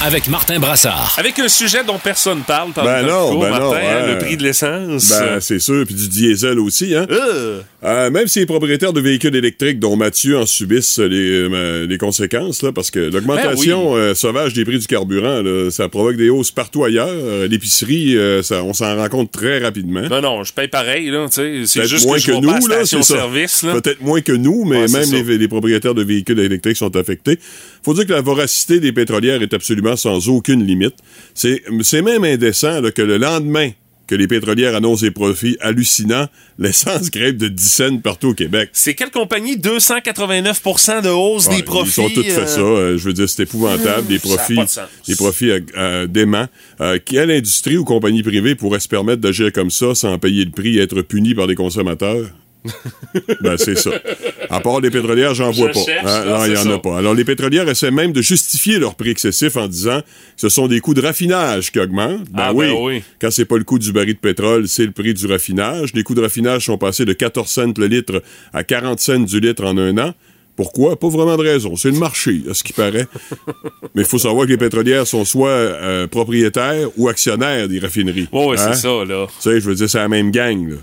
Avec 0.00 0.28
Martin 0.28 0.60
Brassard. 0.60 1.16
Avec 1.18 1.40
un 1.40 1.48
sujet 1.48 1.82
dont 1.84 1.98
personne 1.98 2.42
parle 2.46 2.72
pendant 2.72 2.86
Ben 2.86 3.02
le 3.02 3.08
non, 3.08 3.30
cours, 3.30 3.40
ben 3.40 3.50
Martin, 3.50 3.64
non, 3.66 3.74
hein, 3.74 4.02
ouais. 4.06 4.12
le 4.14 4.18
prix 4.18 4.36
de 4.36 4.44
l'essence. 4.44 5.08
Ben, 5.08 5.40
c'est 5.40 5.58
sûr, 5.58 5.84
puis 5.84 5.96
du 5.96 6.08
diesel 6.08 6.60
aussi, 6.60 6.94
hein. 6.94 7.04
Euh. 7.10 7.60
Euh, 7.84 8.08
même 8.10 8.28
si 8.28 8.38
les 8.38 8.46
propriétaires 8.46 8.92
de 8.92 9.00
véhicules 9.00 9.34
électriques, 9.34 9.80
dont 9.80 9.96
Mathieu, 9.96 10.38
en 10.38 10.46
subissent 10.46 11.00
les, 11.00 11.48
euh, 11.52 11.86
les 11.86 11.98
conséquences, 11.98 12.62
là, 12.62 12.70
parce 12.70 12.92
que 12.92 13.00
l'augmentation 13.00 13.94
Ben 13.94 13.98
euh, 14.00 14.14
sauvage 14.14 14.54
des 14.54 14.64
prix 14.64 14.78
du 14.78 14.86
carburant, 14.86 15.42
là, 15.42 15.68
ça 15.70 15.88
provoque 15.88 16.16
des 16.16 16.30
hausses 16.30 16.52
partout 16.52 16.84
ailleurs. 16.84 17.48
L'épicerie, 17.48 18.16
euh, 18.16 18.42
ça, 18.42 18.62
on 18.62 18.72
s'en 18.74 18.96
rend 18.96 19.08
compte 19.08 19.32
très 19.32 19.58
rapidement. 19.58 20.02
Non, 20.08 20.20
non, 20.20 20.44
je 20.44 20.52
paye 20.52 20.68
pareil, 20.68 21.10
là, 21.10 21.26
tu 21.26 21.34
sais. 21.34 21.62
C'est 21.66 21.88
juste 21.88 22.06
moins 22.06 22.18
que 22.18 22.26
que 22.26 22.32
nous, 22.32 22.48
la 22.48 22.52
là, 22.58 22.60
c'est 22.84 22.96
ça. 22.96 23.02
station-service, 23.02 23.62
là. 23.64 23.80
Peut-être 23.80 24.00
moins 24.00 24.20
que 24.20 24.32
nous, 24.32 24.64
mais 24.64 24.86
Ouais, 24.86 24.88
même 24.88 25.10
les, 25.26 25.38
les 25.38 25.48
propriétaires 25.48 25.94
de 25.94 26.04
véhicules 26.04 26.38
électriques 26.38 26.76
sont 26.76 26.94
affectés. 26.96 27.38
Faut 27.84 27.94
dire 27.94 28.06
que 28.06 28.12
la 28.12 28.20
voracité 28.20 28.78
des 28.78 28.92
pétrolières 28.92 29.42
est 29.42 29.54
absolument 29.54 29.87
sans 29.96 30.28
aucune 30.28 30.64
limite. 30.64 30.94
C'est 31.34 31.62
même 32.02 32.24
indécent 32.24 32.80
là, 32.80 32.90
que 32.90 33.02
le 33.02 33.18
lendemain 33.18 33.70
que 34.08 34.14
les 34.14 34.26
pétrolières 34.26 34.74
annoncent 34.74 35.02
des 35.02 35.10
profits 35.10 35.58
hallucinants, 35.60 36.28
l'essence 36.58 37.10
grimpe 37.10 37.36
de 37.36 37.48
10 37.48 37.62
cents 37.68 37.98
partout 37.98 38.28
au 38.28 38.34
Québec. 38.34 38.70
C'est 38.72 38.94
quelle 38.94 39.10
compagnie? 39.10 39.56
289% 39.58 41.02
de 41.02 41.08
hausse 41.10 41.46
Ouais, 41.48 41.56
des 41.58 41.62
profits. 41.62 42.00
Ils 42.00 42.04
ont 42.04 42.08
tous 42.08 42.22
fait 42.22 42.40
euh, 42.40 42.46
ça. 42.46 42.60
euh, 42.60 42.96
je 42.98 43.04
veux 43.04 43.12
dire, 43.12 43.28
c'est 43.28 43.42
épouvantable. 43.42 44.06
Des 44.06 44.18
Ça 44.18 44.32
a 44.32 44.36
profits, 44.36 44.56
de 44.56 45.08
des 45.08 45.14
profits 45.16 45.50
euh, 45.50 45.60
euh, 45.76 46.06
déments. 46.06 46.46
Quelle 47.04 47.30
industrie 47.30 47.76
ou 47.76 47.84
compagnie 47.84 48.22
privée 48.22 48.54
pourrait 48.54 48.80
se 48.80 48.88
permettre 48.88 49.20
d'agir 49.20 49.52
comme 49.52 49.70
ça 49.70 49.94
sans 49.94 50.18
payer 50.18 50.44
le 50.44 50.52
prix 50.52 50.78
et 50.78 50.82
être 50.82 51.02
puni 51.02 51.34
par 51.34 51.46
les 51.46 51.54
consommateurs? 51.54 52.30
ben, 53.40 53.56
c'est 53.56 53.76
ça. 53.78 53.90
À 54.50 54.60
part 54.60 54.80
les 54.80 54.90
pétrolières, 54.90 55.34
j'en 55.34 55.52
Je 55.52 55.58
vois 55.62 55.70
pas. 55.70 55.80
cherche, 55.80 56.04
Hein, 56.06 56.24
non, 56.26 56.44
il 56.44 56.52
y 56.52 56.56
c'est 56.56 56.68
en 56.68 56.72
a 56.74 56.78
pas. 56.78 56.98
Alors, 56.98 57.14
les 57.14 57.24
pétrolières 57.24 57.68
essaient 57.68 57.90
même 57.90 58.12
de 58.12 58.20
justifier 58.22 58.78
leur 58.78 58.94
prix 58.94 59.10
excessif 59.10 59.56
en 59.56 59.68
disant 59.68 60.00
que 60.00 60.06
ce 60.36 60.48
sont 60.48 60.66
des 60.66 60.80
coûts 60.80 60.94
de 60.94 61.00
raffinage 61.00 61.70
qui 61.72 61.78
augmentent. 61.80 62.24
Ben, 62.30 62.42
Ah, 62.48 62.52
oui. 62.52 62.66
ben 62.66 62.76
oui. 62.80 63.02
Quand 63.20 63.30
c'est 63.30 63.44
pas 63.44 63.56
le 63.58 63.64
coût 63.64 63.78
du 63.78 63.92
baril 63.92 64.14
de 64.14 64.18
pétrole, 64.18 64.68
c'est 64.68 64.84
le 64.84 64.92
prix 64.92 65.14
du 65.14 65.26
raffinage. 65.26 65.92
Les 65.94 66.02
coûts 66.02 66.14
de 66.14 66.20
raffinage 66.22 66.66
sont 66.66 66.78
passés 66.78 67.04
de 67.04 67.12
14 67.12 67.48
cents 67.48 67.72
le 67.76 67.86
litre 67.86 68.22
à 68.52 68.64
40 68.64 68.98
cents 69.00 69.18
du 69.20 69.40
litre 69.40 69.64
en 69.64 69.76
un 69.78 69.96
an. 69.98 70.14
Pourquoi? 70.56 70.98
Pas 70.98 71.08
vraiment 71.08 71.36
de 71.36 71.42
raison. 71.42 71.76
C'est 71.76 71.92
le 71.92 71.98
marché, 71.98 72.40
à 72.50 72.54
ce 72.54 72.64
qui 72.64 72.72
paraît. 72.72 73.06
Mais 73.94 74.02
il 74.02 74.04
faut 74.04 74.18
savoir 74.18 74.44
que 74.46 74.50
les 74.50 74.56
pétrolières 74.58 75.06
sont 75.06 75.24
soit 75.24 75.50
euh, 75.50 76.08
propriétaires 76.08 76.88
ou 76.96 77.08
actionnaires 77.08 77.68
des 77.68 77.78
raffineries. 77.78 78.26
Ouais, 78.32 78.46
ouais, 78.46 78.58
Hein? 78.58 78.72
c'est 78.72 78.80
ça, 78.80 79.04
là. 79.04 79.26
Tu 79.28 79.34
sais, 79.42 79.60
je 79.60 79.68
veux 79.68 79.76
dire, 79.76 79.88
c'est 79.88 79.98
la 79.98 80.08
même 80.08 80.32
gang, 80.32 80.68
là. 80.70 80.76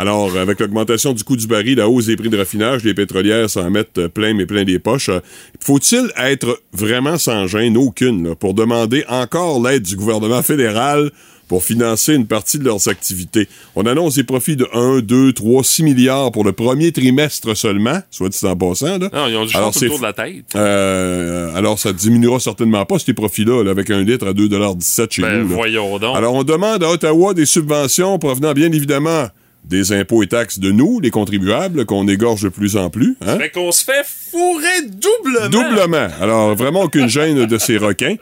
Alors, 0.00 0.36
avec 0.36 0.60
l'augmentation 0.60 1.12
du 1.12 1.24
coût 1.24 1.36
du 1.36 1.48
baril, 1.48 1.78
la 1.78 1.88
hausse 1.88 2.06
des 2.06 2.16
prix 2.16 2.28
de 2.28 2.38
raffinage, 2.38 2.84
les 2.84 2.94
pétrolières 2.94 3.50
s'en 3.50 3.68
mettent 3.68 4.06
plein 4.06 4.32
mais 4.32 4.46
plein 4.46 4.62
des 4.62 4.78
poches. 4.78 5.10
Faut-il 5.58 6.08
être 6.16 6.60
vraiment 6.72 7.18
sans 7.18 7.48
gêne, 7.48 7.76
aucune, 7.76 8.28
là, 8.28 8.34
pour 8.36 8.54
demander 8.54 9.04
encore 9.08 9.60
l'aide 9.60 9.82
du 9.82 9.96
gouvernement 9.96 10.40
fédéral 10.42 11.10
pour 11.48 11.64
financer 11.64 12.14
une 12.14 12.28
partie 12.28 12.60
de 12.60 12.64
leurs 12.64 12.86
activités? 12.88 13.48
On 13.74 13.86
annonce 13.86 14.14
des 14.14 14.22
profits 14.22 14.54
de 14.54 14.68
1, 14.72 15.00
2, 15.00 15.32
3, 15.32 15.64
6 15.64 15.82
milliards 15.82 16.30
pour 16.30 16.44
le 16.44 16.52
premier 16.52 16.92
trimestre 16.92 17.56
seulement, 17.56 17.98
soit 18.12 18.28
dit 18.28 18.38
en 18.46 18.54
passant. 18.56 18.98
Là. 18.98 19.08
Non, 19.12 19.26
ils 19.26 19.36
ont 19.36 19.46
dû 19.46 19.52
faire 19.52 19.68
tout 19.72 19.80
le 19.82 19.88
tour 19.88 19.98
de 19.98 20.02
la 20.04 20.12
tête. 20.12 20.44
Euh, 20.54 21.52
alors, 21.56 21.76
ça 21.80 21.92
diminuera 21.92 22.38
certainement 22.38 22.86
pas 22.86 23.00
ces 23.00 23.14
profits-là, 23.14 23.64
là, 23.64 23.72
avec 23.72 23.90
un 23.90 24.04
litre 24.04 24.28
à 24.28 24.32
2,17 24.32 25.10
chez 25.10 25.22
Ben, 25.22 25.42
nous. 25.42 25.48
là. 25.48 25.54
voyons 25.56 25.98
donc. 25.98 26.16
Alors, 26.16 26.34
on 26.34 26.44
demande 26.44 26.84
à 26.84 26.90
Ottawa 26.90 27.34
des 27.34 27.46
subventions 27.46 28.16
provenant 28.20 28.52
bien 28.52 28.70
évidemment 28.70 29.26
des 29.68 29.92
impôts 29.92 30.22
et 30.22 30.26
taxes 30.26 30.58
de 30.58 30.70
nous, 30.70 30.98
les 31.00 31.10
contribuables, 31.10 31.84
qu'on 31.84 32.08
égorge 32.08 32.42
de 32.42 32.48
plus 32.48 32.76
en 32.76 32.90
plus. 32.90 33.16
Hein? 33.26 33.36
Fait 33.38 33.50
qu'on 33.50 33.70
se 33.70 33.84
fait 33.84 34.04
fourrer 34.30 34.82
doublement. 34.86 35.48
Doublement. 35.48 36.08
Alors, 36.20 36.54
vraiment 36.54 36.82
aucune 36.82 37.08
gêne 37.08 37.46
de 37.46 37.58
ces 37.58 37.76
requins. 37.78 38.16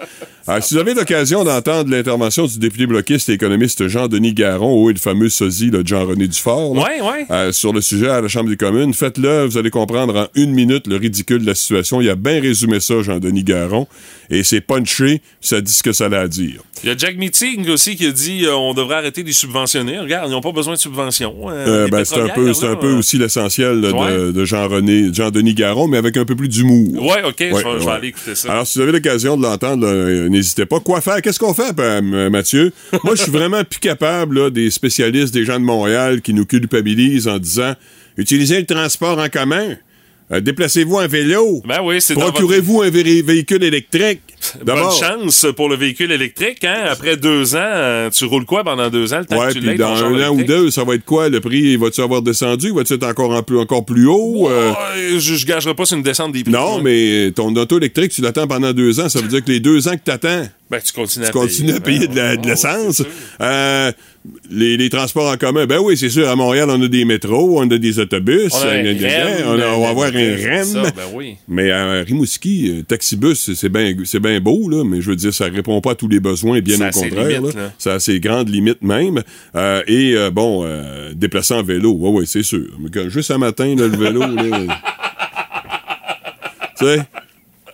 Alors, 0.48 0.62
si 0.62 0.74
vous 0.74 0.80
avez 0.80 0.94
l'occasion 0.94 1.42
d'entendre 1.44 1.90
l'intervention 1.90 2.46
du 2.46 2.58
député 2.58 2.86
bloquiste 2.86 3.28
et 3.28 3.32
économiste 3.32 3.88
Jean-Denis 3.88 4.32
Garon, 4.34 4.80
ou 4.82 4.88
le 4.88 4.94
fameux 4.96 5.28
sosie 5.28 5.70
de 5.70 5.82
Jean-René 5.84 6.28
Dufort, 6.28 6.74
là, 6.74 6.82
Ouais, 6.82 7.00
ouais. 7.00 7.26
euh, 7.30 7.50
sur 7.52 7.72
le 7.72 7.80
sujet 7.80 8.08
à 8.08 8.20
la 8.20 8.28
Chambre 8.28 8.48
des 8.48 8.56
communes, 8.56 8.94
faites-le, 8.94 9.46
vous 9.46 9.58
allez 9.58 9.70
comprendre 9.70 10.16
en 10.16 10.26
une 10.40 10.52
minute 10.52 10.86
le 10.86 10.96
ridicule 10.96 11.40
de 11.42 11.46
la 11.46 11.54
situation. 11.56 12.00
Il 12.00 12.08
a 12.08 12.14
bien 12.14 12.40
résumé 12.40 12.78
ça, 12.80 13.02
Jean-Denis 13.02 13.42
Garon, 13.44 13.88
et 14.30 14.44
c'est 14.44 14.60
punché, 14.60 15.20
ça 15.40 15.60
dit 15.60 15.72
ce 15.72 15.82
que 15.82 15.92
ça 15.92 16.06
a 16.06 16.18
à 16.20 16.28
dire. 16.28 16.62
Il 16.82 16.88
y 16.88 16.92
a 16.92 16.96
Jack 16.96 17.16
Meeting 17.16 17.68
aussi 17.70 17.96
qui 17.96 18.06
a 18.06 18.12
dit 18.12 18.44
euh, 18.44 18.54
on 18.54 18.74
devrait 18.74 18.96
arrêter 18.96 19.22
de 19.22 19.28
les 19.28 19.32
subventionner. 19.32 19.98
Regarde, 19.98 20.28
ils 20.28 20.32
n'ont 20.32 20.40
pas 20.40 20.52
besoin 20.52 20.74
de 20.74 20.78
subventions. 20.78 21.34
euh, 21.48 21.84
Euh, 21.86 21.88
ben, 21.88 22.04
c'est 22.04 22.20
un 22.20 22.28
peu, 22.28 22.52
c'est 22.52 22.66
un 22.66 22.76
peu 22.76 22.94
euh, 22.94 22.98
aussi 22.98 23.16
l'essentiel 23.18 23.80
de, 23.80 23.90
Ouais. 23.90 24.32
de 24.32 24.44
Jean-René, 24.44 25.10
Jean-Denis 25.12 25.54
Garon, 25.54 25.88
mais 25.88 25.96
avec 25.96 26.16
un 26.16 26.24
peu 26.24 26.36
plus 26.36 26.48
d'humour. 26.48 27.02
Ouais, 27.02 27.22
ok, 27.24 27.34
je 27.38 27.44
vais- 27.44 27.50
je 27.54 27.64
vais 27.78 27.84
ouais. 27.84 27.92
aller 27.92 28.08
écouter 28.08 28.34
ça. 28.34 28.52
Alors, 28.52 28.66
si 28.66 28.78
vous 28.78 28.82
avez 28.82 28.92
l'occasion 28.92 29.36
de 29.36 29.42
l'entendre, 29.42 29.86
euh, 29.86 30.28
n'hésitez 30.28 30.66
pas. 30.66 30.80
Quoi 30.80 31.00
faire? 31.00 31.22
Qu'est-ce 31.22 31.38
qu'on 31.38 31.54
fait, 31.54 31.72
M- 31.78 32.28
Mathieu? 32.28 32.72
Moi, 33.04 33.14
je 33.14 33.22
suis 33.22 33.32
vraiment 33.32 33.64
plus 33.64 33.80
capable 33.80 34.38
là, 34.40 34.50
des 34.50 34.70
spécialistes, 34.70 35.32
des 35.32 35.44
gens 35.44 35.58
de 35.58 35.64
Montréal 35.64 36.20
qui 36.20 36.34
nous 36.34 36.44
culpabilisent 36.44 37.28
en 37.28 37.38
disant 37.38 37.74
utilisez 38.18 38.58
le 38.60 38.66
transport 38.66 39.18
en 39.18 39.28
commun. 39.28 39.76
Euh, 40.32 40.40
Déplacez-vous 40.40 40.96
en 40.96 41.06
vélo. 41.06 41.62
Ben 41.66 41.80
oui, 41.84 41.98
votre- 42.10 42.32
Procurez-vous 42.32 42.82
un 42.82 42.88
vé- 42.90 43.22
véhicule 43.24 43.62
électrique. 43.62 44.20
Bonne 44.64 44.90
chance 44.98 45.46
pour 45.56 45.68
le 45.68 45.76
véhicule 45.76 46.12
électrique. 46.12 46.64
Hein? 46.64 46.84
Après 46.90 47.16
deux 47.16 47.54
ans, 47.56 47.60
euh, 47.62 48.10
tu 48.10 48.24
roules 48.26 48.44
quoi 48.44 48.64
pendant 48.64 48.88
deux 48.90 49.12
ans? 49.12 49.18
Le 49.18 49.24
temps 49.24 49.38
Ouais, 49.38 49.52
que 49.52 49.58
tu 49.58 49.74
dans 49.76 49.94
un 50.04 50.28
an 50.28 50.34
ou 50.34 50.42
deux, 50.42 50.70
ça 50.70 50.84
va 50.84 50.94
être 50.94 51.04
quoi? 51.04 51.28
Le 51.28 51.40
prix, 51.40 51.76
va-tu 51.76 52.00
avoir 52.00 52.22
descendu? 52.22 52.72
Va-tu 52.72 52.94
être 52.94 53.06
encore, 53.06 53.34
un 53.34 53.42
peu, 53.42 53.58
encore 53.58 53.84
plus 53.84 54.06
haut? 54.06 54.48
Euh, 54.48 54.72
je, 55.18 55.34
je 55.34 55.46
gagerai 55.46 55.74
pas 55.74 55.84
sur 55.84 55.96
une 55.96 56.02
descente 56.02 56.32
des 56.32 56.42
prix. 56.42 56.52
non, 56.52 56.72
moi. 56.74 56.80
mais 56.84 57.32
ton 57.34 57.54
auto 57.56 57.78
électrique, 57.78 58.12
tu 58.12 58.22
l'attends 58.22 58.46
pendant 58.46 58.72
deux 58.72 59.00
ans. 59.00 59.08
Ça 59.08 59.20
veut 59.20 59.28
dire 59.28 59.44
que 59.44 59.50
les 59.50 59.60
deux 59.60 59.88
ans 59.88 59.92
que 59.96 60.02
t'attends, 60.04 60.46
Ben, 60.68 60.80
tu 60.84 60.92
continues 60.92 61.26
à 61.26 61.28
tu 61.28 61.32
continues 61.34 61.74
à 61.74 61.80
payer 61.80 62.08
de 62.08 62.16
la- 62.16 62.36
de 62.36 62.42
Ouais, 62.42 62.48
l'essence. 62.50 63.00
Euh, 63.40 63.92
les, 64.50 64.76
les 64.76 64.90
transports 64.90 65.30
en 65.32 65.36
commun, 65.36 65.64
ben 65.66 65.78
oui, 65.78 65.96
c'est 65.96 66.08
sûr, 66.08 66.28
à 66.28 66.34
Montréal, 66.34 66.68
on 66.68 66.82
a 66.82 66.88
des 66.88 67.04
métros, 67.04 67.60
on 67.60 67.70
a 67.70 67.78
des 67.78 68.00
autobus. 68.00 68.52
On 68.52 68.66
a 68.66 68.72
un 68.72 68.82
REM, 68.82 69.44
on, 69.46 69.60
a- 69.60 69.68
on 69.76 69.82
va 69.84 69.88
avoir 69.90 70.08
un 70.08 70.34
REM. 70.34 70.64
ça, 70.64 70.82
ben 70.82 70.90
oui. 71.14 71.36
Mais 71.46 71.70
à 71.70 72.02
Rimouski, 72.02 72.78
euh, 72.78 72.82
taxibus, 72.82 73.52
c'est- 73.54 73.68
bien 73.68 74.40
beau, 74.40 74.68
là, 74.68 74.82
mais 74.84 75.00
je 75.00 75.10
veux 75.10 75.16
dire, 75.16 75.32
ça 75.32 75.44
répond 75.44 75.80
pas 75.80 75.92
à 75.92 75.94
tous 75.94 76.08
les 76.08 76.18
besoins, 76.18 76.60
bien 76.60 76.78
Ça 76.78 76.88
au 76.88 77.00
contraire. 77.00 77.28
limites, 77.40 77.54
là. 77.54 77.62
là. 77.62 77.72
Ça 77.78 77.94
a 77.94 78.00
ses 78.00 78.18
grandes 78.18 78.48
limites 78.48 78.82
même. 78.82 79.22
Euh, 79.54 79.82
et 79.86 80.14
euh, 80.16 80.32
bon, 80.32 80.64
euh, 80.64 81.12
déplacer 81.14 81.54
en 81.54 81.62
vélo, 81.62 81.92
ouais, 81.92 82.10
ouais, 82.10 82.26
c'est 82.26 82.42
sûr. 82.42 82.66
Mais 82.80 83.08
juste 83.08 83.30
un 83.30 83.38
matin, 83.38 83.72
là, 83.78 83.86
le 83.86 83.96
vélo, 83.96 84.20
là, 84.20 84.26
tu 86.78 86.84
sais, 86.86 86.98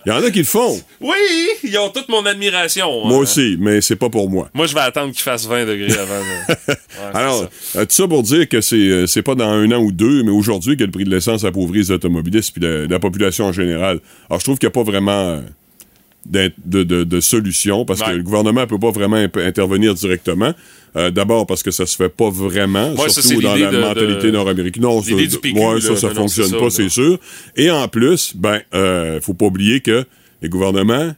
il 0.06 0.08
y 0.08 0.12
en 0.12 0.22
a 0.22 0.30
qui 0.30 0.38
le 0.40 0.44
font. 0.44 0.80
Oui, 1.00 1.16
ils 1.64 1.76
ont 1.78 1.88
toute 1.90 2.08
mon 2.08 2.24
admiration. 2.26 3.06
Moi 3.06 3.16
hein. 3.16 3.20
aussi, 3.20 3.56
mais 3.60 3.80
c'est 3.80 3.96
pas 3.96 4.10
pour 4.10 4.28
moi. 4.30 4.48
Moi, 4.54 4.66
je 4.66 4.74
vais 4.74 4.80
attendre 4.80 5.12
qu'il 5.12 5.22
fasse 5.22 5.46
20 5.46 5.64
degrés 5.66 5.92
avant. 5.98 6.18
de- 6.20 6.72
Ouais, 6.72 6.76
c'est 7.12 7.16
Alors, 7.18 7.48
ça. 7.60 7.78
euh, 7.80 7.84
tout 7.84 7.92
ça 7.94 8.06
pour 8.08 8.22
dire 8.22 8.48
que 8.48 8.60
c'est 8.60 8.76
euh, 8.76 9.06
c'est 9.06 9.22
pas 9.22 9.34
dans 9.34 9.48
un 9.48 9.70
an 9.72 9.78
ou 9.80 9.92
deux, 9.92 10.22
mais 10.22 10.30
aujourd'hui 10.30 10.76
que 10.76 10.84
le 10.84 10.90
prix 10.90 11.04
de 11.04 11.10
l'essence 11.10 11.44
appauvrit 11.44 11.78
les 11.80 11.90
automobilistes 11.90 12.52
puis 12.52 12.62
la, 12.62 12.86
la 12.86 12.98
population 12.98 13.46
en 13.46 13.52
général. 13.52 14.00
Alors, 14.28 14.40
je 14.40 14.44
trouve 14.44 14.58
qu'il 14.58 14.66
n'y 14.68 14.72
a 14.72 14.74
pas 14.74 14.82
vraiment 14.82 15.12
euh, 15.12 15.40
de, 16.26 16.52
de, 16.64 17.04
de 17.04 17.20
solution 17.20 17.84
parce 17.84 18.02
que 18.02 18.10
le 18.10 18.22
gouvernement 18.22 18.66
peut 18.66 18.78
pas 18.78 18.90
vraiment 18.90 19.16
intervenir 19.36 19.94
directement. 19.94 20.52
Euh, 20.94 21.10
D'abord 21.10 21.46
parce 21.46 21.62
que 21.62 21.70
ça 21.70 21.86
se 21.86 21.96
fait 21.96 22.10
pas 22.10 22.28
vraiment, 22.28 22.92
Ouais, 22.94 23.08
surtout 23.08 23.40
dans 23.40 23.54
la 23.56 23.70
de- 23.70 23.78
mentalité 23.78 24.30
nord-américaine. 24.30 24.82
Non, 24.82 25.00
ça, 25.02 25.14
PQ, 25.14 25.58
ouais, 25.58 25.80
ça, 25.80 25.96
ça 25.96 26.08
non, 26.08 26.14
fonctionne 26.14 26.48
ça, 26.48 26.58
pas, 26.58 26.68
c'est 26.70 26.88
sûr. 26.90 27.18
Et 27.56 27.70
en 27.70 27.88
plus, 27.88 28.34
ben, 28.36 28.60
euh, 28.74 29.18
faut 29.22 29.32
pas 29.34 29.46
oublier 29.46 29.80
que 29.80 30.04
les 30.42 30.48
gouvernements, 30.50 31.12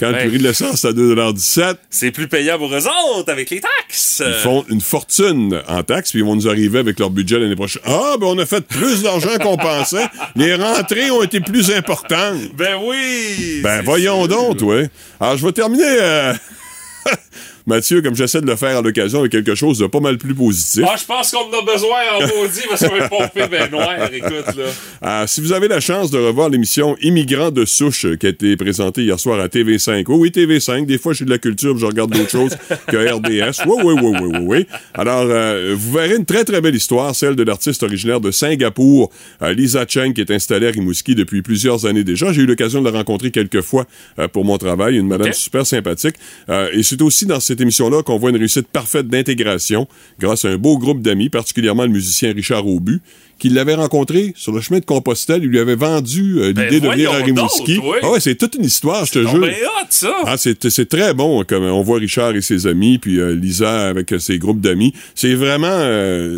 quand 0.00 0.10
Ouais. 0.12 0.24
le 0.24 0.28
prix 0.30 0.38
de 0.38 0.42
l'essence 0.44 0.84
est 0.84 0.88
à 0.88 0.92
2,17 0.92 1.76
C'est 1.90 2.10
plus 2.10 2.28
payant 2.28 2.58
pour 2.58 2.72
eux 2.74 2.86
autres 3.16 3.30
avec 3.32 3.50
les 3.50 3.60
taxes. 3.60 4.22
ils 4.26 4.34
font 4.34 4.64
une 4.68 4.80
fortune 4.80 5.60
en 5.68 5.82
taxes, 5.82 6.10
puis 6.10 6.20
ils 6.20 6.24
vont 6.24 6.36
nous 6.36 6.48
arriver 6.48 6.78
avec 6.78 6.98
leur 6.98 7.10
budget 7.10 7.38
l'année 7.38 7.56
prochaine. 7.56 7.82
Ah, 7.84 8.14
ben 8.20 8.26
on 8.26 8.38
a 8.38 8.46
fait 8.46 8.60
plus 8.66 9.02
d'argent 9.02 9.36
qu'on 9.40 9.56
pensait. 9.56 10.06
Les 10.36 10.54
rentrées 10.54 11.10
ont 11.10 11.22
été 11.22 11.40
plus 11.40 11.70
importantes. 11.70 12.40
Ben 12.54 12.76
oui. 12.82 13.60
Ben 13.62 13.82
voyons 13.82 14.20
sûr. 14.24 14.28
donc, 14.28 14.56
toi. 14.58 14.82
Alors, 15.20 15.36
je 15.36 15.46
vais 15.46 15.52
terminer, 15.52 15.84
euh, 15.86 16.32
Mathieu, 17.66 18.00
comme 18.00 18.14
j'essaie 18.14 18.40
de 18.40 18.46
le 18.46 18.54
faire 18.56 18.78
à 18.78 18.82
l'occasion, 18.82 19.20
avec 19.20 19.32
quelque 19.32 19.54
chose 19.56 19.78
de 19.78 19.86
pas 19.86 19.98
mal 20.00 20.18
plus 20.18 20.34
positif. 20.34 20.84
Ah, 20.86 20.94
je 20.98 21.04
pense 21.04 21.32
qu'on 21.32 21.38
en 21.38 21.58
a 21.58 21.62
besoin 21.72 21.98
en 22.14 22.20
maudit 22.20 22.60
parce 22.68 22.86
qu'on 22.86 22.94
est 22.96 23.08
pompé 23.08 23.42
ben 23.50 23.68
noir, 23.70 23.90
écoute, 24.12 24.56
là. 24.56 24.64
Ah, 25.02 25.24
si 25.26 25.40
vous 25.40 25.52
avez 25.52 25.66
la 25.66 25.80
chance 25.80 26.10
de 26.12 26.18
revoir 26.18 26.48
l'émission 26.48 26.96
Immigrants 27.02 27.50
de 27.50 27.64
souche 27.64 28.04
euh, 28.06 28.16
qui 28.16 28.26
a 28.26 28.28
été 28.28 28.56
présentée 28.56 29.02
hier 29.02 29.18
soir 29.18 29.40
à 29.40 29.48
TV5. 29.48 30.04
Oui, 30.08 30.16
oui, 30.18 30.30
TV5. 30.30 30.86
Des 30.86 30.98
fois, 30.98 31.12
j'ai 31.12 31.24
de 31.24 31.30
la 31.30 31.38
culture, 31.38 31.72
puis 31.72 31.80
je 31.80 31.86
regarde 31.86 32.12
d'autres 32.12 32.30
choses 32.30 32.56
que 32.86 32.96
RDS. 32.96 33.62
Oui, 33.66 33.82
oui, 33.84 33.94
oui, 34.00 34.12
oui, 34.20 34.28
oui, 34.32 34.38
oui. 34.42 34.66
Alors, 34.94 35.26
euh, 35.28 35.74
vous 35.76 35.92
verrez 35.92 36.14
une 36.16 36.24
très, 36.24 36.44
très 36.44 36.60
belle 36.60 36.76
histoire, 36.76 37.14
celle 37.16 37.34
de 37.34 37.42
l'artiste 37.42 37.82
originaire 37.82 38.20
de 38.20 38.30
Singapour, 38.30 39.10
euh, 39.42 39.52
Lisa 39.52 39.84
Cheng, 39.88 40.12
qui 40.12 40.20
est 40.20 40.30
installée 40.30 40.68
à 40.68 40.70
Rimouski 40.70 41.14
depuis 41.16 41.42
plusieurs 41.42 41.84
années 41.86 42.04
déjà. 42.04 42.32
J'ai 42.32 42.42
eu 42.42 42.46
l'occasion 42.46 42.80
de 42.80 42.88
la 42.88 42.96
rencontrer 42.96 43.32
quelques 43.32 43.62
fois 43.62 43.86
euh, 44.20 44.28
pour 44.28 44.44
mon 44.44 44.56
travail. 44.56 44.96
Une 44.96 45.08
madame 45.08 45.28
Ok. 45.28 45.34
super 45.34 45.66
sympathique. 45.66 46.14
Euh, 46.48 46.68
et 46.72 46.82
c'est 46.84 47.02
aussi 47.02 47.26
dans 47.26 47.40
cette 47.40 47.55
émission-là 47.60 48.02
qu'on 48.02 48.18
voit 48.18 48.30
une 48.30 48.36
réussite 48.36 48.68
parfaite 48.68 49.08
d'intégration 49.08 49.86
grâce 50.18 50.44
à 50.44 50.48
un 50.48 50.56
beau 50.56 50.78
groupe 50.78 51.02
d'amis, 51.02 51.28
particulièrement 51.28 51.84
le 51.84 51.90
musicien 51.90 52.32
Richard 52.32 52.66
Aubu, 52.66 53.00
qui 53.38 53.48
l'avait 53.50 53.74
rencontré 53.74 54.32
sur 54.36 54.52
le 54.52 54.60
chemin 54.60 54.80
de 54.80 54.84
Compostelle. 54.84 55.42
Il 55.44 55.50
lui 55.50 55.58
avait 55.58 55.74
vendu 55.76 56.36
euh, 56.38 56.52
Ben, 56.52 56.64
l'idée 56.64 56.80
de 56.80 56.88
venir 56.88 57.12
à 57.12 57.16
Rimouski. 57.16 57.78
oui. 57.82 57.98
Ah 58.02 58.10
ouais, 58.10 58.20
c'est 58.20 58.34
toute 58.34 58.54
une 58.54 58.64
histoire, 58.64 59.04
je 59.04 59.12
te 59.12 59.18
jure. 59.20 59.40
ben 59.40 59.50
hot, 59.52 59.86
ça. 59.90 60.14
Ah, 60.24 60.36
c'est, 60.38 60.68
c'est 60.70 60.88
très 60.88 61.12
bon, 61.14 61.44
comme 61.44 61.64
on 61.64 61.82
voit 61.82 61.98
Richard 61.98 62.34
et 62.34 62.40
ses 62.40 62.66
amis, 62.66 62.98
puis 62.98 63.20
euh, 63.20 63.34
Lisa 63.34 63.88
avec 63.88 64.12
euh, 64.12 64.18
ses 64.18 64.38
groupes 64.38 64.60
d'amis. 64.60 64.94
C'est 65.14 65.34
vraiment 65.34 65.66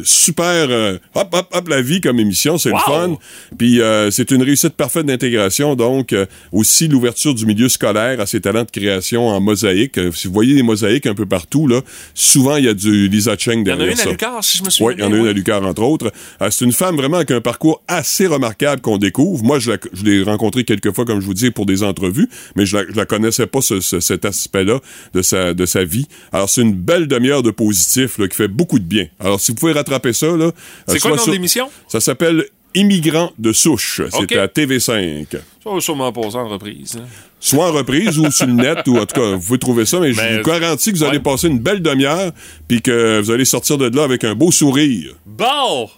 super, 0.05 0.69
hop, 1.15 1.29
hop, 1.33 1.49
hop, 1.53 1.69
la 1.69 1.81
vie 1.83 2.01
comme 2.01 2.19
émission, 2.19 2.59
c'est 2.59 2.71
Wow. 2.71 2.77
le 2.77 2.93
fun. 2.93 3.17
Puis 3.57 3.81
c'est 4.11 4.31
une 4.31 4.43
réussite 4.43 4.75
parfaite 4.75 5.07
d'intégration, 5.07 5.75
donc 5.75 6.15
aussi 6.53 6.89
l'ouverture 6.89 7.35
du 7.35 7.47
milieu 7.47 7.69
scolaire 7.69 8.21
à 8.21 8.27
ses 8.27 8.41
talents 8.41 8.65
de 8.65 8.71
création 8.71 9.29
en 9.29 9.41
mosaïque. 9.41 9.99
Si 10.15 10.27
vous 10.27 10.33
voyez 10.35 10.55
des 10.55 10.63
mosaïques 10.63 11.07
un 11.07 11.15
peu 11.15 11.27
partout, 11.27 11.67
là, 11.67 11.81
souvent 12.15 12.57
il 12.57 12.65
y 12.65 12.69
a 12.69 12.75
du 12.75 13.09
Lisa 13.09 13.37
Cheng 13.37 13.63
Il 13.65 13.69
y 13.69 13.73
en 13.73 13.75
a 13.75 13.79
derrière 13.79 13.95
une 13.95 14.01
à 14.01 14.05
ça. 14.05 14.11
Lucar, 14.11 14.45
si 14.45 14.59
je 14.59 14.65
me 14.65 14.71
souviens 14.71 14.89
Oui, 14.89 14.95
il 14.99 15.01
y 15.03 15.07
en 15.07 15.13
a 15.13 15.17
une 15.17 15.27
à 15.29 15.33
Lucar, 15.33 15.63
entre 15.65 15.83
autres. 15.83 16.13
C'est 16.51 16.65
une 16.65 16.73
femme 16.73 16.88
vraiment 16.97 17.17
avec 17.19 17.31
un 17.31 17.41
parcours 17.41 17.83
assez 17.89 18.27
remarquable 18.27 18.81
qu'on 18.81 18.99
découvre. 18.99 19.45
Moi, 19.45 19.59
je, 19.59 19.73
la- 19.73 19.79
je 19.93 20.05
l'ai 20.05 20.23
rencontrée 20.23 20.65
quelques 20.65 20.93
fois, 20.95 21.05
comme 21.05 21.21
je 21.21 21.27
vous 21.27 21.35
dis, 21.35 21.51
pour 21.51 21.67
des 21.67 21.83
entrevues, 21.83 22.29
mais 22.57 22.67
je 22.67 22.77
la, 22.77 22.85
je 22.89 22.95
la 22.97 23.07
connaissais 23.07 23.47
pas, 23.47 23.61
ce- 23.61 23.81
ce- 23.81 24.01
cet 24.01 24.25
aspect-là 24.25 24.81
de 25.15 25.23
sa, 25.23 25.55
de 25.55 25.67
sa 25.67 25.85
vie. 25.85 26.07
Alors, 26.33 26.49
c'est 26.49 26.63
une 26.63 26.75
belle 26.75 27.07
demi-heure 27.09 27.43
de 27.43 27.51
positif 27.51 28.19
là, 28.19 28.29
qui 28.29 28.37
fait 28.37 28.49
beaucoup 28.49 28.79
de 28.79 28.85
bien. 28.85 29.07
Alors, 29.21 29.41
si 29.41 29.53
vous 29.53 29.57
pouvez 29.57 29.73
rattraper 29.73 30.13
ça... 30.13 30.29
là, 30.37 30.51
C'est 30.87 30.97
euh, 30.97 30.99
quoi 31.01 31.11
le 31.11 31.17
soit 31.17 31.17
nom 31.17 31.17
sur- 31.19 31.27
de 31.27 31.33
l'émission? 31.33 31.71
Ça 31.89 32.01
s'appelle 32.01 32.45
Immigrants 32.75 33.33
de 33.39 33.51
souche. 33.53 34.01
Ok. 34.13 34.27
C'est 34.29 34.39
à 34.39 34.47
TV5. 34.47 35.27
Ça 35.33 35.39
va 35.73 35.81
sûrement 35.81 36.13
passer 36.13 36.37
en 36.37 36.49
reprise. 36.49 36.99
hein. 37.01 37.07
Soit 37.41 37.67
en 37.71 37.73
reprise 37.73 38.19
ou 38.19 38.31
sur 38.31 38.47
le 38.47 38.53
net, 38.53 38.87
ou 38.87 38.99
en 38.99 39.07
tout 39.07 39.19
cas, 39.19 39.37
vous 39.37 39.41
pouvez 39.41 39.59
trouver 39.59 39.87
ça, 39.87 39.99
mais 40.01 40.13
je 40.13 40.21
vous 40.21 40.43
garantis 40.43 40.93
que 40.93 40.99
vous 40.99 41.05
allez 41.05 41.19
passer 41.19 41.49
une 41.49 41.61
belle 41.61 41.81
demi-heure, 41.81 42.31
puis 42.69 42.83
que 42.83 43.21
vous 43.21 43.31
allez 43.31 43.47
sortir 43.47 43.79
de 43.79 43.89
là 43.89 44.05
avec 44.05 44.23
un 44.23 44.35
beau 44.35 44.53
sourire. 44.53 45.15
Bon! 45.25 45.89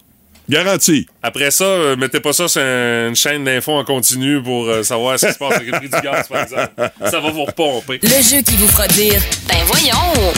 Garanti. 0.50 1.06
Après 1.22 1.50
ça, 1.50 1.64
euh, 1.64 1.96
mettez 1.96 2.20
pas 2.20 2.32
ça 2.32 2.48
sur 2.48 2.62
une 2.62 3.14
chaîne 3.14 3.44
d'infos 3.44 3.72
en 3.72 3.84
continu 3.84 4.42
pour 4.42 4.64
euh, 4.66 4.82
savoir 4.82 5.18
ce 5.18 5.26
qui 5.26 5.32
se 5.34 5.38
passe 5.38 5.56
avec 5.56 5.66
le 5.66 5.78
prix 5.78 5.88
du 5.88 6.00
gaz, 6.00 6.28
par 6.28 6.42
exemple. 6.42 6.72
Ça 7.04 7.20
va 7.20 7.30
vous 7.30 7.44
repomper. 7.44 8.00
Le 8.02 8.08
jeu 8.08 8.40
qui 8.42 8.56
vous 8.56 8.68
fera 8.68 8.88
dire 8.88 9.20
Ben 9.46 9.58
voyons! 9.66 10.32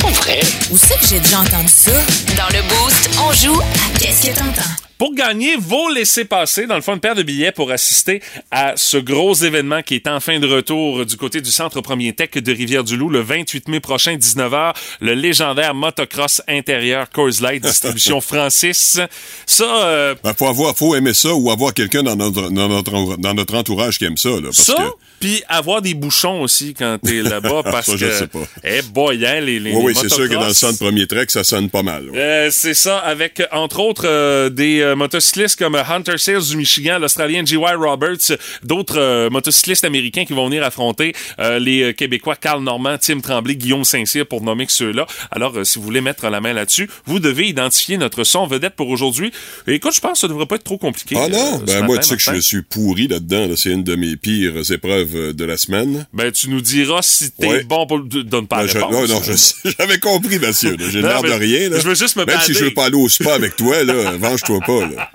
Pas 0.00 0.08
vrai. 0.10 0.40
Où 0.70 0.76
c'est 0.76 0.98
que 0.98 1.06
j'ai 1.06 1.18
déjà 1.20 1.40
entendu 1.40 1.68
ça? 1.68 1.92
Dans 2.36 2.56
le 2.56 2.62
Boost, 2.68 3.10
on 3.20 3.32
joue 3.32 3.60
à 3.60 3.98
Qu'est-ce 3.98 4.28
que 4.28 4.34
t'entends? 4.38 4.70
Pour 5.02 5.16
gagner 5.16 5.56
vos 5.56 5.88
laissez-passer, 5.90 6.68
dans 6.68 6.76
le 6.76 6.80
fond, 6.80 6.94
une 6.94 7.00
paire 7.00 7.16
de 7.16 7.24
billets 7.24 7.50
pour 7.50 7.72
assister 7.72 8.22
à 8.52 8.74
ce 8.76 8.96
gros 8.98 9.34
événement 9.34 9.82
qui 9.82 9.96
est 9.96 10.06
en 10.06 10.20
fin 10.20 10.38
de 10.38 10.46
retour 10.46 11.04
du 11.04 11.16
côté 11.16 11.40
du 11.40 11.50
Centre 11.50 11.80
Premier 11.80 12.12
Tech 12.12 12.30
de 12.30 12.52
Rivière-du-Loup 12.52 13.08
le 13.08 13.20
28 13.20 13.66
mai 13.66 13.80
prochain, 13.80 14.14
19h, 14.14 14.74
le 15.00 15.14
légendaire 15.14 15.74
motocross 15.74 16.40
intérieur 16.46 17.10
Coors 17.10 17.32
Light, 17.40 17.64
distribution 17.64 18.20
Francis. 18.20 19.00
Ça, 19.44 19.86
euh, 19.86 20.11
Ben, 20.22 20.32
faut 20.36 20.46
avoir, 20.46 20.76
faut 20.76 20.94
aimer 20.94 21.14
ça 21.14 21.34
ou 21.34 21.50
avoir 21.50 21.72
quelqu'un 21.74 22.02
dans 22.02 22.16
notre, 22.16 22.50
dans 22.50 22.68
notre, 22.68 23.16
dans 23.18 23.34
notre 23.34 23.54
entourage 23.56 23.98
qui 23.98 24.04
aime 24.04 24.16
ça, 24.16 24.30
là. 24.30 24.40
Parce 24.44 24.62
ça, 24.62 24.74
que, 24.74 24.82
puis 25.20 25.42
avoir 25.48 25.82
des 25.82 25.94
bouchons 25.94 26.42
aussi 26.42 26.74
quand 26.74 26.98
t'es 27.02 27.22
là-bas, 27.22 27.62
parce 27.64 27.86
Ça, 27.86 27.92
que... 27.92 27.98
je 27.98 28.10
sais 28.12 28.26
pas. 28.26 28.42
Eh 28.64 28.82
boy, 28.82 29.24
hein, 29.26 29.40
les, 29.40 29.60
les 29.60 29.72
oui, 29.72 29.82
oui, 29.86 29.94
c'est 30.00 30.08
sûr 30.12 30.28
que 30.28 30.34
dans 30.34 30.46
le 30.48 30.54
centre 30.54 30.78
premier 30.78 31.06
trek, 31.06 31.26
ça 31.28 31.44
sonne 31.44 31.70
pas 31.70 31.82
mal. 31.82 32.10
ouais. 32.10 32.18
Euh, 32.18 32.48
c'est 32.50 32.74
ça, 32.74 32.98
avec 32.98 33.42
entre 33.52 33.80
autres 33.80 34.06
euh, 34.06 34.48
des 34.50 34.80
euh, 34.80 34.94
motocyclistes 34.96 35.58
comme 35.58 35.74
Hunter 35.76 36.18
Sales 36.18 36.42
du 36.42 36.56
Michigan, 36.56 36.98
l'Australien 36.98 37.44
G.Y. 37.44 37.76
Roberts, 37.76 38.32
d'autres 38.62 38.98
euh, 38.98 39.30
motocyclistes 39.30 39.84
américains 39.84 40.24
qui 40.24 40.32
vont 40.32 40.46
venir 40.46 40.62
affronter 40.64 41.14
euh, 41.38 41.58
les 41.58 41.82
euh, 41.82 41.92
Québécois 41.92 42.36
Carl 42.36 42.62
Normand, 42.62 42.96
Tim 42.98 43.20
Tremblay, 43.20 43.56
Guillaume 43.56 43.84
Saint-Cyr 43.84 44.26
pour 44.26 44.42
nommer 44.42 44.66
que 44.66 44.72
ceux-là. 44.72 45.06
Alors, 45.30 45.56
euh, 45.56 45.64
si 45.64 45.78
vous 45.78 45.84
voulez 45.84 46.00
mettre 46.00 46.28
la 46.28 46.40
main 46.40 46.52
là-dessus, 46.52 46.88
vous 47.06 47.18
devez 47.20 47.46
identifier 47.48 47.96
notre 47.96 48.24
son 48.24 48.46
vedette 48.46 48.74
pour 48.74 48.88
aujourd'hui. 48.88 49.32
Écoute, 49.66 49.94
je 49.94 50.00
pense 50.02 50.12
que 50.12 50.18
ça 50.18 50.28
devrait 50.28 50.46
pas 50.46 50.56
être 50.56 50.64
trop 50.64 50.76
compliqué. 50.78 51.14
Ah 51.18 51.24
euh, 51.24 51.28
non, 51.28 51.58
ben 51.58 51.74
matin, 51.74 51.86
moi, 51.86 51.98
tu 51.98 52.08
sais 52.08 52.16
que 52.16 52.34
je 52.34 52.40
suis 52.40 52.62
pourri 52.62 53.08
là-dedans. 53.08 53.46
Là. 53.46 53.54
C'est 53.56 53.70
une 53.70 53.84
de 53.84 53.94
mes 53.94 54.16
pires 54.16 54.70
épreuves 54.70 55.14
euh, 55.16 55.32
de 55.32 55.44
la 55.44 55.56
semaine. 55.56 56.06
Ben, 56.12 56.30
tu 56.32 56.50
nous 56.50 56.60
diras 56.60 57.00
si 57.02 57.30
t'es 57.30 57.46
Ouais. 57.46 57.64
bon 57.64 57.86
pour... 57.86 58.00
Donne 58.00 58.46
pas 58.46 58.56
Ben, 58.58 58.66
la 58.66 58.72
je- 58.72 58.78
réponse. 58.78 58.92
non, 58.92 59.06
non, 59.06 59.22
je 59.22 59.70
j'avais 59.78 59.98
compris, 59.98 60.38
monsieur. 60.38 60.76
J'ai 60.90 61.00
l'air 61.00 61.22
de 61.22 61.30
rien. 61.30 61.68
Là. 61.70 61.78
je 61.78 61.88
veux 61.88 61.94
juste 61.94 62.16
me 62.16 62.24
Même 62.24 62.40
si 62.40 62.52
je 62.52 62.64
veux 62.64 62.74
pas 62.74 62.86
aller 62.86 62.96
au 62.96 63.08
spa 63.08 63.34
avec 63.34 63.56
toi, 63.56 63.82
là, 63.84 64.12
venge-toi 64.18 64.58
pas. 64.66 64.80
Là. 64.88 65.10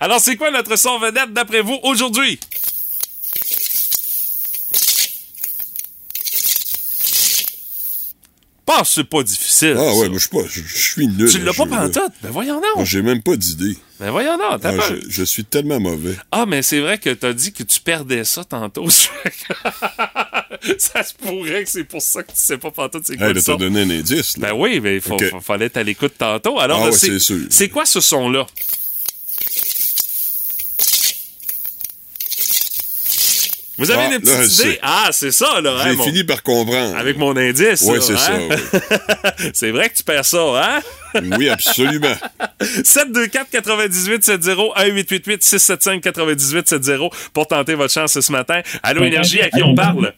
Alors, 0.00 0.20
c'est 0.20 0.36
quoi 0.36 0.50
notre 0.50 0.76
son 0.78 0.98
vedette 0.98 1.32
d'après 1.32 1.60
vous 1.60 1.78
aujourd'hui? 1.82 2.38
C'est 8.84 9.04
pas 9.04 9.22
difficile. 9.22 9.74
Ah 9.78 9.84
ça. 9.92 9.94
ouais, 9.98 10.08
moi, 10.08 10.18
je 10.18 10.20
suis 10.20 10.28
pas, 10.28 10.42
je, 10.48 10.62
suis 10.78 11.06
nul. 11.08 11.30
Tu 11.30 11.38
l'as 11.40 11.52
pas 11.52 11.66
pantoute? 11.66 12.12
Ben 12.22 12.30
voyons 12.30 12.60
Moi, 12.60 12.68
non. 12.76 12.84
J'ai 12.84 13.02
même 13.02 13.22
pas 13.22 13.36
d'idée. 13.36 13.76
Ben 13.98 14.10
voyons 14.10 14.38
non, 14.38 14.58
t'as 14.58 14.70
Ah, 14.72 14.76
pas... 14.76 14.88
je, 14.88 15.10
je 15.10 15.24
suis 15.24 15.44
tellement 15.44 15.78
mauvais. 15.80 16.16
Ah, 16.32 16.46
mais 16.46 16.62
c'est 16.62 16.80
vrai 16.80 16.98
que 16.98 17.10
t'as 17.10 17.32
dit 17.32 17.52
que 17.52 17.62
tu 17.62 17.80
perdais 17.80 18.24
ça 18.24 18.44
tantôt. 18.44 18.88
ça 20.78 21.02
se 21.02 21.14
pourrait 21.14 21.64
que 21.64 21.70
c'est 21.70 21.84
pour 21.84 22.02
ça 22.02 22.22
que 22.22 22.28
tu 22.32 22.36
sais 22.36 22.58
pas 22.58 22.70
pantoute 22.70 23.04
c'est 23.06 23.16
quoi 23.16 23.28
Hey, 23.28 23.40
son? 23.42 23.56
donné 23.56 23.82
un 23.82 23.90
indice. 23.90 24.36
Là. 24.38 24.48
Ben 24.48 24.54
oui, 24.58 24.80
mais 24.80 24.96
il 24.96 25.40
fallait 25.42 25.66
être 25.66 25.76
à 25.76 25.82
l'écoute 25.82 26.14
tantôt. 26.18 26.58
Alors, 26.58 26.78
Ah 26.80 26.84
là, 26.86 26.90
ouais, 26.90 26.96
c'est 26.96 27.08
c'est 27.08 27.18
sûr. 27.18 27.38
c'est 27.50 27.68
quoi 27.68 27.84
ce 27.86 28.00
son-là? 28.00 28.46
Vous 33.80 33.90
avez 33.90 34.04
Ah, 34.04 34.18
des 34.18 34.24
là, 34.26 34.36
petites 34.38 34.58
idées? 34.60 34.78
Ah, 34.82 35.08
c'est 35.10 35.30
ça, 35.32 35.60
là. 35.60 35.72
hein, 35.80 35.84
J'ai 35.90 35.96
mon- 35.96 36.04
fini 36.04 36.22
par 36.24 36.42
comprendre. 36.42 36.96
Avec 36.96 37.16
mon 37.16 37.36
indice. 37.36 37.82
Oui, 37.86 37.98
c'est 38.00 38.16
ça. 38.16 38.32
hein? 38.34 38.48
oui. 38.50 39.48
c'est 39.54 39.70
vrai 39.70 39.88
que 39.88 39.96
tu 39.96 40.02
perds 40.04 40.24
ça, 40.24 40.38
hein? 40.38 40.80
Oui, 41.38 41.48
absolument. 41.48 42.14
724 42.84 43.50
98 43.50 44.22
70 44.24 44.48
1888 44.48 45.42
675 45.42 46.00
98 46.02 46.68
70 46.68 47.08
pour 47.32 47.48
tenter 47.48 47.74
votre 47.74 47.92
chance 47.92 48.20
ce 48.20 48.30
matin. 48.32 48.60
Allô 48.82 49.02
Énergie, 49.04 49.40
à 49.40 49.50
qui 49.50 49.62
on 49.62 49.74
parle? 49.74 50.12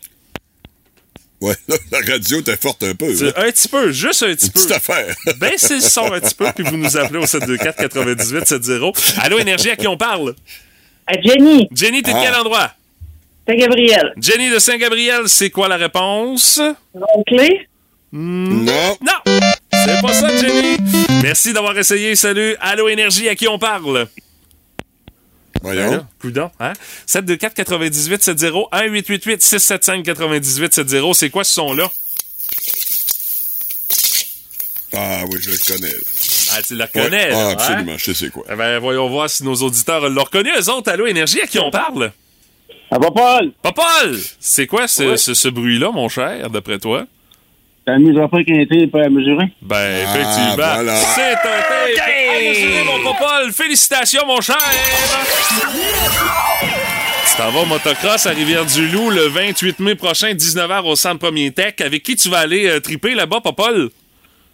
Ouais, 1.41 1.55
là, 1.67 1.77
la 1.91 2.13
radio 2.13 2.41
t'es 2.43 2.57
forte 2.57 2.83
un 2.85 2.95
peu. 2.95 3.13
Là. 3.13 3.33
Un 3.37 3.51
petit 3.51 3.69
peu, 3.69 3.91
juste 3.91 4.23
un 4.23 4.27
petit 4.35 4.47
Une 4.47 4.53
peu. 4.53 4.61
petite 4.61 4.73
affaire. 4.73 5.15
Baissez 5.41 5.75
le 5.77 5.81
son 5.81 6.13
un 6.13 6.21
petit 6.21 6.35
peu, 6.35 6.47
puis 6.55 6.65
vous 6.65 6.77
nous 6.77 6.97
appelez 6.97 7.19
au 7.19 7.27
724 7.27 7.77
98 7.79 8.47
70 8.47 9.19
Allô 9.23 9.39
Énergie, 9.39 9.71
à 9.71 9.77
qui 9.77 9.87
on 9.89 9.97
parle? 9.97 10.35
À 11.07 11.15
Jenny, 11.21 11.69
Jenny, 11.73 12.03
t'es 12.03 12.13
de 12.13 12.17
Ah. 12.17 12.23
quel 12.23 12.35
endroit? 12.37 12.73
C'est 13.47 13.57
Gabriel. 13.57 14.12
Jenny 14.20 14.51
de 14.51 14.59
Saint-Gabriel, 14.59 15.28
c'est 15.28 15.51
quoi 15.51 15.68
la 15.68 15.76
réponse? 15.76 16.61
Clé? 17.26 17.68
Non. 18.12 18.97
Non! 19.01 19.43
C'est 19.72 20.01
pas 20.03 20.12
ça, 20.12 20.28
Jenny! 20.36 20.76
Merci 21.22 21.53
d'avoir 21.53 21.76
essayé. 21.78 22.14
Salut! 22.14 22.57
Allô 22.61 22.88
Énergie, 22.88 23.28
à 23.28 23.34
qui 23.34 23.49
on 23.49 23.59
parle? 23.59 24.07
Voyons. 25.62 26.07
Coudon, 26.20 26.51
hein? 26.61 26.72
724 27.07 27.55
98 27.55 28.22
70 28.22 28.47
1 28.72 28.82
888 28.84 29.43
675 29.43 30.03
98 30.05 30.74
70 30.74 31.14
C'est 31.14 31.30
quoi 31.30 31.45
ce 31.45 31.55
son-là? 31.55 31.90
Ah 34.95 35.22
oui, 35.30 35.38
je 35.40 35.51
le 35.51 35.57
connais. 35.57 35.95
Ah, 36.55 36.62
tu 36.62 36.74
le 36.74 36.80
Ouais. 36.80 36.84
reconnais, 36.95 37.30
là, 37.30 37.36
Ah, 37.38 37.49
hein? 37.49 37.53
absolument, 37.53 37.97
je 37.97 38.05
sais 38.05 38.14
c'est 38.14 38.30
quoi. 38.30 38.45
Eh 38.53 38.57
ben, 38.57 38.78
voyons 38.78 39.09
voir 39.09 39.30
si 39.30 39.43
nos 39.45 39.55
auditeurs 39.55 40.07
l'ont 40.11 40.24
reconnu. 40.24 40.51
Eux 40.59 40.68
autres, 40.68 40.90
Allô 40.90 41.07
Énergie, 41.07 41.40
à 41.40 41.47
qui 41.47 41.59
on 41.59 41.70
parle? 41.70 42.12
Ah, 42.95 42.99
pas 42.99 43.11
Paul! 43.11 43.53
Popol! 43.62 44.18
C'est 44.38 44.66
quoi 44.66 44.86
ce, 44.86 45.16
ce, 45.16 45.32
ce 45.32 45.49
bruit-là, 45.49 45.90
mon 45.93 46.09
cher, 46.11 46.51
d'après 46.51 46.78
toi? 46.78 47.05
T'as 47.86 47.97
mis 47.99 48.16
un 48.20 48.28
pas 48.28 48.45
quinté 48.45 48.86
pas 48.86 49.05
à 49.05 49.09
mesurer? 49.09 49.47
Ben, 49.62 49.76
Ah, 50.07 50.14
effectivement. 50.14 50.55
voilà. 50.57 50.97
C'est 50.97 51.22
un 51.32 51.34
tape 51.34 51.72
à 52.03 52.49
mesurer, 52.49 52.84
mon 52.84 53.03
Popol. 53.03 53.53
Félicitations, 53.53 54.26
mon 54.26 54.40
cher! 54.43 54.57
Tu 57.30 57.36
t'en 57.38 57.51
vas 57.51 57.61
au 57.61 57.64
motocross 57.66 58.26
à 58.26 58.30
Rivière-du-Loup 58.30 59.09
le 59.11 59.26
28 59.28 59.80
mai 59.80 59.95
prochain, 59.95 60.32
19h 60.34 60.84
au 60.86 60.95
Centre 60.95 61.18
Premier 61.18 61.51
Tech. 61.51 61.74
Avec 61.80 62.03
qui 62.03 62.14
tu 62.16 62.28
vas 62.28 62.40
aller 62.40 62.68
euh, 62.68 62.78
triper 62.80 63.14
là-bas, 63.14 63.40
Popol? 63.40 63.88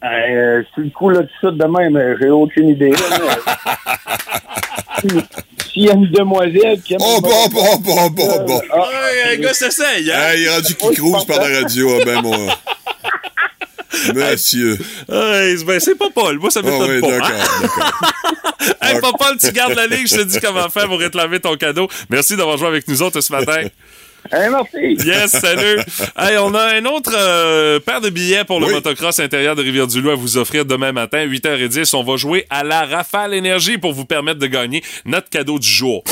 Euh, 0.05 0.62
c'est 0.76 0.80
le 0.82 0.91
coup 0.91 1.11
là 1.11 1.22
de 1.22 1.28
suite 1.41 1.57
de 1.59 1.64
même, 1.64 1.97
euh, 1.97 2.16
j'ai 2.22 2.30
aucune 2.30 2.68
idée. 2.68 2.91
là, 2.93 2.99
mais- 5.05 5.22
S'il 5.79 5.87
y 5.87 5.91
a 5.91 5.95
une 5.95 6.11
demoiselle 6.11 6.81
qui 6.85 6.95
aime 6.95 7.01
Oh, 7.03 7.20
bon, 7.20 7.49
bon, 7.51 7.76
bon, 7.76 8.11
bon, 8.11 8.45
bon. 8.47 8.62
Ah, 8.72 8.79
Ouais, 8.79 9.33
un 9.35 9.37
gars 9.37 9.55
s'essaye, 9.55 10.11
hein? 10.11 10.18
Hey, 10.33 10.41
il 10.41 10.47
est 10.47 10.51
rendu 10.51 10.74
qui 10.74 10.95
cruise 10.97 11.24
par 11.24 11.39
la 11.49 11.61
radio. 11.61 11.99
Ah, 12.01 12.05
ben, 12.05 12.20
moi. 12.22 12.37
Monsieur. 14.14 14.76
Ben, 15.09 15.81
c'est 15.81 15.97
pas 15.97 16.11
Paul. 16.12 16.39
Moi, 16.39 16.51
ça 16.51 16.61
Ah 16.64 16.66
m'étonne 16.68 16.91
oui, 16.91 17.01
pas. 17.01 17.11
d'accord, 17.11 17.31
hein? 17.31 17.61
d'accord. 17.62 17.93
Hey, 18.83 19.01
Popol, 19.01 19.39
tu 19.41 19.51
gardes 19.53 19.74
la 19.74 19.87
ligne. 19.87 20.07
Je 20.07 20.16
te 20.16 20.22
dis 20.22 20.41
comment 20.41 20.68
faire 20.68 20.87
pour 20.89 20.99
réclamer 20.99 21.41
ton 21.41 21.57
cadeau. 21.57 21.89
Merci 22.11 22.37
d'avoir 22.37 22.59
joué 22.59 22.66
avec 22.68 22.87
nous 22.89 23.01
autres 23.03 23.20
ce 23.20 23.33
matin. 23.33 23.62
Hey, 24.33 24.49
merci! 24.51 25.07
Yes, 25.07 25.31
salut. 25.31 25.81
Hey, 26.16 26.37
on 26.39 26.55
a 26.55 26.74
un 26.76 26.85
autre 26.85 27.12
euh, 27.16 27.81
paire 27.81 28.01
de 28.01 28.11
billets 28.11 28.45
pour 28.45 28.61
le 28.61 28.66
Oui. 28.66 28.74
motocross 28.74 29.18
intérieur 29.20 29.57
de 29.57 29.62
Rivière-du-Loup 29.62 30.11
à 30.11 30.14
vous 30.14 30.37
offrir 30.37 30.64
demain 30.64 30.93
matin, 30.93 31.24
8h10. 31.26 31.95
On 31.97 32.03
va 32.05 32.16
jouer 32.16 32.47
à 32.51 32.62
la 32.64 32.85
Rafale 32.85 33.35
Énergie 33.35 33.79
pour 33.79 33.93
vous 33.93 34.05
permettre 34.05 34.39
de 34.39 34.47
gagner 34.47 34.83
notre 35.05 35.29
cadeau 35.31 35.59
du 35.59 35.68
jour. 35.68 36.03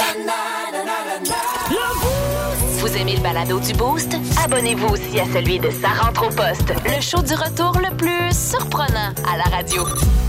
Vous 2.86 2.96
aimez 2.96 3.16
le 3.16 3.20
balado 3.20 3.58
du 3.58 3.72
Boost? 3.72 4.14
Abonnez-vous 4.44 4.86
aussi 4.86 5.18
à 5.18 5.24
celui 5.32 5.58
de 5.58 5.70
Sa 5.70 5.88
rentre 5.88 6.28
au 6.28 6.28
poste, 6.28 6.72
le 6.84 7.00
show 7.02 7.20
du 7.20 7.34
retour 7.34 7.76
le 7.80 7.96
plus 7.96 8.30
surprenant 8.32 9.12
à 9.28 9.36
la 9.36 9.42
radio. 9.42 9.84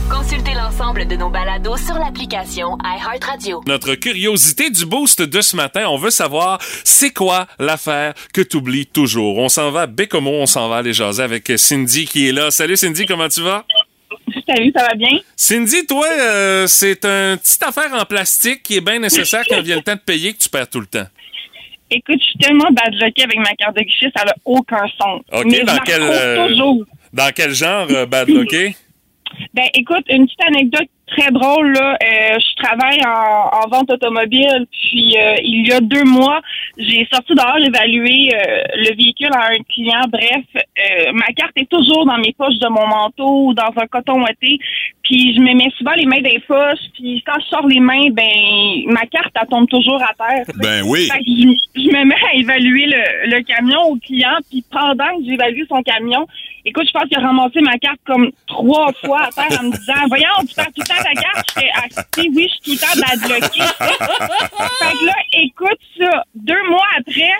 Consultez 0.10 0.55
l'ensemble 0.55 1.05
de 1.05 1.16
nos 1.16 1.30
balados 1.30 1.78
sur 1.78 1.93
l'application 1.99 2.76
iHeartRadio. 2.84 3.62
Notre 3.68 3.93
curiosité 3.93 4.72
du 4.72 4.88
boost 4.88 5.22
de 5.22 5.39
ce 5.39 5.55
matin, 5.55 5.86
on 5.88 5.97
veut 5.97 6.10
savoir 6.10 6.58
c'est 6.84 7.14
quoi 7.14 7.45
l'affaire 7.60 8.16
que 8.34 8.41
tu 8.41 8.58
oublies 8.58 8.88
toujours? 8.88 9.38
On 9.38 9.49
s'en 9.49 9.70
va 9.70 9.82
à 9.82 9.86
Bécomo, 9.86 10.32
on 10.32 10.47
s'en 10.47 10.68
va 10.68 10.78
aller 10.78 10.93
jaser 10.93 11.22
avec 11.22 11.51
Cindy 11.58 12.05
qui 12.05 12.28
est 12.28 12.32
là. 12.32 12.49
Salut 12.49 12.76
Cindy, 12.76 13.05
comment 13.05 13.30
tu 13.30 13.41
vas? 13.41 13.66
Salut, 14.47 14.72
ça 14.76 14.82
va 14.84 14.95
bien? 14.95 15.20
Cindy, 15.36 15.86
toi, 15.86 16.08
euh, 16.08 16.66
c'est 16.66 17.05
une 17.05 17.38
petite 17.38 17.62
affaire 17.62 17.93
en 17.93 18.05
plastique 18.05 18.64
qui 18.64 18.78
est 18.78 18.82
bien 18.82 18.97
nécessaire 18.97 19.43
quand 19.47 19.62
vient 19.62 19.76
le 19.76 19.84
temps 19.84 19.93
de 19.93 19.99
payer 19.99 20.34
que 20.34 20.39
tu 20.39 20.49
perds 20.49 20.70
tout 20.70 20.80
le 20.80 20.88
temps. 20.88 21.05
Écoute, 21.89 22.17
je 22.19 22.25
suis 22.25 22.39
tellement 22.39 22.69
badlockée 22.71 23.23
avec 23.23 23.38
ma 23.38 23.55
carte 23.55 23.75
de 23.77 23.81
guichet, 23.81 24.11
ça 24.15 24.25
n'a 24.25 24.33
aucun 24.45 24.85
son. 24.99 25.21
OK, 25.31 25.45
Mais 25.45 25.63
dans 25.63 25.77
quel, 25.85 26.01
euh, 26.01 26.47
toujours. 26.47 26.85
Dans 27.13 27.31
quel 27.33 27.53
genre, 27.53 27.88
euh, 27.91 28.05
bad 28.05 28.27
lucké? 28.27 28.75
Ben, 29.53 29.65
écoute, 29.73 30.05
une 30.09 30.25
petite 30.25 30.41
anecdote 30.41 30.88
très 31.07 31.31
drôle, 31.31 31.73
là. 31.73 31.97
Euh, 32.01 32.38
je 32.39 32.63
travaille 32.63 32.99
en, 33.05 33.65
en 33.65 33.69
vente 33.69 33.89
automobile, 33.89 34.65
puis 34.71 35.17
euh, 35.17 35.35
il 35.41 35.67
y 35.67 35.71
a 35.71 35.79
deux 35.79 36.03
mois, 36.03 36.41
j'ai 36.77 37.07
sorti 37.11 37.33
dehors 37.33 37.57
évaluer 37.57 38.33
euh, 38.33 38.63
le 38.75 38.95
véhicule 38.95 39.31
à 39.33 39.51
un 39.51 39.63
client. 39.69 40.01
Bref, 40.09 40.43
ma 41.13 41.27
carte 41.35 41.53
est 41.55 41.69
toujours 41.69 42.05
dans 42.05 42.17
mes 42.17 42.33
poches 42.33 42.59
de 42.59 42.67
mon 42.67 42.88
manteau 42.88 43.47
ou 43.47 43.53
dans 43.53 43.71
un 43.77 43.88
coton 43.88 44.21
ouaté. 44.21 44.59
Puis 45.08 45.34
je 45.36 45.39
me 45.39 45.53
mets 45.53 45.72
souvent 45.78 45.93
les 45.95 46.05
mains 46.05 46.20
dans 46.20 46.30
les 46.30 46.39
poches. 46.39 46.86
Puis 46.93 47.24
quand 47.26 47.39
je 47.39 47.45
sors 47.47 47.66
les 47.66 47.80
mains, 47.80 48.10
ben 48.12 48.84
ma 48.88 49.05
carte, 49.05 49.32
elle 49.39 49.47
tombe 49.47 49.68
toujours 49.70 50.01
à 50.03 50.14
terre. 50.14 50.45
Ben 50.55 50.84
oui. 50.86 51.08
Fait 51.10 51.20
que 51.20 51.26
je, 51.26 51.82
je 51.82 51.88
me 51.95 52.03
mets 52.03 52.16
à 52.30 52.36
évaluer 52.36 52.88
le, 52.88 53.30
le 53.38 53.41
camion 53.43 53.82
au 53.84 53.95
client. 53.95 54.36
Puis 54.49 54.66
pendant 54.70 55.18
que 55.18 55.24
j'évalue 55.26 55.62
son 55.70 55.82
camion, 55.82 56.28
écoute, 56.66 56.88
je 56.88 56.91
pense 56.91 57.08
qu'il 57.08 57.18
a 57.18 57.22
ramassé 57.22 57.62
ma 57.62 57.78
carte 57.78 57.99
comme 58.05 58.30
trois 58.47 58.91
fois 59.05 59.24
à 59.28 59.32
terre 59.32 59.60
en 59.62 59.64
me 59.68 59.72
disant 59.72 59.93
Voyons, 60.10 60.45
tu 60.47 60.55
perds 60.55 60.66
tout 60.76 60.82
le 60.82 60.88
temps 60.88 61.03
ta 61.03 61.14
carte. 61.22 61.45
Je 61.55 61.62
fais 61.62 61.70
Ah, 61.74 61.86
oui, 62.18 62.49
je 62.49 62.72
suis 62.72 62.78
tout 62.78 62.86
le 62.86 62.86
temps 62.86 62.95
de 62.95 63.01
la 63.01 63.28
bloquer. 63.28 63.62
fait 63.62 64.97
que 64.99 65.05
là, 65.05 65.14
écoute 65.41 65.80
ça. 65.99 66.24
Deux 66.36 66.64
mois 66.70 66.86
après, 66.97 67.32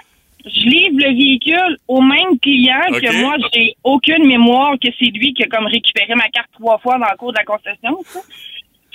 je 0.48 0.62
livre 0.62 0.98
le 0.98 1.16
véhicule 1.16 1.78
au 1.88 2.02
même 2.02 2.40
client 2.42 2.82
que 2.92 3.22
moi, 3.22 3.36
j'ai 3.54 3.76
aucune 3.84 4.26
mémoire 4.28 4.74
que 4.82 4.90
c'est 5.00 5.12
lui 5.12 5.34
qui 5.34 5.44
a 5.44 5.48
comme 5.48 5.66
récupéré 5.66 6.14
ma 6.16 6.28
carte 6.30 6.50
trois 6.54 6.78
fois 6.80 6.98
dans 6.98 7.08
le 7.10 7.18
cours 7.18 7.34
de 7.34 7.38
la 7.38 7.46
concession. 7.46 7.98
ça. 8.06 8.20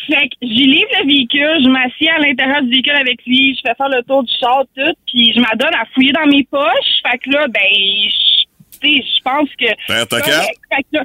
Fait 0.06 0.28
que 0.28 0.34
j'y 0.42 0.66
livre 0.66 0.90
le 1.00 1.06
véhicule, 1.06 1.62
je 1.62 1.68
m'assieds 1.68 2.10
à 2.10 2.18
l'intérieur 2.18 2.62
du 2.62 2.70
véhicule 2.70 2.96
avec 2.96 3.24
lui, 3.24 3.54
je 3.54 3.60
fais 3.60 3.74
faire 3.76 3.88
le 3.88 4.02
tour 4.02 4.24
du 4.24 4.32
char, 4.40 4.64
tout, 4.76 4.94
puis 5.06 5.32
je 5.32 5.40
m'adonne 5.40 5.74
à 5.74 5.84
fouiller 5.94 6.12
dans 6.12 6.26
mes 6.26 6.42
poches. 6.44 7.02
Fait 7.08 7.18
que 7.18 7.30
là, 7.30 7.46
ben, 7.46 7.60
je, 7.62 8.44
je 8.82 9.22
pense 9.22 9.48
que... 9.58 9.66
Perds 9.86 10.08
ta 10.08 10.20
carte? 10.20 10.48
je 10.92 10.98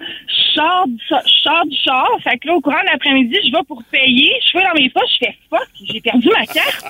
sors, 0.55 0.87
du, 0.87 0.99
sors 1.43 1.65
du 1.65 1.75
char, 1.83 2.09
fait 2.23 2.37
que 2.39 2.47
là, 2.47 2.55
au 2.55 2.61
courant 2.61 2.81
de 2.81 2.91
l'après-midi, 2.91 3.35
je 3.45 3.51
vais 3.51 3.63
pour 3.67 3.83
payer, 3.91 4.33
je 4.45 4.51
fais 4.51 4.63
dans 4.63 4.73
mes 4.79 4.89
poches, 4.89 5.03
je 5.21 5.27
fais 5.27 5.35
«Fuck, 5.49 5.67
j'ai 5.83 6.01
perdu 6.01 6.29
ma 6.29 6.45
carte!» 6.45 6.85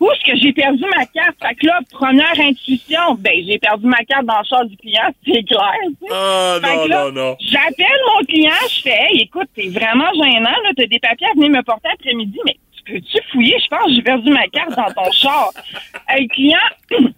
Où 0.00 0.10
est-ce 0.12 0.30
que 0.30 0.38
j'ai 0.38 0.52
perdu 0.52 0.84
ma 0.96 1.06
carte? 1.06 1.36
Fait 1.42 1.54
que 1.56 1.66
là, 1.66 1.80
première 1.90 2.38
intuition, 2.38 3.14
ben, 3.18 3.44
j'ai 3.44 3.58
perdu 3.58 3.86
ma 3.86 4.04
carte 4.04 4.26
dans 4.26 4.38
le 4.38 4.44
char 4.44 4.64
du 4.64 4.76
client, 4.76 5.10
c'est 5.26 5.42
clair. 5.42 5.72
Ah, 6.12 6.58
non, 6.62 6.86
là, 6.86 7.04
non, 7.04 7.12
non. 7.12 7.36
J'appelle 7.40 8.00
mon 8.14 8.24
client, 8.24 8.52
je 8.70 8.82
fais, 8.82 8.98
hey, 9.10 9.22
écoute, 9.22 9.48
t'es 9.56 9.68
vraiment 9.68 10.12
gênant, 10.14 10.50
là, 10.50 10.70
t'as 10.76 10.86
des 10.86 11.00
papiers 11.00 11.26
à 11.26 11.34
venir 11.34 11.50
me 11.50 11.62
porter 11.62 11.88
après-midi, 11.92 12.38
mais 12.46 12.56
tu 12.76 12.92
peux-tu 12.92 13.18
fouiller? 13.32 13.56
Je 13.60 13.68
pense 13.68 13.86
que 13.86 13.94
j'ai 13.94 14.02
perdu 14.02 14.30
ma 14.30 14.46
carte 14.48 14.76
dans 14.76 14.92
ton 14.92 15.10
char. 15.12 15.50
Le 16.10 16.28
client 16.28 16.58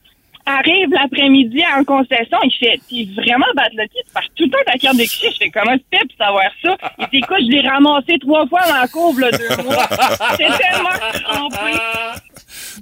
arrive 0.46 0.88
l'après-midi 0.90 1.62
en 1.78 1.84
concession, 1.84 2.38
il 2.44 2.52
fait, 2.58 2.80
t'es 2.88 3.06
vraiment 3.20 3.46
batlotti, 3.54 3.96
tu 4.06 4.12
perds 4.12 4.22
tout 4.36 4.44
le 4.44 4.50
temps 4.50 4.58
ta 4.66 4.78
carte 4.78 4.96
de 4.96 5.02
cliché. 5.02 5.28
Je 5.32 5.38
fais, 5.38 5.50
comment 5.50 5.76
tu 5.76 5.84
fais 5.92 6.04
pour 6.06 6.16
savoir 6.26 6.50
ça? 6.62 6.76
Il 6.98 7.06
dit, 7.12 7.18
écoute, 7.18 7.38
je 7.40 7.50
l'ai 7.50 7.68
ramassé 7.68 8.18
trois 8.20 8.46
fois 8.46 8.60
dans 8.68 8.80
la 8.80 8.88
courbe, 8.88 9.18
là, 9.18 9.30
deux 9.30 9.62
mois. 9.64 9.86
C'est 10.36 10.46
tellement 10.58 11.20
trompé. 11.24 11.72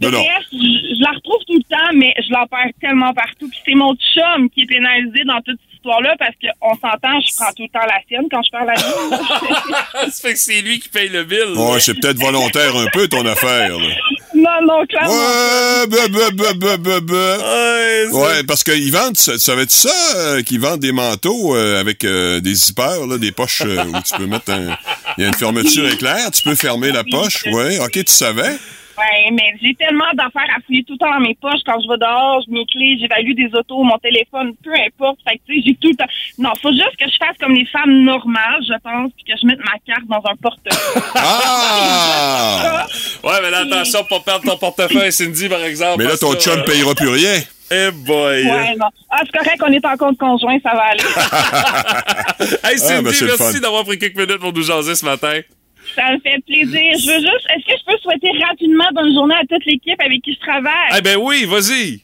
Non, 0.01 0.11
non. 0.11 0.19
Bref, 0.23 0.45
je, 0.53 0.57
je 0.59 1.03
la 1.03 1.11
retrouve 1.11 1.45
tout 1.47 1.57
le 1.57 1.63
temps, 1.69 1.93
mais 1.95 2.15
je 2.19 2.31
la 2.33 2.47
perds 2.47 2.73
tellement 2.81 3.13
partout. 3.13 3.49
Puis 3.49 3.59
c'est 3.67 3.75
mon 3.75 3.95
chum 3.97 4.49
qui 4.51 4.63
est 4.63 4.67
pénalisé 4.67 5.25
dans 5.25 5.41
toute 5.43 5.59
cette 5.61 5.75
histoire-là 5.75 6.15
parce 6.19 6.35
qu'on 6.41 6.75
s'entend, 6.75 7.21
je 7.21 7.35
prends 7.37 7.53
tout 7.57 7.63
le 7.65 7.69
temps 7.69 7.87
la 7.87 8.01
sienne 8.09 8.27
quand 8.31 8.43
je 8.43 8.51
perds 8.51 8.65
la 8.65 8.75
mienne. 8.75 10.11
Ça 10.11 10.29
fait 10.29 10.35
que 10.35 10.39
c'est 10.39 10.61
lui 10.63 10.79
qui 10.79 10.89
paye 10.89 11.09
le 11.09 11.25
bill. 11.25 11.55
Ouais, 11.57 11.81
c'est 11.81 11.95
peut-être 12.01 12.19
volontaire 12.19 12.77
un 12.77 12.87
peu 12.93 13.09
ton 13.09 13.25
affaire. 13.27 13.71
là. 13.79 13.95
Non, 14.39 14.67
non, 14.67 14.87
clairement. 14.87 15.11
Ouais, 15.11 15.87
bah, 15.89 16.09
bah, 16.11 16.29
bah, 16.35 16.53
bah, 16.57 16.77
bah, 16.79 17.01
bah. 17.03 17.39
Ouais, 17.39 18.07
Ouais, 18.13 18.43
parce 18.47 18.65
qu'ils 18.65 18.93
vendent, 18.93 19.17
ça- 19.17 19.39
savais-tu 19.39 19.75
ça, 19.77 19.91
euh, 20.17 20.43
qu'ils 20.43 20.61
vendent 20.61 20.81
des 20.81 20.93
manteaux 20.93 21.55
euh, 21.57 21.81
avec 21.81 22.05
euh, 22.05 22.41
des 22.41 22.55
zippers, 22.55 23.07
là, 23.07 23.19
des 23.19 23.33
poches 23.33 23.63
euh, 23.67 23.85
où 23.85 23.93
tu 24.03 24.15
peux 24.17 24.27
mettre 24.27 24.51
un... 24.53 24.77
Il 25.19 25.23
y 25.23 25.25
a 25.25 25.29
une 25.29 25.35
fermeture 25.35 25.89
éclair, 25.89 26.31
tu 26.31 26.43
peux 26.43 26.55
fermer 26.55 26.93
la 26.93 27.05
poche, 27.05 27.45
ouais, 27.53 27.79
ok, 27.81 27.93
tu 27.93 28.13
savais? 28.13 28.57
Ouais, 28.99 29.31
mais 29.33 29.55
j'ai 29.63 29.75
tellement 29.75 30.11
d'affaires 30.15 30.51
à 30.57 30.61
fouiller 30.67 30.83
tout 30.85 30.95
le 30.95 30.99
temps 30.99 31.13
dans 31.13 31.21
mes 31.21 31.37
poches. 31.41 31.61
Quand 31.65 31.81
je 31.81 31.89
vais 31.89 31.99
dehors, 31.99 32.43
je 32.47 32.53
mes 32.53 32.67
clés, 32.67 32.99
j'évalue 33.01 33.35
des 33.35 33.49
autos, 33.57 33.83
mon 33.85 33.97
téléphone, 33.99 34.55
peu 34.65 34.73
importe. 34.75 35.19
Fait 35.27 35.37
que, 35.37 35.43
tu 35.47 35.57
sais, 35.57 35.63
j'ai 35.67 35.75
tout 35.77 35.91
le 35.91 35.97
temps. 35.97 36.11
Non, 36.39 36.51
faut 36.61 36.73
juste 36.73 36.97
que 36.99 37.05
je 37.07 37.17
fasse 37.17 37.37
comme 37.39 37.55
les 37.55 37.67
femmes 37.67 38.03
normales, 38.03 38.61
je 38.63 38.75
pense, 38.83 39.13
puis 39.15 39.25
que 39.25 39.39
je 39.41 39.47
mette 39.47 39.61
ma 39.61 39.79
carte 39.87 40.07
dans 40.09 40.23
un 40.29 40.37
portefeuille. 40.37 41.03
Ah! 41.15 42.87
Ouais, 43.25 43.41
mais 43.43 43.51
là, 43.51 43.59
attention 43.61 44.05
pour 44.05 44.23
pas 44.23 44.33
perdre 44.39 44.51
ton 44.51 44.57
portefeuille, 44.57 45.13
Cindy, 45.13 45.49
par 45.49 45.63
exemple. 45.63 45.99
Mais 45.99 46.05
là, 46.05 46.17
ton 46.17 46.33
que, 46.33 46.41
chum 46.41 46.59
euh, 46.61 46.63
payera 46.65 46.95
plus 46.95 47.09
rien. 47.09 47.41
Eh 47.71 47.91
boy. 47.91 48.45
Ouais, 48.45 48.77
non. 48.77 48.87
Ah, 49.11 49.21
c'est 49.25 49.37
correct, 49.37 49.63
on 49.67 49.73
est 49.73 49.85
en 49.85 49.97
compte 49.97 50.17
conjoint, 50.19 50.57
ça 50.63 50.73
va 50.73 50.83
aller. 50.85 51.03
Hey, 52.65 52.79
Cindy, 52.79 52.95
Ah, 52.95 53.03
ben, 53.03 53.29
le 53.29 53.37
merci 53.39 53.61
d'avoir 53.61 53.85
pris 53.85 53.99
quelques 53.99 54.17
minutes 54.17 54.39
pour 54.39 54.53
nous 54.53 54.63
jaser 54.63 54.95
ce 54.95 55.05
matin. 55.05 55.41
Ça 55.99 56.13
me 56.13 56.21
fait 56.21 56.39
plaisir. 56.47 56.93
Je 57.01 57.07
veux 57.11 57.19
juste, 57.21 57.47
est-ce 57.51 57.67
que 57.67 57.79
je 57.79 57.85
peux 57.93 57.99
souhaiter 58.03 58.31
rapidement 58.47 58.85
bonne 58.95 59.13
journée 59.13 59.35
à 59.35 59.45
toute 59.49 59.65
l'équipe 59.67 60.01
avec 60.01 60.23
qui 60.23 60.33
je 60.35 60.41
travaille? 60.41 60.91
Eh 60.97 61.01
ben 61.03 61.17
oui, 61.21 61.45
vas-y. 61.45 62.01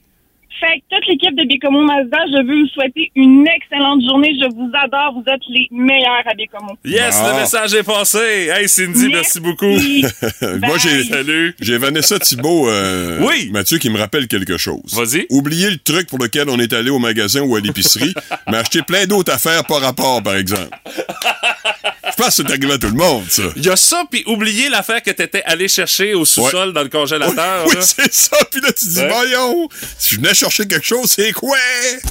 Fait 0.60 0.78
que 0.78 0.96
toute 0.96 1.06
l'équipe 1.08 1.34
de 1.36 1.44
Bécomo 1.48 1.82
Mazda, 1.82 2.16
je 2.28 2.46
veux 2.46 2.60
vous 2.62 2.68
souhaiter 2.68 3.10
une 3.16 3.44
excellente 3.46 4.00
journée. 4.08 4.32
Je 4.40 4.46
vous 4.54 4.70
adore. 4.72 5.14
Vous 5.14 5.24
êtes 5.30 5.40
les 5.48 5.66
meilleurs 5.72 6.22
à 6.26 6.32
Bécomo. 6.34 6.72
Yes, 6.84 7.20
Ah. 7.20 7.32
le 7.34 7.40
message 7.40 7.74
est 7.74 7.82
passé. 7.82 8.50
Hey, 8.54 8.68
Cindy, 8.68 9.08
merci, 9.08 9.40
beaucoup. 9.40 9.66
Moi, 10.62 10.78
j'ai 10.80 11.02
Salut. 11.04 11.54
j'ai 11.60 11.76
Vanessa 11.76 12.18
Thibault, 12.20 12.68
euh, 12.68 13.18
Oui. 13.28 13.50
Mathieu, 13.52 13.78
qui 13.78 13.90
me 13.90 13.98
rappelle 13.98 14.28
quelque 14.28 14.56
chose. 14.56 14.94
Vas-y. 14.94 15.26
Oubliez 15.28 15.70
le 15.70 15.76
truc 15.78 16.08
pour 16.08 16.18
lequel 16.20 16.48
on 16.48 16.58
est 16.60 16.72
allé 16.72 16.90
au 16.90 17.00
magasin 17.00 17.42
ou 17.42 17.56
à 17.56 17.60
l'épicerie, 17.60 18.14
mais 18.48 18.58
acheter 18.58 18.82
plein 18.82 19.06
d'autres 19.06 19.32
affaires 19.32 19.64
par 19.64 19.80
rapport, 19.80 20.22
par 20.22 20.36
exemple. 20.36 20.68
Je 22.16 22.22
pense 22.22 22.36
que 22.36 22.42
c'est 22.42 22.50
arrivé 22.50 22.72
à 22.72 22.78
tout 22.78 22.86
le 22.88 22.92
monde, 22.94 23.24
ça. 23.28 23.42
Il 23.56 23.64
y 23.64 23.68
a 23.70 23.76
ça, 23.76 24.04
puis 24.10 24.22
oubliez 24.26 24.68
l'affaire 24.68 25.02
que 25.02 25.10
t'étais 25.10 25.42
allé 25.44 25.66
chercher 25.68 26.14
au 26.14 26.24
sous-sol 26.24 26.72
dans 26.72 26.82
le 26.82 26.88
congélateur. 26.88 27.66
Oui, 27.66 27.76
c'est 27.80 28.12
ça. 28.12 28.36
Puis 28.50 28.60
là, 28.60 28.68
tu 28.72 28.86
dis, 28.88 28.98
Ouais. 29.00 29.08
voyons, 29.08 29.68
si 29.98 30.14
je 30.14 30.20
venais 30.20 30.34
chercher 30.34 30.66
quelque 30.66 30.86
chose, 30.86 31.10
c'est 31.10 31.32
quoi? 31.32 31.56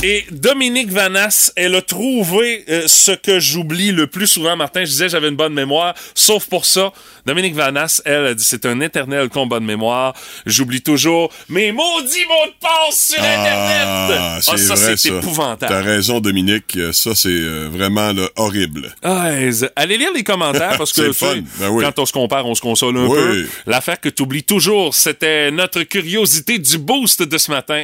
Et 0.03 0.25
Dominique 0.31 0.91
Vanasse, 0.91 1.53
elle 1.55 1.75
a 1.75 1.81
trouvé 1.81 2.65
euh, 2.69 2.83
ce 2.87 3.11
que 3.11 3.39
j'oublie 3.39 3.91
le 3.91 4.07
plus 4.07 4.27
souvent. 4.27 4.55
Martin, 4.57 4.81
je 4.81 4.89
disais 4.89 5.09
j'avais 5.09 5.29
une 5.29 5.35
bonne 5.35 5.53
mémoire, 5.53 5.93
sauf 6.15 6.45
pour 6.47 6.65
ça. 6.65 6.91
Dominique 7.25 7.55
Vanasse, 7.55 8.01
elle, 8.05 8.25
a 8.27 8.33
dit 8.33 8.43
c'est 8.43 8.65
un 8.65 8.81
éternel 8.81 9.29
combat 9.29 9.59
de 9.59 9.65
mémoire. 9.65 10.13
J'oublie 10.45 10.81
toujours 10.81 11.31
mes 11.47 11.71
maudits 11.71 12.25
mots 12.27 12.47
de 12.47 12.59
passe 12.59 13.11
sur 13.13 13.19
Internet. 13.23 13.87
Ah, 14.19 14.39
c'est 14.41 14.57
ça, 14.57 15.17
épouvantable. 15.17 15.71
T'as 15.73 15.81
raison, 15.81 16.19
Dominique. 16.19 16.77
Ça, 16.91 17.15
c'est 17.15 17.29
euh, 17.29 17.69
vraiment 17.71 18.11
là, 18.11 18.27
horrible. 18.35 18.93
Ah, 19.03 19.31
z- 19.49 19.69
allez 19.93 20.03
lire 20.05 20.13
les 20.13 20.23
commentaires 20.23 20.77
parce 20.77 20.93
que 20.93 21.11
fun. 21.13 21.35
Ben 21.59 21.69
oui. 21.69 21.83
quand 21.83 21.99
on 21.99 22.05
se 22.05 22.13
compare, 22.13 22.45
on 22.45 22.55
se 22.55 22.61
console 22.61 22.97
un 22.97 23.05
Oui. 23.07 23.17
peu. 23.17 23.47
L'affaire 23.67 23.99
que 23.99 24.09
tu 24.09 24.23
oublies 24.23 24.43
toujours, 24.43 24.93
c'était 24.95 25.51
notre 25.51 25.83
curiosité 25.83 26.57
du 26.59 26.77
boost 26.77 27.23
de 27.23 27.37
ce 27.37 27.51
matin. 27.51 27.83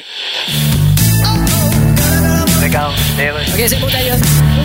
OK, 2.70 3.64
c'est 3.68 3.80
beau, 3.80 3.88
d'ailleurs. 3.92 4.18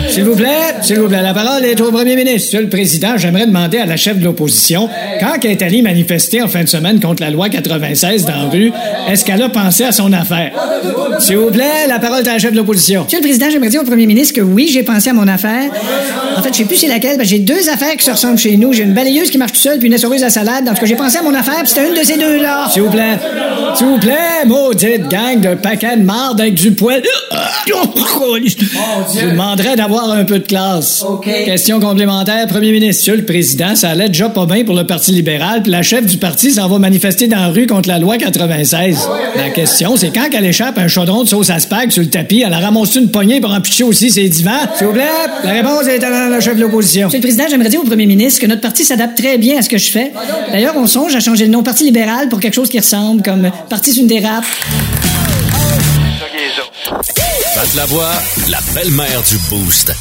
S'il 0.07 0.23
vous 0.25 0.35
plaît, 0.35 0.75
s'il 0.83 0.99
vous 0.99 1.07
plaît, 1.07 1.23
la 1.23 1.33
parole 1.33 1.65
est 1.65 1.81
au 1.81 1.91
premier 1.91 2.15
ministre. 2.15 2.35
Monsieur 2.35 2.61
le 2.61 2.69
Président, 2.69 3.17
j'aimerais 3.17 3.47
demander 3.47 3.79
à 3.79 3.87
la 3.87 3.97
chef 3.97 4.19
de 4.19 4.23
l'opposition, 4.23 4.87
quand 5.19 5.33
elle 5.43 5.51
est 5.51 5.61
allée 5.63 5.81
manifester 5.81 6.43
en 6.43 6.47
fin 6.47 6.63
de 6.63 6.69
semaine 6.69 6.99
contre 6.99 7.23
la 7.23 7.31
loi 7.31 7.49
96 7.49 8.25
dans 8.25 8.35
la 8.35 8.49
rue, 8.49 8.71
est-ce 9.09 9.25
qu'elle 9.25 9.41
a 9.41 9.49
pensé 9.49 9.83
à 9.85 9.91
son 9.91 10.13
affaire? 10.13 10.51
S'il 11.19 11.37
vous 11.37 11.49
plaît, 11.49 11.87
la 11.87 11.97
parole 11.97 12.23
est 12.23 12.29
à 12.29 12.33
la 12.33 12.39
chef 12.39 12.51
de 12.51 12.57
l'opposition. 12.57 13.05
Monsieur 13.05 13.17
le 13.17 13.23
Président, 13.23 13.47
j'aimerais 13.51 13.69
dire 13.69 13.81
au 13.81 13.85
premier 13.85 14.05
ministre 14.05 14.35
que 14.35 14.41
oui, 14.41 14.69
j'ai 14.71 14.83
pensé 14.83 15.09
à 15.09 15.13
mon 15.13 15.27
affaire. 15.27 15.71
En 16.37 16.41
fait, 16.43 16.49
je 16.53 16.57
sais 16.59 16.65
plus 16.65 16.77
c'est 16.77 16.87
laquelle, 16.87 17.17
parce 17.17 17.29
que 17.29 17.35
j'ai 17.35 17.39
deux 17.39 17.69
affaires 17.69 17.95
qui 17.97 18.05
se 18.05 18.11
ressemblent 18.11 18.37
chez 18.37 18.55
nous. 18.57 18.71
J'ai 18.71 18.83
une 18.83 18.93
balayeuse 18.93 19.31
qui 19.31 19.39
marche 19.39 19.53
tout 19.53 19.61
seul, 19.61 19.79
puis 19.79 19.87
une 19.87 19.93
essoreuse 19.93 20.23
à 20.23 20.29
salade. 20.29 20.67
En 20.69 20.73
tout 20.73 20.81
cas, 20.81 20.85
j'ai 20.85 20.95
pensé 20.95 21.17
à 21.17 21.23
mon 21.23 21.33
affaire, 21.33 21.59
puis 21.59 21.69
c'était 21.69 21.87
une 21.87 21.99
de 21.99 22.05
ces 22.05 22.17
deux-là. 22.17 22.67
S'il 22.71 22.83
vous 22.83 22.91
plaît. 22.91 23.17
S'il 23.75 23.87
vous 23.87 23.97
plaît, 23.97 24.45
maudite 24.45 25.07
gang 25.07 25.41
de 25.41 25.55
paquets 25.55 25.97
de 25.97 26.03
marde 26.03 26.39
avec 26.39 26.53
du 26.53 26.71
poil. 26.71 27.01
Je 27.95 29.25
vous 29.25 29.31
demanderais 29.31 29.75
d'avoir 29.75 30.11
un 30.11 30.25
peu 30.25 30.39
de 30.39 30.45
classe. 30.45 31.03
Question 31.23 31.79
complémentaire, 31.79 32.47
premier 32.47 32.71
ministre. 32.71 33.01
Monsieur 33.01 33.15
le 33.15 33.25
Président, 33.25 33.75
ça 33.75 33.89
allait 33.89 34.07
déjà 34.09 34.29
pas 34.29 34.45
bien 34.45 34.63
pour 34.63 34.75
le 34.75 34.85
Parti 34.85 35.11
libéral, 35.11 35.61
puis 35.61 35.71
la 35.71 35.83
chef 35.83 36.05
du 36.05 36.17
parti 36.17 36.51
s'en 36.51 36.67
va 36.67 36.79
manifester 36.79 37.27
dans 37.27 37.37
la 37.37 37.47
rue 37.49 37.67
contre 37.67 37.89
la 37.89 37.99
loi 37.99 38.17
96. 38.17 39.09
La 39.35 39.49
question, 39.49 39.95
c'est 39.97 40.11
quand 40.11 40.29
qu'elle 40.29 40.45
échappe 40.45 40.77
un 40.77 40.87
chaudron 40.87 41.23
de 41.23 41.29
sauce 41.29 41.49
à 41.49 41.59
spag 41.59 41.91
sur 41.91 42.01
le 42.01 42.09
tapis, 42.09 42.43
elle 42.45 42.53
a 42.53 42.59
ramassé 42.59 42.99
une 42.99 43.11
poignée 43.11 43.41
pour 43.41 43.51
en 43.51 43.61
pitcher 43.61 43.83
aussi 43.83 44.09
ses 44.09 44.27
divans? 44.29 44.51
S'il 44.77 44.87
vous 44.87 44.93
plaît, 44.93 45.03
la 45.43 45.51
réponse 45.51 45.87
est 45.87 46.03
à 46.03 46.29
la 46.29 46.39
chef 46.39 46.55
de 46.55 46.61
l'opposition. 46.61 47.07
Monsieur 47.07 47.19
le 47.19 47.23
Président, 47.23 47.45
j'aimerais 47.49 47.69
dire 47.69 47.81
au 47.81 47.85
premier 47.85 48.05
ministre 48.05 48.41
que 48.41 48.47
notre 48.47 48.61
parti 48.61 48.83
s'adapte 48.83 49.17
très 49.17 49.37
bien 49.37 49.59
à 49.59 49.61
ce 49.61 49.69
que 49.69 49.77
je 49.77 49.89
fais. 49.89 50.11
D'ailleurs, 50.51 50.75
on 50.77 50.87
songe 50.87 51.15
à 51.15 51.19
changer 51.19 51.45
le 51.45 51.51
nom 51.51 51.63
Parti 51.63 51.83
libéral 51.83 52.29
pour 52.29 52.39
quelque 52.39 52.53
chose 52.53 52.69
qui 52.69 52.79
ressemble, 52.79 53.21
comme 53.21 53.49
Parti 53.69 53.93
sur 53.93 54.01
une 54.01 54.07
dérape. 54.07 54.43
Pat 57.55 57.73
la 57.75 57.85
voix, 57.85 58.11
la 58.49 58.59
belle-mère 58.73 59.21
du 59.23 59.37
Boost. 59.49 59.93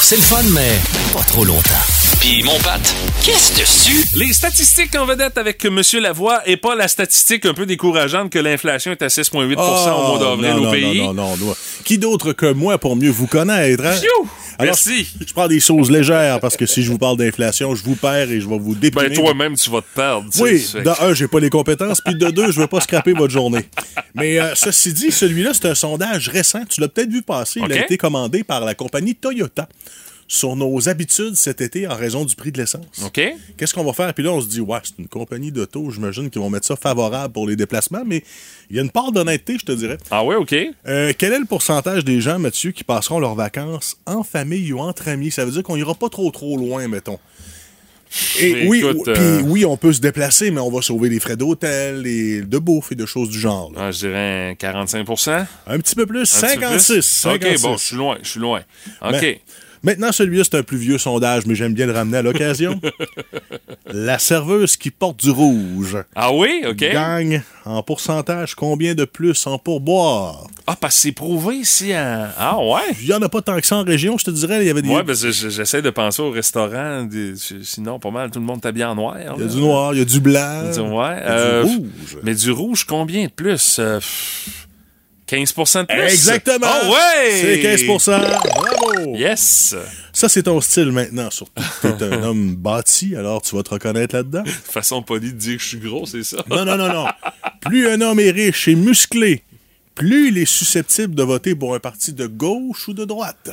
C'est 0.00 0.16
le 0.16 0.22
fun, 0.22 0.42
mais 0.54 0.80
pas 1.12 1.22
trop 1.24 1.44
longtemps. 1.44 1.91
Puis 2.22 2.40
mon 2.44 2.56
pâte, 2.60 2.94
qu'est-ce 3.24 3.58
dessus? 3.58 4.06
Les 4.16 4.32
statistiques 4.32 4.94
en 4.94 5.04
vedette 5.06 5.38
avec 5.38 5.64
Monsieur 5.64 6.00
Lavoie 6.00 6.40
et 6.46 6.56
pas 6.56 6.76
la 6.76 6.86
statistique 6.86 7.44
un 7.46 7.52
peu 7.52 7.66
décourageante 7.66 8.30
que 8.30 8.38
l'inflation 8.38 8.92
est 8.92 9.02
à 9.02 9.08
6,8% 9.08 9.32
au 9.32 10.06
mois 10.06 10.18
d'avril 10.20 10.52
Oh, 10.54 10.56
non, 10.56 10.62
au 10.62 10.64
non, 10.66 10.70
pays. 10.70 11.00
Non, 11.00 11.14
non, 11.14 11.36
non, 11.36 11.46
non. 11.46 11.54
Qui 11.84 11.98
d'autre 11.98 12.32
que 12.32 12.52
moi 12.52 12.78
pour 12.78 12.94
mieux 12.94 13.10
vous 13.10 13.26
connaître? 13.26 13.84
Hein? 13.84 13.96
Pfiou! 13.96 14.28
Alors, 14.60 14.76
Merci. 14.76 15.12
Je, 15.20 15.26
je 15.26 15.32
prends 15.32 15.48
des 15.48 15.58
choses 15.58 15.90
légères 15.90 16.38
parce 16.38 16.56
que 16.56 16.64
si 16.64 16.84
je 16.84 16.92
vous 16.92 16.98
parle 16.98 17.16
d'inflation, 17.16 17.74
je 17.74 17.82
vous 17.82 17.96
perds 17.96 18.30
et 18.30 18.40
je 18.40 18.48
vais 18.48 18.58
vous 18.58 18.76
déprimer. 18.76 19.08
Ben, 19.08 19.18
toi-même, 19.18 19.56
tu 19.56 19.68
vas 19.68 19.80
te 19.80 19.92
perdre. 19.92 20.28
Oui, 20.38 20.64
de 20.74 21.02
un, 21.02 21.14
j'ai 21.14 21.26
pas 21.26 21.40
les 21.40 21.50
compétences, 21.50 22.00
puis 22.00 22.14
de 22.14 22.30
deux, 22.30 22.52
je 22.52 22.60
veux 22.60 22.68
pas 22.68 22.80
scraper 22.80 23.14
votre 23.14 23.32
journée. 23.32 23.68
Mais 24.14 24.38
euh, 24.38 24.54
ceci 24.54 24.92
dit, 24.92 25.10
celui-là, 25.10 25.50
c'est 25.54 25.66
un 25.66 25.74
sondage 25.74 26.28
récent. 26.28 26.60
Tu 26.68 26.80
l'as 26.80 26.88
peut-être 26.88 27.10
vu 27.10 27.22
passer. 27.22 27.60
Il 27.66 27.72
a 27.72 27.82
été 27.82 27.96
commandé 27.96 28.44
par 28.44 28.60
la 28.64 28.76
compagnie 28.76 29.16
Toyota 29.16 29.66
sur 30.32 30.56
nos 30.56 30.88
habitudes 30.88 31.36
cet 31.36 31.60
été 31.60 31.86
en 31.86 31.94
raison 31.94 32.24
du 32.24 32.34
prix 32.34 32.50
de 32.52 32.58
l'essence. 32.58 33.02
OK. 33.04 33.20
Qu'est-ce 33.58 33.74
qu'on 33.74 33.84
va 33.84 33.92
faire? 33.92 34.14
Puis 34.14 34.24
là, 34.24 34.32
on 34.32 34.40
se 34.40 34.46
dit, 34.48 34.62
ouais, 34.62 34.78
c'est 34.82 34.98
une 34.98 35.06
compagnie 35.06 35.52
d'auto, 35.52 35.90
j'imagine 35.90 36.30
qu'ils 36.30 36.40
vont 36.40 36.48
mettre 36.48 36.64
ça 36.66 36.74
favorable 36.74 37.34
pour 37.34 37.46
les 37.46 37.54
déplacements, 37.54 38.02
mais 38.06 38.24
il 38.70 38.76
y 38.76 38.78
a 38.78 38.82
une 38.82 38.90
part 38.90 39.12
d'honnêteté, 39.12 39.58
je 39.60 39.66
te 39.66 39.72
dirais. 39.72 39.98
Ah 40.10 40.24
ouais, 40.24 40.36
OK. 40.36 40.54
Euh, 40.86 41.12
quel 41.18 41.34
est 41.34 41.38
le 41.38 41.44
pourcentage 41.44 42.02
des 42.06 42.22
gens, 42.22 42.38
Mathieu, 42.38 42.70
qui 42.70 42.82
passeront 42.82 43.20
leurs 43.20 43.34
vacances 43.34 43.98
en 44.06 44.22
famille 44.22 44.72
ou 44.72 44.78
entre 44.78 45.08
amis? 45.08 45.30
Ça 45.30 45.44
veut 45.44 45.50
dire 45.50 45.62
qu'on 45.62 45.76
ira 45.76 45.94
pas 45.94 46.08
trop 46.08 46.30
trop 46.30 46.56
loin, 46.56 46.88
mettons. 46.88 47.18
Et 48.40 48.66
oui, 48.68 48.84
Écoute, 48.86 49.08
euh, 49.08 49.42
oui, 49.44 49.64
on 49.64 49.76
peut 49.76 49.92
se 49.92 50.00
déplacer, 50.00 50.50
mais 50.50 50.60
on 50.60 50.70
va 50.70 50.82
sauver 50.82 51.08
les 51.08 51.20
frais 51.20 51.36
d'hôtel, 51.36 52.06
et 52.06 52.42
de 52.42 52.58
bouffe 52.58 52.92
et 52.92 52.94
de 52.94 53.06
choses 53.06 53.28
du 53.30 53.38
genre. 53.38 53.72
Ah, 53.76 53.90
je 53.90 53.98
dirais 53.98 54.50
un 54.50 54.52
45% 54.54 55.46
Un 55.66 55.78
petit 55.78 55.94
peu 55.94 56.06
plus, 56.06 56.20
Un 56.20 56.48
petit 56.48 56.56
peu 56.56 56.62
56. 56.62 56.92
plus? 56.94 57.02
56. 57.02 57.26
OK, 57.26 57.62
bon, 57.62 57.76
je 57.76 57.82
suis 57.84 57.96
loin, 57.96 58.18
je 58.22 58.28
suis 58.28 58.40
loin. 58.40 58.62
OK. 59.02 59.40
Maintenant, 59.82 60.12
celui-là, 60.12 60.44
c'est 60.44 60.56
un 60.58 60.62
plus 60.62 60.76
vieux 60.78 60.98
sondage, 60.98 61.46
mais 61.46 61.54
j'aime 61.54 61.74
bien 61.74 61.86
le 61.86 61.92
ramener 61.92 62.18
à 62.18 62.22
l'occasion. 62.22 62.80
La 63.92 64.18
serveuse 64.18 64.76
qui 64.76 64.90
porte 64.90 65.18
du 65.22 65.30
rouge 65.30 65.98
Ah 66.14 66.32
oui, 66.32 66.62
OK. 66.66 66.76
gagne 66.78 67.42
en 67.64 67.82
pourcentage 67.82 68.54
combien 68.54 68.94
de 68.94 69.04
plus 69.04 69.46
en 69.46 69.58
pourboire? 69.58 70.46
Ah, 70.66 70.76
parce 70.80 70.94
que 70.96 71.00
c'est 71.02 71.12
prouvé 71.12 71.56
ici. 71.56 71.92
Ah 71.92 72.56
ouais? 72.58 72.94
Il 73.00 73.06
y 73.08 73.12
en 73.12 73.20
a 73.20 73.28
pas 73.28 73.42
tant 73.42 73.60
que 73.60 73.66
ça 73.66 73.76
en 73.76 73.84
région, 73.84 74.16
je 74.16 74.24
te 74.24 74.30
dirais. 74.30 74.62
Il 74.62 74.66
y 74.66 74.70
avait 74.70 74.80
des... 74.82 74.88
Ouais, 74.88 75.04
parce 75.04 75.22
que 75.22 75.30
je- 75.32 75.48
j'essaie 75.50 75.82
de 75.82 75.90
penser 75.90 76.22
au 76.22 76.30
restaurant. 76.30 77.02
des- 77.02 77.34
sinon, 77.62 77.98
pas 77.98 78.10
mal, 78.10 78.30
tout 78.30 78.38
le 78.40 78.46
monde 78.46 78.60
t'habille 78.62 78.84
en 78.84 78.94
noir. 78.94 79.16
Il 79.36 79.42
y 79.42 79.44
a 79.44 79.48
du 79.48 79.56
noir, 79.60 79.92
il 79.94 79.98
y 79.98 80.02
a 80.02 80.04
du 80.06 80.20
blanc. 80.20 80.70
Du- 80.72 80.80
ouais. 80.80 81.16
il 81.18 81.26
y 81.26 81.28
a 81.28 81.30
euh, 81.30 81.64
du 81.64 81.68
rouge. 81.76 82.18
Mais 82.22 82.34
du 82.34 82.50
rouge, 82.50 82.84
combien 82.84 83.26
de 83.26 83.30
plus? 83.32 83.76
Euh, 83.78 83.98
pff, 83.98 84.68
15 85.32 85.54
de 85.54 85.86
plus? 85.86 86.12
Exactement! 86.12 86.66
Ah 86.68 86.90
ouais! 86.90 87.30
C'est 87.40 87.60
15 87.60 87.84
Bravo! 88.06 89.16
Yes! 89.16 89.74
Ça, 90.12 90.28
c'est 90.28 90.42
ton 90.42 90.60
style 90.60 90.92
maintenant, 90.92 91.30
surtout. 91.30 91.62
T'es 91.80 92.04
un 92.04 92.22
homme 92.22 92.54
bâti, 92.54 93.16
alors 93.16 93.40
tu 93.40 93.56
vas 93.56 93.62
te 93.62 93.70
reconnaître 93.70 94.14
là-dedans. 94.14 94.44
Façon 94.46 95.02
polie 95.02 95.32
de 95.32 95.38
dire 95.38 95.56
que 95.56 95.62
je 95.62 95.68
suis 95.68 95.78
gros, 95.78 96.04
c'est 96.04 96.22
ça? 96.22 96.44
Non, 96.50 96.66
non, 96.66 96.76
non, 96.76 96.92
non. 96.92 97.06
Plus 97.62 97.88
un 97.88 98.02
homme 98.02 98.20
est 98.20 98.30
riche 98.30 98.68
et 98.68 98.74
musclé, 98.74 99.42
plus 99.94 100.28
il 100.28 100.36
est 100.38 100.44
susceptible 100.44 101.14
de 101.14 101.22
voter 101.22 101.54
pour 101.54 101.74
un 101.74 101.80
parti 101.80 102.12
de 102.12 102.26
gauche 102.26 102.88
ou 102.88 102.92
de 102.92 103.06
droite. 103.06 103.52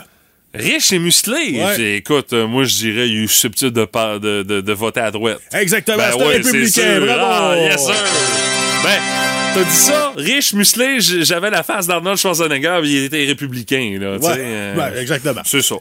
Riche 0.54 0.92
et 0.92 1.00
musclé? 1.00 1.62
Ouais. 1.64 1.96
Écoute, 1.98 2.34
euh, 2.34 2.46
moi, 2.46 2.66
je 2.66 2.76
dirais, 2.76 3.08
il 3.08 3.24
est 3.24 3.28
susceptible 3.28 3.72
de, 3.72 4.18
de, 4.18 4.44
de, 4.44 4.60
de 4.60 4.74
voter 4.74 5.00
à 5.00 5.12
droite. 5.12 5.40
Exactement, 5.54 5.98
Ben 5.98 6.12
c'est 6.12 6.22
un 6.22 6.28
ouais, 6.28 6.38
républicain, 6.38 7.00
bravo! 7.00 7.22
Ah, 7.24 7.56
yes, 7.58 7.86
sir! 7.86 7.96
Ben, 8.84 9.39
t'as 9.60 9.70
dit 9.70 9.76
ça, 9.76 10.14
riche, 10.16 10.54
musclé, 10.54 11.00
j'avais 11.02 11.50
la 11.50 11.64
face 11.64 11.86
d'Arnold 11.88 12.18
Schwarzenegger, 12.18 12.80
il 12.86 13.04
était 13.06 13.26
républicain, 13.26 13.98
là, 14.00 14.18
Ouais, 14.18 14.36
euh, 14.38 14.76
ouais, 14.76 15.02
exactement. 15.02 15.42
C'est 15.44 15.62
ça. 15.62 15.76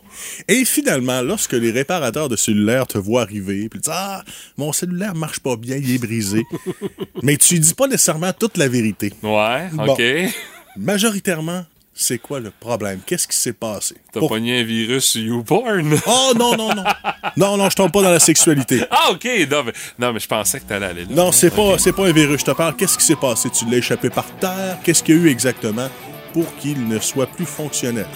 Et 0.49 0.65
finalement, 0.65 1.23
lorsque 1.23 1.53
les 1.53 1.71
réparateurs 1.71 2.29
de 2.29 2.35
cellulaires 2.37 2.87
te 2.87 2.99
voient 2.99 3.23
arriver, 3.23 3.69
puis 3.69 3.79
disent 3.81 3.93
Ah, 3.93 4.25
mon 4.57 4.73
cellulaire 4.73 5.15
marche 5.15 5.41
pas 5.41 5.57
bien, 5.57 5.77
il 5.77 5.95
est 5.95 5.99
brisé. 5.99 6.43
Mais 7.23 7.37
tu 7.37 7.59
dis 7.59 7.75
pas 7.75 7.87
nécessairement 7.87 8.33
toute 8.33 8.57
la 8.57 8.69
vérité. 8.69 9.13
Ouais, 9.23 9.69
Bon. 9.73 9.93
OK. 9.93 10.03
Majoritairement, 10.77 11.65
c'est 12.01 12.19
quoi 12.19 12.39
le 12.39 12.51
problème? 12.51 13.01
Qu'est-ce 13.05 13.27
qui 13.27 13.37
s'est 13.37 13.53
passé? 13.53 13.97
T'as 14.13 14.21
Pour- 14.21 14.29
pogné 14.29 14.61
un 14.61 14.63
virus 14.63 15.17
YouPorn. 15.17 15.99
Oh 16.07 16.33
non, 16.39 16.57
non, 16.57 16.73
non. 16.75 16.85
Non, 17.37 17.57
non, 17.57 17.69
je 17.69 17.75
tombe 17.77 17.91
pas 17.91 18.03
dans 18.03 18.11
la 18.11 18.21
sexualité. 18.21 18.83
ah, 18.91 19.11
OK. 19.11 19.27
Non, 19.51 19.65
mais, 19.65 19.73
non, 19.99 20.13
mais 20.13 20.21
je 20.21 20.29
pensais 20.29 20.61
que 20.61 20.65
t'allais 20.65 20.87
aller 20.87 21.01
là. 21.03 21.09
Non, 21.11 21.33
c'est 21.33 21.51
pas, 21.51 21.77
c'est 21.79 21.93
pas 21.93 22.07
un 22.07 22.13
virus. 22.13 22.41
Je 22.41 22.45
te 22.47 22.51
parle. 22.53 22.77
Qu'est-ce 22.77 22.97
qui 22.97 23.05
s'est 23.05 23.17
passé? 23.17 23.51
Tu 23.51 23.65
l'as 23.67 23.79
échappé 23.79 24.11
par 24.11 24.27
terre? 24.39 24.79
Qu'est-ce 24.85 25.03
qu'il 25.03 25.17
y 25.17 25.19
a 25.19 25.23
eu 25.23 25.29
exactement 25.29 25.89
pour 26.33 26.55
qu'il 26.57 26.87
ne 26.87 27.01
soit 27.01 27.27
plus 27.27 27.47
fonctionnel? 27.47 28.07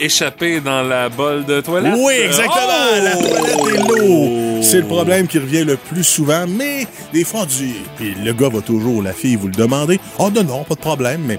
Échappé 0.00 0.60
dans 0.60 0.82
la 0.82 1.08
bolle 1.08 1.44
de 1.46 1.60
toilette? 1.60 1.94
Oui, 1.98 2.12
exactement. 2.12 2.54
Oh! 2.60 3.02
La 3.02 3.16
toilette 3.16 3.74
et 3.74 3.78
l'eau. 4.06 4.62
C'est 4.62 4.80
le 4.82 4.86
problème 4.86 5.26
qui 5.26 5.38
revient 5.38 5.64
le 5.64 5.76
plus 5.76 6.04
souvent, 6.04 6.46
mais 6.46 6.86
des 7.12 7.24
fois, 7.24 7.40
on 7.42 7.46
dit, 7.46 7.76
puis 7.96 8.14
le 8.14 8.32
gars 8.32 8.48
va 8.50 8.60
toujours, 8.60 9.02
la 9.02 9.12
fille, 9.12 9.36
vous 9.36 9.48
le 9.48 9.54
demandez. 9.54 9.98
Oh 10.18 10.30
non, 10.30 10.44
non, 10.44 10.64
pas 10.64 10.74
de 10.74 10.80
problème, 10.80 11.22
mais 11.26 11.38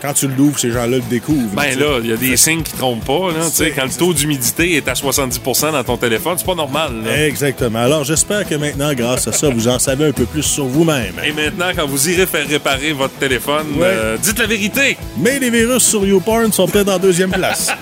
quand 0.00 0.12
tu 0.12 0.28
l'ouvres, 0.28 0.58
ces 0.58 0.70
gens-là 0.70 0.96
le 0.98 1.00
découvrent. 1.00 1.54
Ben 1.54 1.78
là, 1.78 1.98
il 2.02 2.10
y 2.10 2.12
a 2.12 2.16
des 2.16 2.36
signes 2.36 2.62
qui 2.62 2.72
trompent 2.72 3.04
pas. 3.04 3.28
Là, 3.36 3.44
tu 3.46 3.50
sais, 3.56 3.70
quand 3.72 3.84
le 3.84 3.90
taux 3.90 4.12
d'humidité 4.12 4.76
est 4.76 4.88
à 4.88 4.92
70% 4.94 5.72
dans 5.72 5.84
ton 5.84 5.96
téléphone, 5.96 6.34
c'est 6.38 6.46
pas 6.46 6.54
normal. 6.54 6.92
Là. 7.04 7.26
Exactement. 7.26 7.80
Alors, 7.80 8.04
j'espère 8.04 8.46
que 8.48 8.54
maintenant, 8.54 8.92
grâce 8.94 9.26
à 9.28 9.32
ça, 9.32 9.48
vous 9.50 9.68
en 9.68 9.78
savez 9.78 10.06
un 10.06 10.12
peu 10.12 10.24
plus 10.24 10.42
sur 10.42 10.64
vous-même. 10.66 11.14
Et 11.24 11.32
maintenant, 11.32 11.70
quand 11.76 11.86
vous 11.86 12.08
irez 12.08 12.26
faire 12.26 12.46
réparer 12.46 12.92
votre 12.92 13.14
téléphone, 13.14 13.66
Ouais. 13.76 13.84
euh, 13.86 14.16
dites 14.16 14.38
la 14.38 14.46
vérité. 14.46 14.96
Mais 15.18 15.38
les 15.38 15.50
virus 15.50 15.82
sur 15.82 16.04
YouPorn 16.06 16.52
sont 16.52 16.66
peut-être 16.68 16.90
en 16.90 16.98
deuxième 16.98 17.30
place. 17.30 17.68